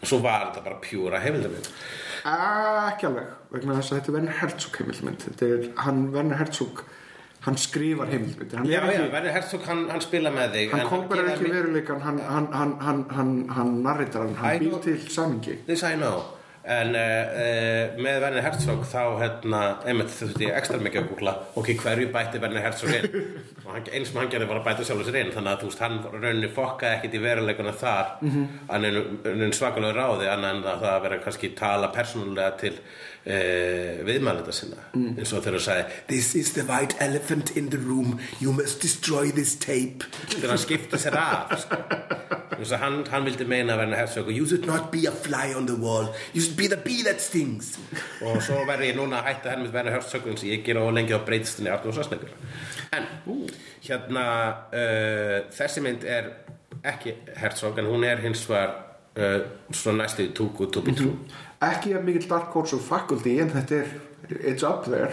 [0.00, 1.72] og svo var þetta bara pjúra heimildamind
[2.20, 5.22] ekki alveg vegna þess að þetta er Werner Herzog heimildmynd.
[5.26, 6.82] Þetta er, hann, Werner Herzog,
[7.46, 8.58] hann skrifar heimildmyndir.
[8.58, 12.20] Hann, Já, já, ekki, Herzog, hann, hann spila með þig hann kópar ekki veruleikan, hann,
[12.26, 15.56] hann, hann, hann, hann, narritar býr til samingi.
[15.66, 21.00] This I know En uh, með Verður Herzog þá hérna, einmitt þú ég ekstra mikið
[21.00, 23.06] að googla ok, hverju bætti Verður Herzog inn
[23.64, 25.70] og hann, eins sem hann gerði var að bæta sjálfur sér inn þannig að þú
[25.70, 28.34] veist, hann rauninni fokkaði ekkit í veruleikuna þar mm.
[28.74, 29.46] -hmm.
[29.46, 32.74] en svakalega ráði en að það að vera kannski tala persónulega til
[33.26, 34.84] uh, viðmælenda sinna.
[34.94, 35.18] Mm.
[35.18, 38.18] eins og þegar þú sagði This is the white elephant in the room.
[38.40, 40.06] You must destroy this tape.
[40.28, 41.80] Þegar hann skipti sér af sko.
[42.60, 45.54] Að hann, hann vildi meina að verða hersök og you should not be a fly
[45.56, 46.10] on the wall.
[46.34, 47.78] You should be the bee that stings.
[48.20, 50.84] Og svo verði ég núna að hætta henni með verða hersök eins og ég gera
[50.84, 51.72] og lengi á breytistinni
[52.90, 53.06] en
[53.86, 54.24] hérna
[54.74, 56.30] uh, þessi mynd er
[56.86, 58.72] ekki hersök en hún er hins vegar
[59.16, 61.14] uh, svona næstu too good to be true
[61.60, 63.90] Ekki að mikill Dark Horse og Faculty en þetta er,
[64.40, 65.12] it's up there.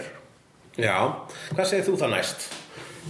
[0.78, 0.94] já,
[1.52, 2.44] hvað segir þú það næst?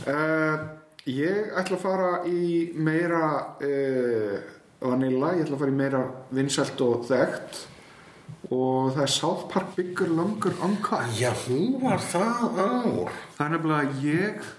[0.09, 0.63] Uh,
[1.07, 3.23] ég ætla að fara í meira
[3.63, 4.39] uh,
[4.83, 6.01] vanilla, ég ætla að fara í meira
[6.35, 7.61] vinsælt og þekkt
[8.55, 11.07] og það er South Park Bigger Longer Uncut.
[11.19, 14.51] Já, hún var það ár Það er nefnilega að ég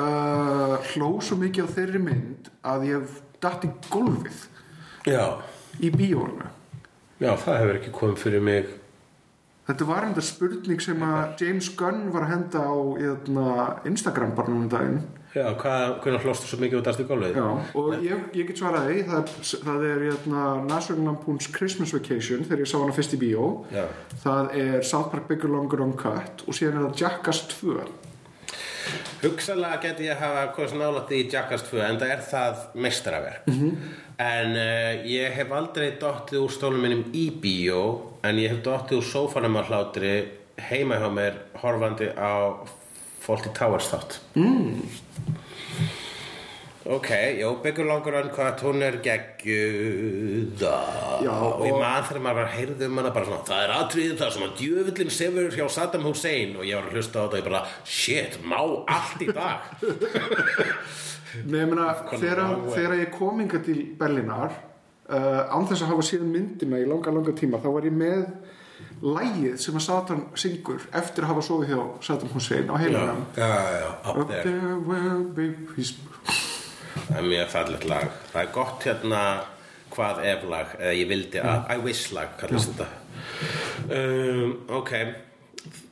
[0.00, 4.46] uh, hló svo mikið á þeirri mynd að ég datt í gólfið
[5.08, 5.24] Já,
[5.80, 6.48] í bíónu.
[7.20, 8.76] Já, það hefur ekki komið fyrir mig
[9.70, 13.44] Þetta var enda spurning sem að James Gunn var að henda á hérna,
[13.86, 14.96] Instagram bara núna um daginn.
[15.30, 17.36] Já, hvað, hvernig hlóstu svo mikið út af gólfið?
[17.38, 17.44] Já,
[17.78, 19.30] og ég, ég get svarað því, það,
[19.68, 23.46] það er hérna, National Lampoon's Christmas Vacation þegar ég sá hana fyrst í bíó.
[23.70, 23.84] Já.
[24.24, 27.78] Það er South Park Bigger Longer Uncut og síðan er það Jackass 2.
[29.20, 33.46] Hugsalega geti ég hafa hvað sem nálætti í Jackass 2 en það er það meistaraverk
[33.46, 33.90] -hmm.
[34.20, 37.82] En uh, ég hef aldrei dottið úr stólum minnum í bíó
[38.26, 40.14] en ég hef dottið úr sófanum á hlátri
[40.60, 42.52] heima hjá mér horfandi á
[43.20, 44.18] Fawlty Towers þátt.
[44.36, 44.82] Mm.
[46.90, 50.70] Ok, jó, Bigger Longer Uncut, hún er geggjuða
[51.22, 53.74] Já, og ég man þegar maður var að heyrðu um hana bara svona, það er
[53.76, 56.56] atriðið það sem að djöfullin sefur hjá Saddam Hussein.
[56.56, 58.58] Og ég var að hlusta á þetta og ég bara, shit, má
[58.96, 59.58] allt í dag
[61.46, 64.54] Nei, ég meina, þegar, ég kom inga til Berlínar
[65.10, 68.24] uh, án þess að hafa síðan myndina í langa, langa tíma þá var ég með
[69.04, 73.24] lægið sem að Satan syngur eftir að hafa sofið hjá Saddam Hussein á heilanum.
[73.36, 75.94] Up there be peace
[77.10, 78.12] Það er mjög fallegt lag.
[78.32, 79.22] Það er gott hérna
[79.90, 82.88] hvað ef lag eða ég vildi að, I wish lag kallast þetta.
[83.90, 84.94] Um, Ok.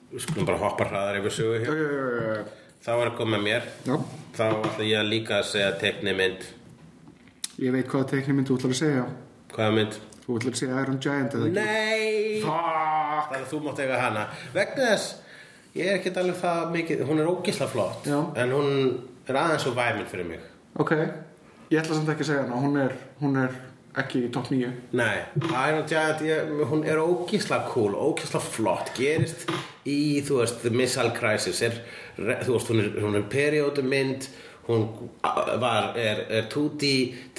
[0.09, 1.81] Við skulum bara hoppa hraðar yfir sögu hér.
[1.83, 3.67] Uh, Þá er komið með mér.
[3.85, 3.97] Já,
[4.39, 6.47] Þá ætla ég að líka að segja tekni mynd
[7.59, 9.05] ég veit hvaða teknimynd þú ætlar að segja.
[9.53, 9.97] Hvaða mynd?
[10.25, 11.57] Þú ætlar að segja Iron Giant eða ekki?
[11.59, 12.43] Nei!
[12.45, 13.29] Fuck!
[13.29, 14.27] Það er þú mátt eiga hana.
[14.55, 15.09] Vegna þess
[15.77, 18.19] Ég er ekkert alveg það mikið Hún er ógisla flott Já.
[18.41, 18.71] En hún
[19.29, 20.45] er aðeins svo væminn fyrir mig.
[20.81, 20.95] Ok,
[21.69, 22.63] ég ætla samt ekki að segja hana.
[22.63, 23.59] Hún er, hún er
[23.99, 25.19] ekki í topp 9 Nei,
[25.51, 29.49] Iron Giant, ég, hún er ógísla cool, ógísla flott, gerist
[29.89, 31.79] í, þú veist, The Missile Crisis, er,
[32.19, 34.29] þú veist, hún er, hún er periódumynd,
[34.69, 34.83] hún
[35.63, 36.89] var, er, er 2D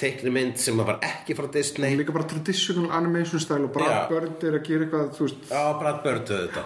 [0.00, 3.84] teiknumynd sem var ekki frá Disney, er líka bara traditional animation style og Já.
[3.84, 5.52] Brad Bird er að gera eitthvað, þú veist.
[5.54, 6.64] Á Brad Bird þetta,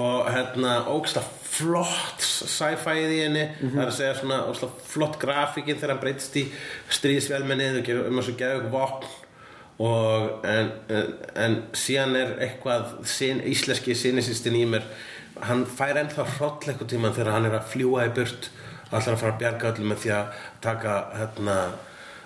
[0.00, 1.24] og hérna, ógísla
[1.58, 6.40] flott sci-fiið í henni, það er að segja svona ógísla flott grafíkin þegar hann breytist
[6.40, 6.46] í
[6.98, 9.16] stríðsvelmennið og gerir um þessu geðu vopn.
[9.78, 14.88] Og en, en, en síðan er eitthvað sin, íslenski sinnisistin í mér
[15.46, 18.50] hann fær ennþá hroll eitthvað tíma þegar hann er að fljúa í burt
[18.88, 21.56] ætlar að fara að bjarga öllum með því að taka hérna,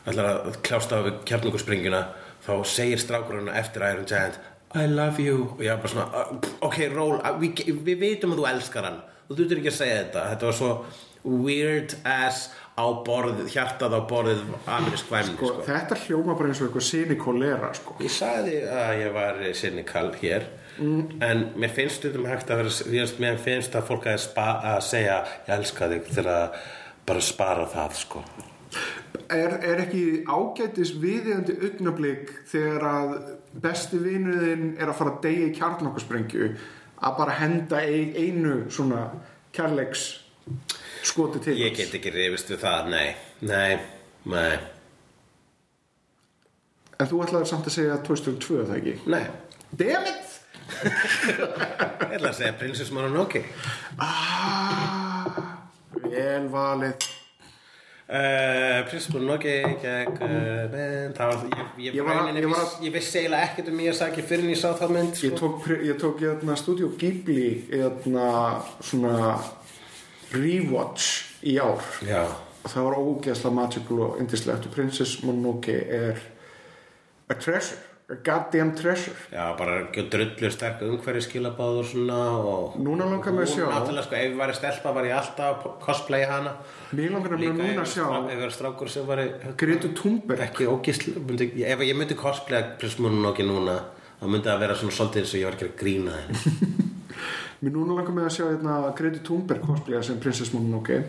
[0.07, 2.03] ætlar að kljásta við kjarnungurspringjuna
[2.47, 4.39] þá segir strákurinn eftir Iron Giant
[4.75, 7.99] I love you og ég var bara svona "Uh, pff, ok, roll, uh, við, við
[8.01, 10.71] veitum að þú elskar hann þú þurftir ekki að segja þetta þetta var svo
[11.23, 15.65] weird ass á borðið, hjartað á borðið amerísk væmni sko, sko.
[15.67, 17.97] þetta hljóma bara eins og eitthvað sinikolera sko.
[18.01, 20.47] Ég sagði að ég var cynical hér
[20.81, 25.19] en mér finnst stundum hægt að vera mér finnst- að fólk að, spa, að segja
[25.49, 26.57] ég elska þig þegar að
[27.07, 28.25] bara spara það sko.
[29.33, 33.15] Er, er ekki ágætis viðeigandi augnablík þegar að
[33.63, 36.51] besti vinuðin er að fara að deyja í kjarnokkursprengju
[37.03, 39.11] að bara henda ein, einu svona
[39.53, 40.07] kærleiks
[41.03, 43.09] skoti til Ég get ekki rifist við það, nei.
[43.43, 43.79] Nei,
[44.31, 44.59] nei,
[47.03, 48.95] en þú ætlaðir samt að segja Toy Story 2 það ekki?
[49.11, 49.25] Nei.
[49.81, 50.32] Damn it
[50.83, 53.43] Ég ætla að segja Princess Mononoke
[54.03, 55.27] ah,
[56.05, 57.09] vel valið.
[58.13, 62.59] Uh, Princess Mononoke gegn uh, mynd, það var, ég, ég, Ég var að- ég var
[62.59, 65.33] viss, að- ég vissi eiginlega ekkert um Miyazaki fyrir en ég sá þá mynd ég
[65.33, 65.39] sko.
[65.41, 68.27] tók, ég tók hérna, Studio Ghibli hérna,
[68.85, 69.39] svona
[70.35, 71.07] rewatch
[71.49, 71.81] í ár.
[72.05, 72.27] Já,
[72.69, 76.21] það var ógeðslega magical og indislegt og Princess Mononoke er
[77.31, 77.81] a treasure,
[78.11, 79.15] a goddamn treasure.
[79.33, 83.65] Já, bara drullu sterk umhverju skilabáð og svona og Núna langar mig að sjá.
[83.71, 86.53] Náttúrulega, sko, ef ég væri stelpa var ég alltaf að cosplaya hana.
[86.93, 89.25] Mér langar nefnilega núna að sjá ef ég var strákur sem var
[89.57, 90.45] Gretu Thunberg.
[90.49, 90.69] Ekki
[91.23, 93.79] myndi, ef ég myndi cosplaya Princess Mononoke núna
[94.21, 96.89] þá myndi það vera svona svolítið eins og ég var ekki að grína henni.
[97.63, 101.05] Mér núna langar mig að sjá hérna, Gretu Thunberg cosplaya sem Princess Mononoke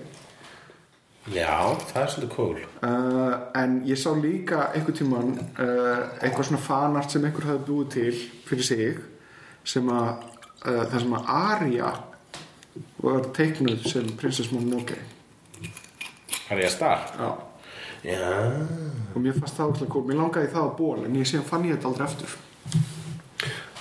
[1.31, 2.57] Já, það er svolítið cool.
[2.83, 7.93] Uh, en ég sá líka einhver tíman uh, eitthvað svona fanart sem einhver hafði búið
[7.93, 8.17] til
[8.49, 8.99] fyrir sig
[9.63, 10.09] sem að
[10.67, 11.93] uh, það sem að Arya
[13.05, 14.99] var teiknuð sem Princess Mononoke
[16.49, 17.07] Har ég að star?
[17.15, 17.31] já.
[18.03, 18.19] Já.
[19.15, 21.69] Og mér fannst það óslega cool, mér langaði það að ból en ég síðan fann
[21.69, 22.35] ég þetta aldrei eftir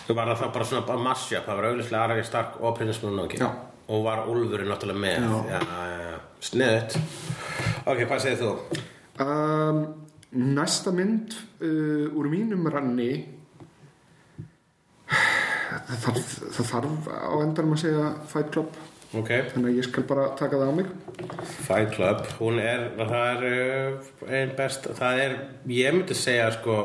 [0.06, 3.51] Þú var það bara svona mashup, það var auðvitað Aragir Stark og Princess Mononoke Já.
[3.89, 5.59] Og var Úlfurinn náttúrulega með Já.
[5.59, 5.61] já,
[5.91, 6.21] já.
[6.43, 6.97] Sniðut
[7.87, 8.53] Ok, hvað segir þú?
[9.23, 9.81] um,
[10.57, 13.11] næsta mynd uh, úr mínum ranni
[15.09, 18.81] það þarf, það þarf á endanum að segja Fight Club
[19.13, 20.93] Ok, þannig að ég skal bara taka það á mig
[21.67, 25.35] Fight Club Hún er, það er uh, ein best Það er,
[25.69, 26.79] ég myndi segja sko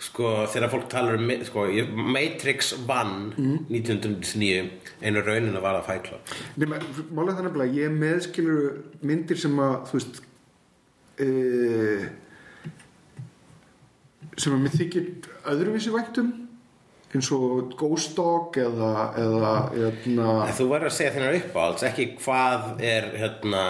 [0.00, 4.70] Sko, þegar fólk talar um sko, Matrix vann 1999
[5.04, 6.78] einu raunin að vara Fight Club Nema,
[7.12, 8.62] málega það nefnilega, ég meðskilur
[9.04, 10.22] myndir sem að, þú veist
[11.26, 12.06] uh,
[14.40, 15.10] sem að mér þykir
[15.52, 16.30] öðruvísi væntum
[17.10, 22.06] eins og Ghost Dog eða, eða, eða, En þú verður að segja þínar uppáhalds ekki
[22.22, 23.64] hvað er hérna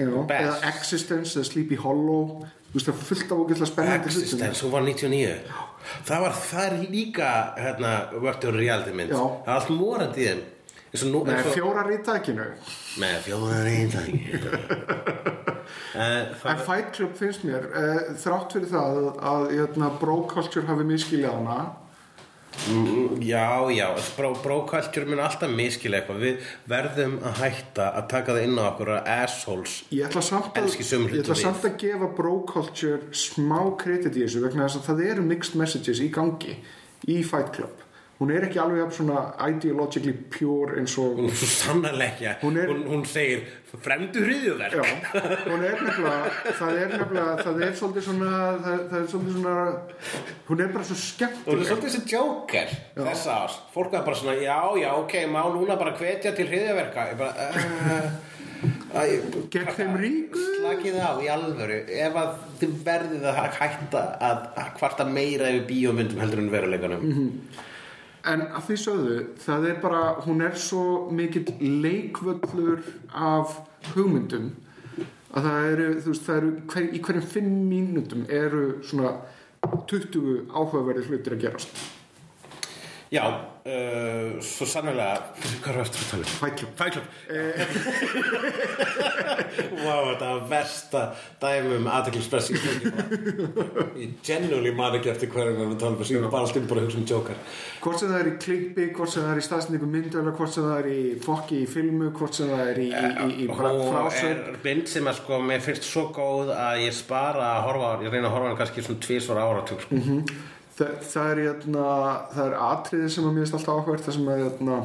[0.00, 0.38] Best.
[0.40, 2.42] eða Existence eða Sleepy Hollow
[2.72, 4.22] þú veist það fullt af ógeðslega spennandi hlutum.
[4.22, 5.34] Existence, hún var 99
[6.08, 7.28] Það var, það er líka
[7.58, 7.92] hérna,
[8.22, 9.12] Virtual Reality mynd.
[9.12, 10.42] Það er allt morandi í þeim.
[10.92, 12.46] Og nú og- fjórar í takinu.
[13.00, 14.18] Með fjóðar eintaki
[15.92, 20.66] En Það Fight Club finnst mér uh, þrátt fyrir það að, að hérna, bro culture
[20.68, 21.56] hafi miskiljað hana
[22.68, 26.20] Mm, Já, já, bró, brókaltjur mun alltaf miskila eitthvað.
[26.22, 30.68] Við verðum að hætta að taka það inn á okkur assholes Ég ætla samt að,
[30.76, 32.10] ég ætla samt að gefa
[32.52, 36.58] culture smá kredit í þessu vegna þess að það eru mixed messages í gangi
[37.08, 37.81] í Fight Club
[38.22, 42.46] hún er ekki alveg svona ideologically pure eins og Hún er svo sannarlega ekki.
[42.46, 43.42] Hún hún, hún segir
[43.72, 44.82] fremdu hriðjuverk já,
[45.48, 48.32] hún er nefnilega það er nefnilega, það er svolítið svona
[48.66, 49.54] það, það er svolítið svona
[50.50, 50.98] hún er bara svo
[51.46, 55.40] Hún er svolítið þessi joker þessa ás Fólk er bara svona, já, já, ok, má
[55.56, 58.30] núna bara hvetja til hriðjaverka Ég bara, uh,
[59.50, 60.46] gegn þeim ríku?
[60.60, 61.80] Slakið á í alvöru.
[61.88, 67.14] Ef að þið verðið að hætta að, að kvarta meira yfir bíómyndum heldur en veruleikanum
[68.30, 71.48] En að því sögðu, það er bara, hún er svo mikill
[71.82, 73.56] leikvöllur af
[73.96, 74.52] hugmyndum
[75.32, 79.16] að það eru, þú veist, það eru hver, í hverjum fimm mínútum eru svona
[79.90, 81.82] 20 áhugaverði hlutir að gerast.
[83.12, 85.18] Já, uh, svo sannlega
[85.60, 86.24] Hvað er eftir að tala.
[86.32, 86.72] Fight Club
[89.82, 91.02] Vá, þetta var versta
[91.42, 96.00] dæmi um aðteklispress í Ég genuinely man ekki eftir hverjum við erum að tala um
[96.08, 97.36] Ég er bara alltaf bara að hugsa um Joker
[97.82, 100.64] Hvort sem það er í klippi, hvort sem það er í staðsningu myndöla, hvort sem
[100.70, 102.94] það er í fokki í filmu, hvort sem það er í, í,
[103.44, 103.56] í, Hún
[103.92, 104.32] frásögn.
[104.32, 108.14] er mynd sem að sko mér finnst svo góð að ég spara að horfa ég
[108.14, 110.00] reyna að horfa hann kannski svona tvisvar áratug sko.
[110.72, 111.86] Það, það er hérna,
[112.32, 114.76] það er atriði sem að mér finnst alltaf áhverð það sem að hérna,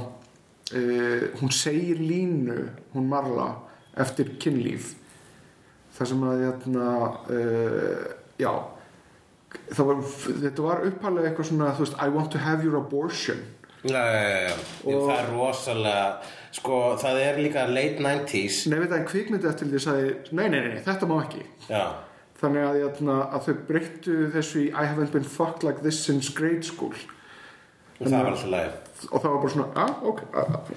[0.79, 2.57] uh, hún segir línu,
[2.95, 3.51] hún Marla
[3.97, 4.95] eftir kynlíf
[5.97, 6.89] það sem að hérna,
[7.31, 8.51] uh, já
[9.71, 13.45] það var, þetta var uppalega eitthvað svona veist, I want to have your abortion
[13.87, 14.53] Já, já, já.
[14.83, 15.03] Og...
[15.05, 16.05] Það er rosalega,
[16.57, 18.63] sko, það er líka late 90s.
[18.71, 19.81] Nei, veit að en kvikmyndi eftir því
[20.33, 21.83] nei, nei, nei, nei, þetta má ekki Já,
[22.41, 26.33] þannig að, jæna, að þau breyttu þessu í I haven't been fucked like this since
[26.33, 26.93] grade school
[27.97, 28.73] og það var alltaf lagi.
[29.07, 30.67] og það var bara svona, ah, ok ah, ah.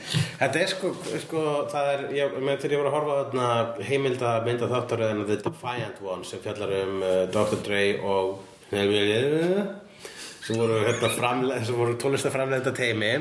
[0.41, 0.93] Þetta er sko,
[1.24, 1.43] sko,
[1.73, 6.01] það er, ég, með þegar ég var að horfa þarna heimilda mynda þáttaröðina The Defiant
[6.15, 7.61] One sem fjallar um uh, Dr.
[7.66, 13.12] Dre og sem voru, hérna, voru tólistaframleita teimi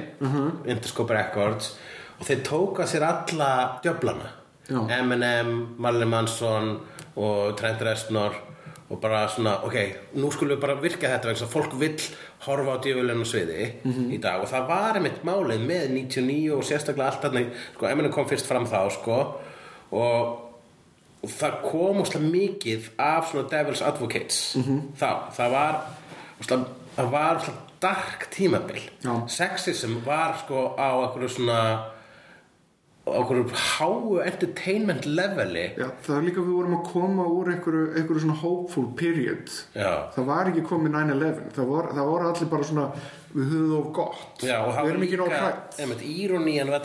[0.69, 1.73] Interscope Records
[2.19, 3.49] og þeir tóka sér alla
[3.83, 4.38] djöflana
[4.69, 4.79] Já.
[4.99, 6.79] Eminem, Marley Manson
[7.15, 8.37] og Trent Reznor
[8.89, 9.75] og bara svona, ok,
[10.17, 11.99] nú skulum við bara virka þetta vegna fólk vill
[12.47, 13.67] horfa á djöfulinn á sviði
[14.15, 14.41] í dag.
[14.41, 17.43] Og það var einmitt málið með 99 og sérstaklega allt þarna,
[17.75, 19.19] sko, Eminem kom fyrst fram þá, sko
[19.91, 20.45] og
[21.19, 24.37] og það kom úrslega mikið af svona Devil's Advocates
[24.95, 25.79] þá, það var
[26.39, 28.81] úrslega, það var úrslega dark tímabil.
[29.03, 29.13] Já.
[29.27, 31.59] sexism var sko á einhverju svona
[33.17, 35.65] einhverju háu entertainment leveli.
[35.79, 39.55] Já, það er líka við vorum að koma úr einhverju, einhverju svona hopeful period.
[39.73, 39.91] Já.
[40.15, 42.87] það var ekki komið 9-11 það, það voru allir bara svona
[43.33, 44.45] við höfum of gott.
[44.45, 45.77] Já, við erum ekki nóg hrætt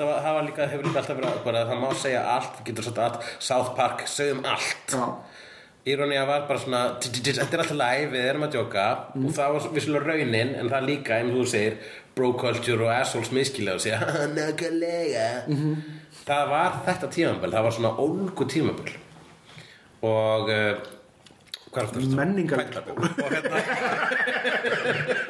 [0.05, 3.01] var, það var líka, hefur líka alltaf verið bara, það má segja allt, getur sagt
[3.06, 4.92] allt, South Park, segjum allt.
[4.92, 5.06] Já,
[5.84, 8.84] Írónía var bara svona, þetta er alltaf læg, við erum að djóka.
[9.20, 11.76] Og það var vissulega raunin, en það líka, eins og þú segir,
[12.16, 13.98] bro culture og assholes miskilega og segja,
[14.38, 15.26] nakalega.
[16.24, 18.92] Það var þetta tímabil, það var svona ólgu tímabil.
[20.05, 20.74] Og, uh,
[21.74, 22.16] hvað þetta?
[22.20, 22.70] Menningar-.
[22.94, 22.98] Og
[23.34, 23.59] hérna,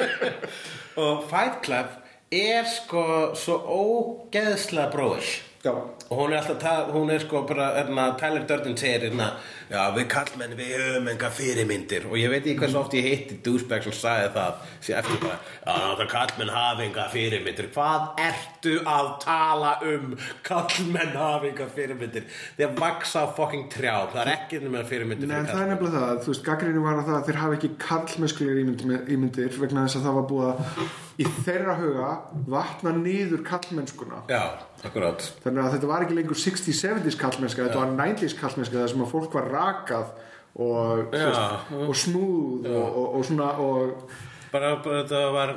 [1.04, 1.88] og Fight Club
[2.34, 3.02] er sko
[3.38, 5.32] svo ógeðslega bróish
[5.64, 9.30] já, og hún er alltaf, ta- hún er sko bara, hérna, Tyler Durden segir hérna,
[9.70, 12.04] já við kallmenn við höfum enga fyrirmyndir.
[12.10, 15.38] Og ég veit ekki hversu oft ég hitti douchebag sem sagði það sér eftir bara,
[15.64, 20.12] já það kallmenn hafa enga fyrirmyndir, hvað ertu að tala um?
[20.44, 22.28] Kallmenn hafa enga fyrirmyndir.
[22.58, 25.72] Þeir vaksa á fucking trjá, það er ekki með fyrirmyndir Nei, en fyrir það er
[25.72, 29.58] nefnilega það, þú veist, gaggrinni var að það að þeir hafa ekki karlmennskulegar ímyndir, ímyndir
[29.64, 30.92] vegna þess að það var búið að
[31.24, 32.12] í þeirra huga
[32.52, 34.22] vatna niður karlmennskuna.
[34.28, 34.42] Já,
[34.88, 38.92] akkurát þannig að þetta var ekki lengur 60s, 70s kallmennska þetta var 90s kallmennska þar
[38.92, 40.12] sem að fólk var rakað
[40.54, 44.14] og, veist, og snúð og, og, og svona og,
[44.52, 45.56] bara, bara þetta var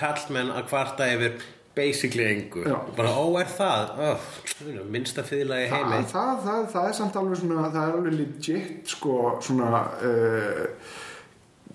[0.00, 1.40] kallmenn að kvarta yfir
[1.74, 2.64] basically engu.
[2.66, 2.78] Já.
[2.96, 3.92] bara ó er það?
[4.02, 4.30] Oh,
[4.90, 5.70] minnsta í heimi.
[5.70, 9.14] það, það, það, það er samt alveg svona það er alveg legit sko
[9.44, 10.96] svona uh,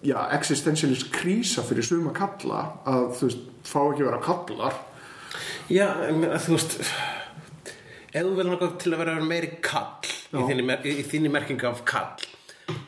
[0.05, 4.77] já, existentialist krísa fyrir suma kalla að þú veist, fá ekki vera kallar
[5.65, 5.87] Já,
[6.45, 6.75] þú veist
[8.15, 10.05] ef þú vil náttúrulega til að vera meiri kall
[10.37, 12.27] í mer- í þinni merkingu af kall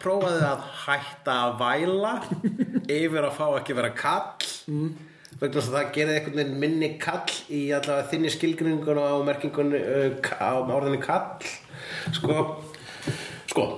[0.02, 2.14] prófaðu að hætta að væla
[2.86, 4.92] yfir að fá ekki vera kall mm.
[5.42, 10.10] vegna að það gerir einhvern veginn minni kall í allavega þinni skilgringun á merkingun uh,
[10.38, 11.42] á orðinni kall
[12.14, 12.38] sko
[13.50, 13.70] sko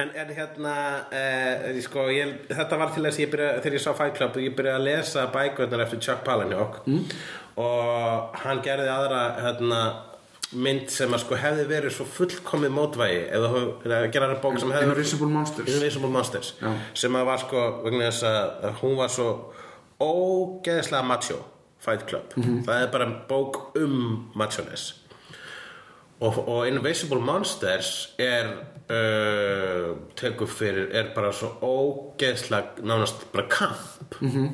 [0.00, 0.74] En, en hérna,
[1.06, 4.38] uh, sko, ég, þetta var til þess að ég byrja, þegar ég sá Fight Club,
[4.42, 6.80] ég byrjaði að lesa bækurnar eftir Chuck Palahniuk.
[6.88, 7.04] Mm.
[7.62, 9.80] og hann gerði aðra hérna,
[10.58, 14.90] mynd sem að sko hefði verið svo fullkomið mótvægi eða gera aðra bók sem hefði
[14.90, 15.70] Invisible Monsters.
[15.76, 16.52] Invisible Monsters.
[16.98, 19.28] Sem að var sko, vegna þess að hún var svo
[20.02, 21.40] ógeðslega macho
[21.84, 25.03] Fight Club, það er bara bók um machoness
[26.20, 28.52] og, og Invisible Monsters er
[28.90, 34.14] uh, tekur fyrir er bara svo ógeðslega nánast bara kamp.
[34.20, 34.48] -hmm.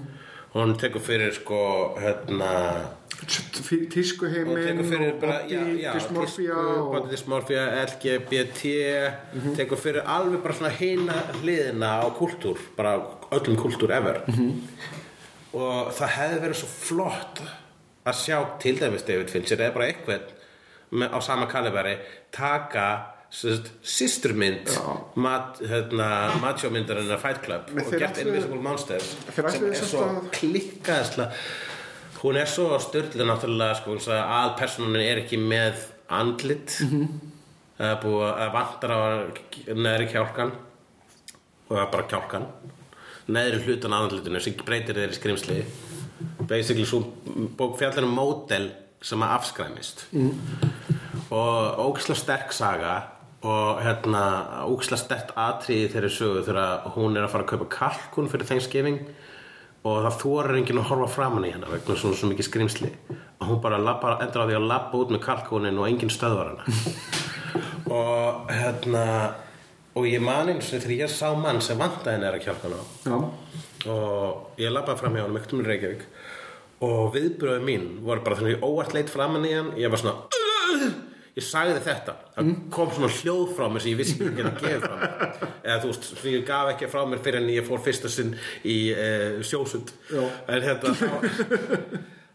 [0.55, 2.51] hún tekur fyrir sko hérna
[3.71, 8.63] hún tískuheimin tekur fyrir og bara já, já, tísku, og body dysmorphia, LGBT
[9.57, 12.97] tekur fyrir alveg bara svona hina hliðina á kultúr bara
[13.31, 14.23] öllum kultúr ever.
[15.53, 17.43] Og það hefði verið svo flott
[18.07, 20.40] að sjá til dæmis David Fincher eða bara eitthvað
[20.93, 21.97] á sama kaliberi
[22.33, 22.87] taka
[23.31, 24.67] sýstrumynd
[25.15, 26.09] mat, hérna,
[26.43, 31.31] macho myndarinn af Fight Club og ætluðu- Invisible Monsters sem er svo að- klikkaðsla
[32.23, 35.75] hún er svo styrla náttúrulega sko, að personunin er ekki með
[36.11, 36.75] andlit.
[37.81, 39.01] Það er búið að vantar á
[39.73, 40.51] neðri kjálkan
[41.71, 42.47] og það er bara kjálkan
[43.31, 45.65] neðri hlutan andlitinu sem breytir þeirri skrimsli.
[46.51, 47.01] Basically svo
[47.57, 48.71] bók fjallar um módel
[49.03, 50.05] sem að afskræmist.
[50.13, 50.35] Mm.
[51.31, 52.95] og ógislega sterk saga
[53.47, 54.23] og hérna
[54.69, 58.99] ógislega sterkt atriði þeirri sögu þegar hún er að fara að kaupa kalkun fyrir Thanksgiving
[59.89, 62.91] og það þorir enginn að horfa framan í hennar vegna svona svo mikið skrimsli
[63.41, 66.53] og hún bara labba, endur á því að labba út með kalkunin og enginn stöðvar
[66.53, 66.67] hana.
[67.91, 69.05] Og hérna
[69.99, 72.77] og ég man eins og þegar ég sá mann sem vantaði henni að kjálkana.
[73.03, 73.17] Já,
[73.91, 76.05] og ég labbaði fram hjá hann mjög um Reykjavík
[76.85, 79.73] og viðbröðu mín voru bara þannig óvart leitt framan í hann.
[79.81, 80.25] Ég var svona
[81.37, 84.89] ég sagði þetta, það kom svona hljóð frá mér sem ég vissi ekki að gefa
[84.89, 85.47] frá mér.
[85.63, 88.35] Eða þú veist, sem ég gaf ekki frá mér fyrir en ég fór fyrsta sinn
[88.67, 89.95] í uh, sjósund.
[90.11, 90.25] Já.
[90.51, 91.31] en hérna það,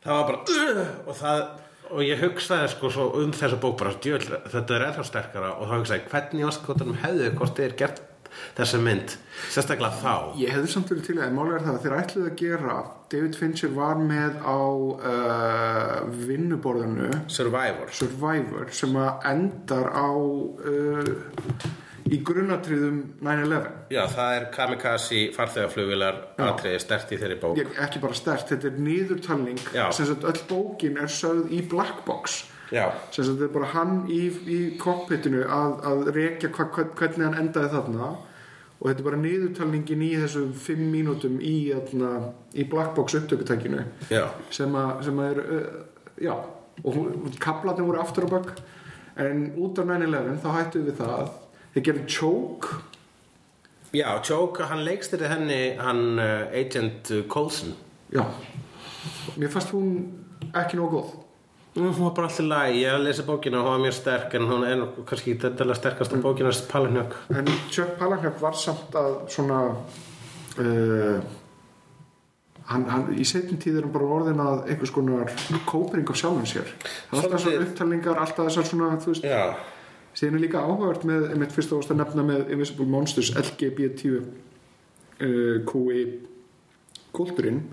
[0.06, 1.46] það var bara og það
[1.86, 2.90] og ég hugsaði sko
[3.22, 5.54] um þessa bók bara djöl, þetta er ennþá sterkara.
[5.60, 8.04] Og þá hugsaði ég, hvernig áskotanum hefðu hvort þið er gert
[8.58, 9.16] þessa mynd
[9.52, 10.14] sérstaklega þá.
[10.40, 12.76] Ég hefði samt verið til að en málega er það að þeir ætluðu að gera
[13.12, 15.96] David Fincher var með á uh,
[16.26, 17.92] vinnuborðinu Survivor.
[17.96, 21.74] Survivor sem að endar á uh,
[22.06, 27.62] í grunnatriðum 9-11 Já, það er kamikaze farþegaflugvilar atriði stert í þeirri bók.
[27.62, 29.62] Ég- ekki bara stert, þetta er niðurtalning.
[29.74, 29.88] Já.
[29.96, 32.44] sem sagt öll bókin er sögð í black box
[32.76, 34.22] sem þetta er bara hann í,
[34.52, 38.10] í cockpitinu að, að rekja hva, hvernig hann endaði þarna.
[38.76, 43.86] Og þetta er bara niðurtalningin í þessum fimm mínútum í, þarna, í black box upptökutækinu.
[44.54, 45.78] Sem að, sem að er uh,
[46.28, 46.34] já,
[46.84, 47.00] og
[47.44, 48.52] kaplarnir voru aftur á bak.
[49.24, 51.32] En út af 9-11 þá hættu við það
[51.76, 52.82] þeir gerðu choke.
[53.96, 57.78] Já, Choke, hann leikstýri henni hann uh, Agent Coulson.
[58.12, 58.26] Já,
[59.40, 59.94] mér fannst hún
[60.52, 61.14] ekki nóg góð
[61.76, 64.46] Hún var bara alltaf læg, ég hef lesið bókina og hún var mjög sterk en
[64.48, 69.58] hún er kannski þetta sterkasta bókina Palanjök En Chuck Palahniuk var samt að svona
[70.64, 71.20] uh,
[72.72, 75.32] hann, hann, í setjum tíð er hann bara orðin að einhvers konar
[75.68, 76.72] kópering af sjálfum sér.
[77.12, 79.56] Það alltaf Svolítið- svona upptalningar, alltaf þessar svona þú veist, Já,
[80.16, 84.16] síðan er líka áhugavert með, einmitt fyrst og ást að nefna með Invisible Monsters LGBT
[84.16, 86.06] uh, QI
[87.16, 87.66] kultúrin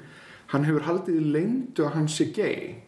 [0.52, 2.82] hann hefur haldið í leyndu að hann sé gay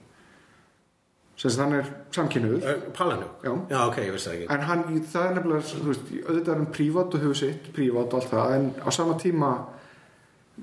[1.36, 3.52] sem að hann er samkynnuður Palanjök Já.
[3.73, 4.48] já, ok, ég vissi það ekki.
[4.55, 4.82] En hann,
[5.12, 8.31] það er nefnilega, þú veist, auðvitað er hann prívat og hefur sitt, prívat og allt
[8.31, 9.51] það, en á sama tíma,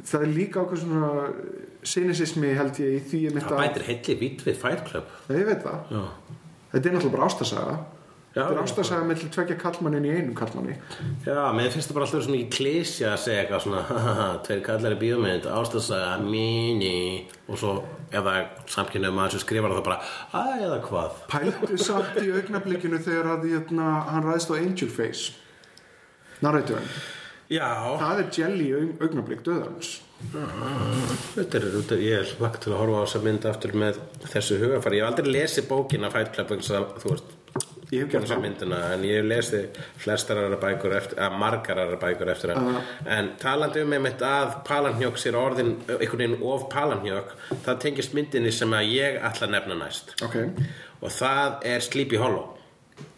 [0.07, 1.11] það er líka ákveð svona
[1.91, 5.09] cynisismi held ég í því mitt Það að, bætir heilli vít við Fight Club.
[5.27, 6.03] Það ég veit það, Já,
[6.71, 7.75] þetta er náttúrulega bara ástasaga,
[8.31, 8.63] þetta er já.
[8.63, 10.75] ástasaga með til tvekja kallmannin í einum kallmanni.
[11.25, 14.01] Já, mér finnst það bara alltaf svona í klísja að segja eitthvað svona
[14.47, 16.93] tveir kallar í bíómynd, ástæðsaga, mini
[17.51, 17.73] og svo
[18.11, 18.29] er
[18.71, 19.99] samkynnaður maður sem skrifar það bara
[20.41, 25.33] að eða hvað Pældu samt í augnablikinu þegar að jötna, hann ræðist á Angel Face,
[26.43, 26.93] narratorinn,
[27.51, 27.67] Já,
[27.99, 29.97] það er jelly aug- augnablik döðans.
[30.31, 33.97] þetta er, þetta er, ég er lagt til að horfa á þessa mynd aftur með
[34.31, 37.31] þessu hugafari Ég hef aldrei lesið bókina Fight Club þú veist
[37.91, 38.43] Ég hef gert það.
[38.45, 42.77] myndina en ég hef lesið flestar aðra bækur eftir, að margar aðra bækur eftir hann
[43.17, 47.35] en talandi um einmitt að Palanhjók sér orðin einhvern veginn of Palanhjók
[47.65, 50.15] það tengist myndinni sem að ég ætla að nefna næst.
[50.23, 50.39] Ok,
[51.01, 52.57] og það er Sleepy Hollow.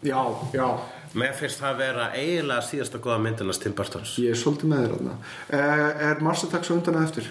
[0.02, 0.20] Já,
[0.56, 0.66] já,
[1.14, 4.94] Mér finnst það vera eiginlega síðasta góða myndinast Tim Burtons ég er svolítið með þér
[4.96, 5.16] þarna.
[5.46, 7.28] Uh, er Mars Attacks undan að eftir?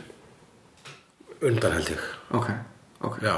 [1.43, 2.03] undan held ég.
[2.31, 2.49] Ok,
[3.03, 3.17] ok.
[3.23, 3.35] Já,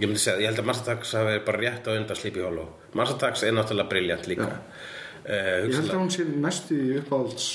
[0.00, 2.68] ég myndi segja, ég held að Mars Attacks hafi bara rétt á undan Sleepy Hollow
[2.98, 4.60] Mars Attacks er náttúrulega briljant líka uh,
[5.28, 7.50] Ég held að hún sé næstu í uppáhalds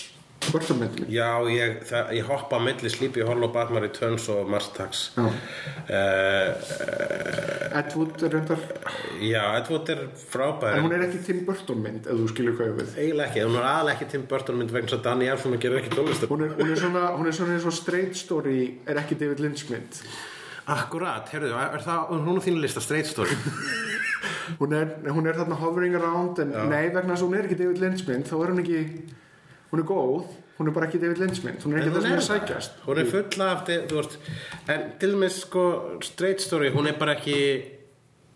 [0.46, 1.08] kvörtamendinu.
[1.10, 5.26] Já, ég, það, ég hoppa á milli Sleepy Hollow, Batman Returns og Mars Attacks Já.
[5.26, 5.32] uh,
[7.80, 8.62] Ed Wood er reyndar,
[9.24, 12.70] Já, Edward er frábær en hún er ekki Tim Burton mynd, ef þú skilur hvað
[12.70, 12.94] ég við.
[13.00, 15.96] Eiginlega ekki, hún er aðalega ekki Tim Burton mynd vegna svo Danny Elfman gerir ekki
[15.96, 16.72] tónlist Hún hún hún
[17.32, 20.02] er svona eins og Straight Story er ekki David Lynch mynd.
[20.66, 23.36] Akkurat, heyrðu, er það hún á þínu lista Straight Story
[24.60, 27.58] Hún er, hún er þarna hovering around, en nei, vegna þess að hún er ekki
[27.60, 28.82] David Lynch mynd, þá er hún ekki,
[29.72, 30.28] hún er góð,
[30.60, 32.78] hún er bara ekki David Lynch mynd, hún er ekki En það sem er sækjast.
[32.86, 34.18] Hún er full af, þú veist
[34.74, 35.66] En til og með sko,
[36.06, 37.38] Straight Story Hún er bara ekki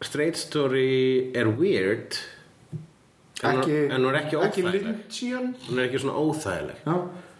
[0.06, 2.18] Straight Story er weird
[3.39, 5.51] En, Ekki, en hún er ekki ekki óþægileg Lynchian.
[5.69, 6.95] Hún er ekki svona óþægileg Já,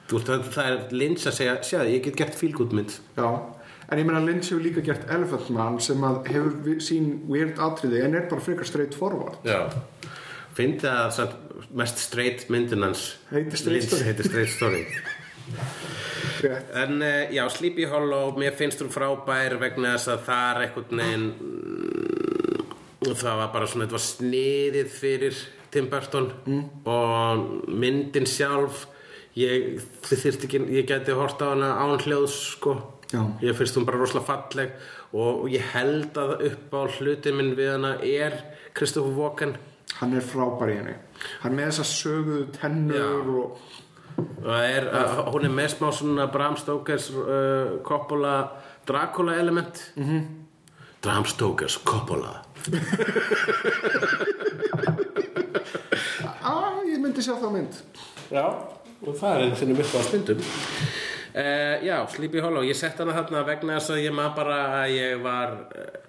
[0.10, 3.28] Þú veist, það, er Lynch að segja Sjáðu, ég get gert fílgútmynd já.
[3.90, 5.07] En ég meina Lynch hefur líka gert
[5.49, 9.40] Man sem að hefur sín weird atriði en er bara frekar straight forward.
[9.44, 9.70] Já
[10.53, 11.36] Fyndi að samt,
[11.72, 14.03] mest straight myndin hans Heitir Straight Story.
[14.03, 14.86] heitir Straight Story.
[16.40, 21.02] En uh, já, Sleepy Hollow, mér finnst hún frábær vegna þess að það er einhvern
[21.02, 25.41] veginn mm, það var bara svona, þetta var sniðið fyrir
[25.74, 26.61] Tim Burton mm.
[26.94, 27.44] og
[27.82, 28.86] myndin sjálf
[29.36, 32.78] ég, þyrst ekki, ég gæti hort á hana án hljóðs sko
[33.10, 33.23] Já.
[33.41, 34.73] ég finnst hún bara rosalega falleg
[35.18, 38.38] og ég held að upp á hlutin minn við hana er
[38.77, 39.57] Kristoffer Walken
[39.99, 40.94] Hann er frábær í henni.
[41.41, 43.61] Hann er með þessar söguðu tennur og
[44.19, 48.34] og það er, að, hún er með smá svona Bram Stokers uh, Coppola
[48.88, 50.23] Dracula element mm -hmm.
[51.02, 52.41] Bram Stokers Coppola
[56.44, 56.53] Á,
[56.91, 57.73] ég myndi sjá þá mynd.
[58.31, 58.45] Já,
[59.07, 60.41] og það er einu sinni myrk á stundum
[61.36, 62.66] uh, Já, Sleepy Hollow.
[62.68, 66.00] Ég sett hana þarna vegna þess að ég maður bara að ég var uh,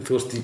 [0.00, 0.40] þú veist,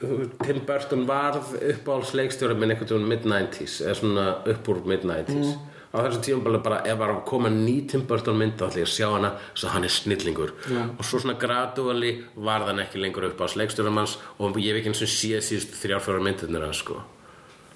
[0.00, 5.58] Tim Burton varð uppáhalds leikstjóri minn einhvern veginn mid-90s eða svona upp úr mid-90s
[5.90, 8.82] á þessum tíum bara, bara ef var að koma ný Tim Burton mynd þá ætla
[8.84, 10.52] ég að sjá hana svo hann er snillingur.
[10.70, 14.92] Og svo svona gradúali varð hann ekki lengur uppáhalds leikstjóri manns og ég hef ekki
[14.92, 17.00] eins og séð síðust þrjár fjóra myndirnir hans sko.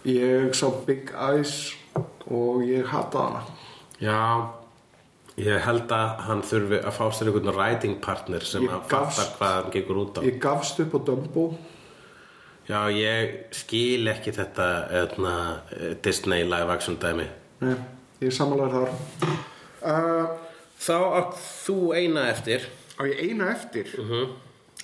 [0.06, 1.74] Ég sá Big Eyes
[2.30, 3.42] og ég hata hana.
[3.98, 4.20] Já,
[5.40, 9.54] ég held að hann þurfi að fá sér einhvern writing partner sem að fattar hvað
[9.58, 10.20] hann gengur út á.
[10.26, 11.46] Ég gafst upp á Dumbo
[12.64, 14.66] Já, ég skil ekki þetta
[15.02, 15.32] etna,
[16.00, 17.26] Disney live action dæmi.
[17.60, 17.74] Nei,
[18.22, 19.34] ég er samanlega þar
[19.84, 20.30] uh,
[20.80, 22.64] Þá átt þú eina eftir.
[22.96, 23.92] Á ég eina eftir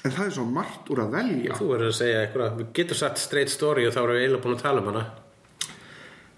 [0.00, 2.54] En það er svo margt úr að velja Þú verður að segja eitthvað.
[2.60, 5.02] Við getum satt straight story og þá erum við eiginlega búin að tala um hana.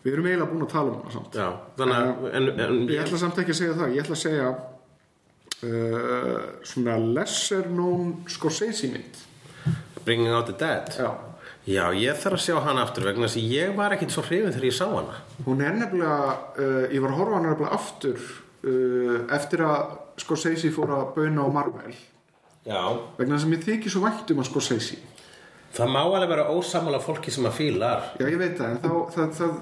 [0.03, 1.49] Við erum eiginlega búin að tala um hana samt Já,
[1.79, 2.23] þannig að...
[2.35, 4.47] En, en, Ég ætla samt ekki að segja það Ég ætla að segja
[5.69, 6.41] uh,
[6.73, 9.21] Svona lesser known Scorsese mynd
[10.03, 10.91] Bringing out the dead.
[10.99, 11.13] Já
[11.63, 14.51] Já, ég þarf að sjá hana aftur vegna þess að ég var ekkit svo hrifin
[14.51, 15.21] þegar ég sá hana.
[15.47, 16.17] Hún er nefnilega
[16.59, 19.93] uh, Ég var að horfa hana nefnilega aftur uh, Eftir að
[20.25, 21.95] Scorsese fór að bauna á Marvel
[22.67, 22.83] Já.
[23.15, 24.99] Vegna þess að mér þykir svo vænt um að Scorsese
[25.73, 28.11] Það má alveg vera ósamála fólki sem að fílar.
[28.21, 29.55] Já, ég veit það, en þá, það, það,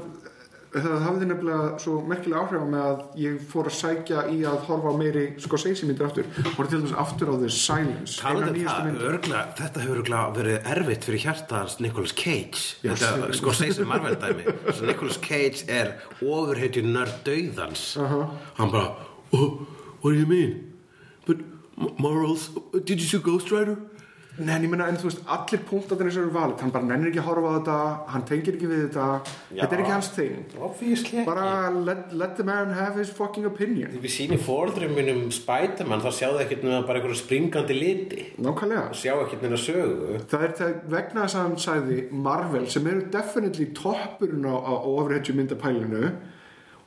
[0.71, 4.93] það hafði nefnilega svo merkilega áhrif mig að ég fór að sækja í að horfa
[4.99, 6.29] meiri Scorsese myndir aftur.
[6.55, 8.21] Voru til dæmis aftur á The Silence.
[8.23, 10.03] Um það, örgla, þetta hefur
[10.37, 12.79] verið erfitt fyrir hjartans Nicolas Cage.
[12.87, 14.47] Já, þetta sko segir Marvel dæmi.
[14.71, 17.87] Svo Nicolas Cage er ofurheitju nörd dauðans.
[17.99, 18.95] Hann bara
[19.35, 19.67] oh,
[20.03, 20.77] what do you mean?
[21.27, 21.43] But
[21.99, 22.51] morals
[22.85, 23.79] did you see Ghost Rider
[24.41, 27.11] Nei, en ég meina, en þú veist, allir punktarnir sem eru valið, hann bara nennir
[27.11, 27.75] ekki að horfa á þetta,
[28.15, 29.09] hann tengir ekki við þetta,
[29.51, 30.55] þetta er ekki hans þing.
[30.65, 33.93] obviously Bara let, let the man have his fucking opinion.
[34.01, 38.87] Við sýnum fóldrum mínum Spiderman þá sjáðu ekkert nema bara einhverju springandi liti Nákvæmlega.
[38.97, 43.05] sjá ekkert neina sögu Það er það vegna þess að hann sagði Marvel sem eru
[43.13, 46.15] definitely toppurinn á, á overheadju myndapælinu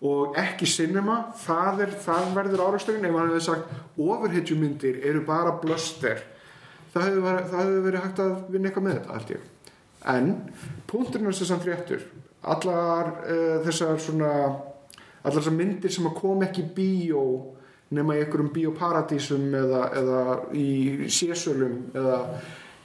[0.04, 5.22] og ekki cinema það, er, það verður árastögin ef hann hefði sagt overheadju myndir eru
[5.30, 6.26] bara bluster
[6.94, 9.50] það hefði verið, það verið hægt að vinna eitthvað með þetta held ég.
[10.14, 10.30] En
[10.92, 12.06] punkturinn er þess að réttur.
[12.54, 14.32] Allar uh, þessar svona
[15.24, 17.24] allar þessar myndir sem að kom ekki í bíó
[17.94, 20.20] nema í einhverjum bíóparadísum eða, eða
[20.58, 22.20] í sésölum eða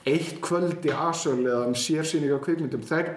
[0.09, 3.11] eitt kvöldi asöl eða um sérsýninga kvikmyndum þær,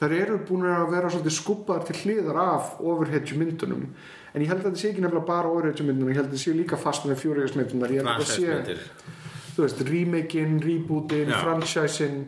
[0.00, 4.60] þær eru búin að vera svolítið skubbaðar til hliðar af overheadju myndunum en ég held
[4.60, 7.06] að þetta sé ekki nefnilega bara overheadju myndunum ég held að þetta sé líka fast
[7.08, 9.16] með fjúriðis myndunar ég held að þetta sé.
[9.56, 12.20] Þú veist, remakein, rebootin, franchisein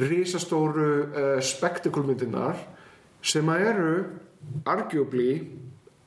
[0.00, 2.60] risastóru uh, spektakulmyndinar
[3.20, 3.94] sem að eru
[4.68, 5.32] arguably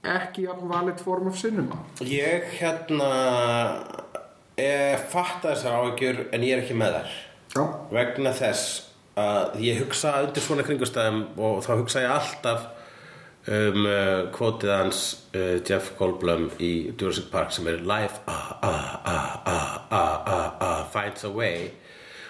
[0.03, 1.77] ekki jafn valid form of cinema.
[2.03, 3.11] Ég hérna
[4.57, 7.13] e, fatta þessar áhyggjur en ég er ekki með þær.
[7.53, 7.63] Já,
[7.93, 8.81] vegna þess
[9.19, 12.65] að ég hugsa undir svona kringustæðum og þá hugsa ég alltaf
[13.52, 15.03] um uh, kvotið hans
[15.36, 20.84] uh, Jeff Goldblum í Jurassic Park sem er Life ah, ah, ah, ah, ah, ah,
[20.94, 21.72] finds a way.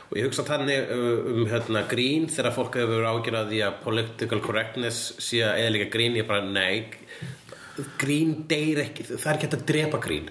[0.09, 3.79] Og ég hugsa þannig uh, um hérna, grín þegar fólk hefur ágjörð að því að
[3.85, 6.89] political correctness sé að eða líka grín ég bara nei
[8.01, 10.29] grín deyr ekki, það er ekki hægt að drepa grín.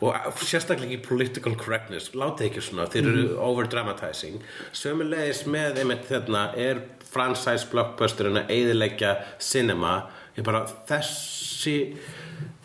[0.00, 4.40] Og sérstaklega ekki political correctness, látið ekki svona þeir eru overdramatizing.
[4.76, 6.80] Sömulegis með einmitt þarna er
[7.10, 9.12] franchise blockbusterinn að eyðileggja
[9.42, 9.94] cinema,
[10.36, 11.76] ég bara þessi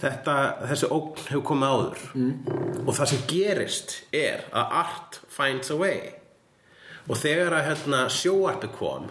[0.02, 0.36] þetta,
[0.70, 2.06] þessi ógn hefur komið áður.
[2.86, 6.14] Og það sem gerist er að art finds a way.
[7.06, 9.10] Og þegar að hérna, sjóarpi kom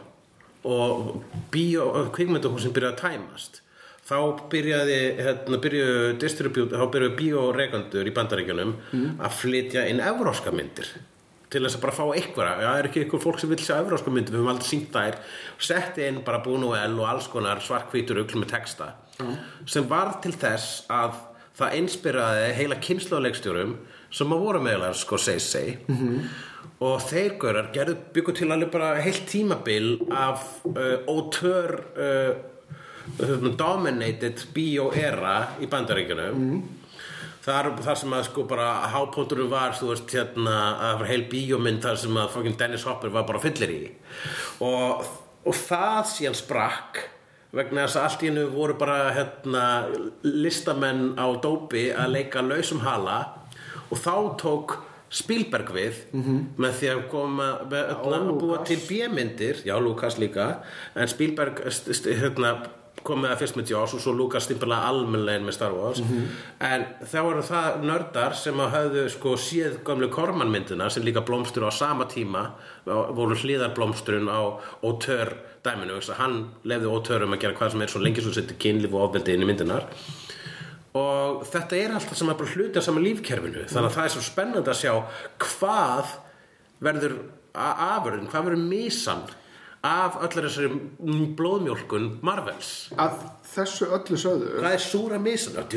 [0.64, 1.22] og
[1.52, 3.60] bíó, kvikmyndahúsin byrjaði að tæmast
[4.04, 4.16] þá
[4.52, 8.74] byrjaði hérna, byrjuðu distribute, þá byrjuðu bíóreikandur í bandaríkjunum
[9.24, 10.90] að flytja inn evróska myndir
[11.54, 14.12] til þess að bara fá einhverja, já, er ekki einhver fólk sem vil sjá evróska
[14.12, 15.20] myndir, við höfum aldrei sínt þær.
[15.68, 18.90] Setti inn bara Buñuel og alls konar svartkvítur ugl með texta.
[19.70, 21.20] Sem var til þess að
[21.54, 23.76] það inspiraði heila kynnslóðleikstjórum
[24.14, 25.76] sem að voru meðlega sko segi
[26.84, 32.32] og þeir görar gerðu byggu til alveg bara heilt tímabil af uh, ótör uh,
[33.22, 36.40] uh, dominated bíó-era í bandaríkjunum
[37.44, 40.56] þar, þar sem að sko bara hápónturum var þú veist hérna
[40.90, 43.82] að var heil bíómynd þar sem að fucking Dennis Hopper var bara fyllir í.
[44.64, 45.04] Og,
[45.44, 47.04] og það síðan sprakk
[47.54, 49.64] vegna þess að allt í hennu voru bara hérna
[50.24, 53.20] listamenn á dópi að leika lausum hala.
[53.92, 54.78] Og þá tók
[55.14, 55.98] Spielberg við
[56.58, 59.60] með því að koma með, hérna, að búa til B-myndir.
[59.68, 60.64] Já, Lucas líka.
[60.98, 62.56] En Spielberg hérna,
[63.04, 66.00] komið að fyrst með Jaws og svo Lucas stimpilega almennlegin með Star Wars.
[66.64, 71.66] En þá eru það nördar sem að höfðu sko séð gömlu kormanmyndina sem líka blómstur
[71.68, 72.46] á sama tíma
[72.86, 74.40] voru hliðarblómsturinn á
[74.82, 78.56] Auteur dæminu, hann lefði Auteur um að gera hvað sem er svo lengi svo setti
[78.60, 79.86] kynlíf og ofbeldi inn í myndinar
[80.94, 83.64] og þetta er alltaf sem að bara hluti af sama lífkerfinu.
[83.66, 84.92] Þannig að það er svo spennandi að sjá
[85.42, 86.12] hvað
[86.84, 87.14] verður
[87.54, 89.24] a- afurðin, hvað verður misan
[89.84, 90.68] af öllar þessari
[91.36, 92.70] blóðmjólkun Marvels.
[92.96, 93.18] Að
[93.54, 95.58] þessu öllu sögðu hvað er súra misan?
[95.58, 95.76] Það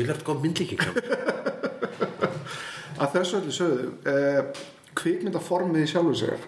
[2.98, 4.62] að þessu öllu sögðu eh,
[4.98, 6.46] kvikmyndaformið í sjálfu sér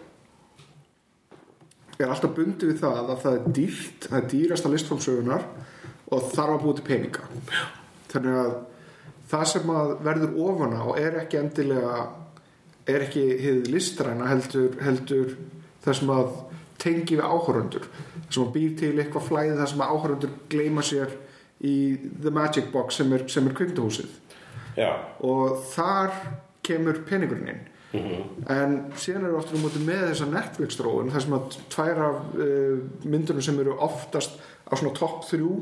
[2.01, 5.47] er alltaf bundið við það að það er dýrt það er dýrasta listfólksögunar
[6.11, 7.27] og þarf að búið til peninga.
[8.11, 8.53] Þannig að
[9.31, 11.99] það sem að verður ofan á er ekki endilega
[12.91, 15.35] er ekki hið listræna heldur, heldur
[15.85, 16.33] það sem að
[16.81, 17.89] tengi við áhörundur
[18.29, 21.17] sem að býr til eitthvað flæði það sem að áhörundur gleyma sér
[21.61, 21.75] í
[22.23, 24.15] The Magic Box sem er, er kvikmyndahúsið.
[24.79, 24.93] Já,
[25.27, 26.15] og þar
[26.65, 27.67] kemur peningurinn inn.
[27.91, 32.19] En síðan eru ofta um móti með þessa Netflix þróun þar sem að tvær af
[32.39, 34.37] uh, myndunum sem eru oftast
[34.71, 35.55] á svona topp þrjú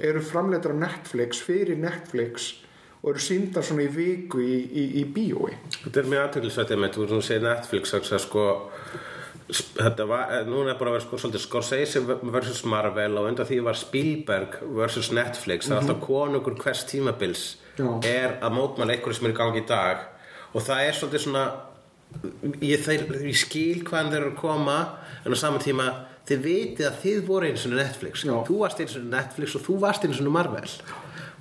[0.00, 2.54] eru framleitar af Netflix fyrir Netflix
[3.02, 5.58] og eru síndar svona í viku í, í, í bíói.
[5.82, 8.46] Þetta er mjög aðtöklisvættið með þú segir Netflix að sko
[9.50, 12.00] þetta var, eh, núna er bara að vera sko svolítið Scorsese
[12.32, 15.68] versus Marvel og undan því var Spielberg versus Netflix.
[15.68, 17.44] Það er alltaf konungur hvers tímabils
[17.76, 18.04] Já.
[18.04, 19.98] er að mótmæla einhverju sem er í gangi í dag.
[20.54, 21.44] Og það er svolítið svona
[22.62, 24.78] ég, þeir, ég skil hvaðan þeir eru að koma
[25.24, 25.88] en á sama tíma
[26.24, 28.24] þið vitið að þið voru eins og Netflix.
[28.24, 28.36] Já.
[28.48, 30.70] þú varst eins og Netflix og þú varst eins og Marvel.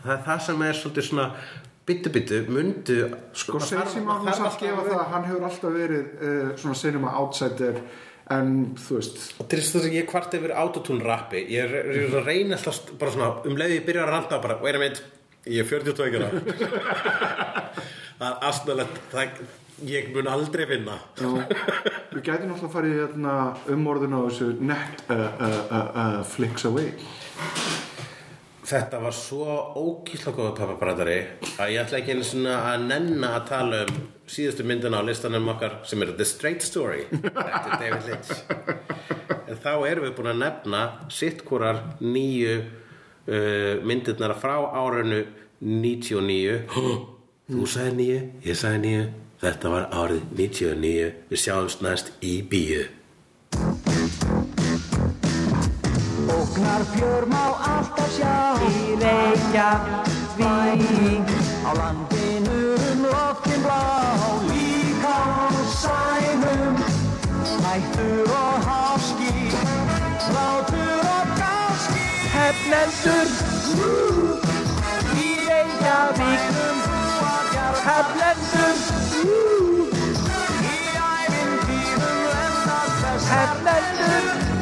[0.04, 1.30] Það er það sem er svolítið svona
[1.88, 2.98] byttu byttu, mundu
[3.36, 7.16] sko þarf samt alltaf gefa að það að hann hefur alltaf verið uh, svona cinema
[7.20, 7.82] outsider
[8.34, 9.18] en þú veist.
[9.40, 12.94] Þetta er þess að ég kvart yfir autotune rappi Ég er, er að reyna alltaf
[13.02, 15.04] bara svona um leið ég byrja að ranta bara Wait a minute,
[15.44, 16.30] ég er 42 ára
[18.24, 19.44] Það er það,
[19.84, 21.00] Ég mun aldrei vinna.
[21.18, 23.34] Við gætum náttúrulega að fara í hérna,
[23.74, 26.94] umorðun á þessu net uh, uh, uh, uh, flicks away
[28.64, 31.18] Þetta var svo ógísla góða pappabræðari
[31.60, 33.98] að ég ætla ekki einu svona að nenna að tala um
[34.34, 38.32] síðustu myndina á listanum okkar sem er The Straight Story eftir David Lynch.
[39.52, 45.26] En þá erum við búin að nefna sitt hvorar nýju uh, myndirnar frá árinu
[45.60, 46.64] 99
[47.52, 49.06] þú sagði nýju, ég sagði nýju
[49.44, 52.86] þetta var árið 99 við sjáumst næst í bíu
[56.42, 58.58] Ógnar fjör má alltaf sjá.
[58.66, 59.70] Í reykja
[60.38, 61.24] vín
[61.68, 63.84] Á landinu um loftin blá.
[64.50, 65.50] Líka á
[65.82, 66.76] sænum.
[67.66, 69.34] Hættur og háski.
[70.36, 72.06] Látur og gáski.
[72.36, 73.28] Hefnendur
[75.26, 76.44] Í reykja vín
[77.88, 78.78] Hefnendur
[80.64, 80.78] Í
[81.12, 82.56] æfinn tíðum
[83.30, 84.53] Hefnendur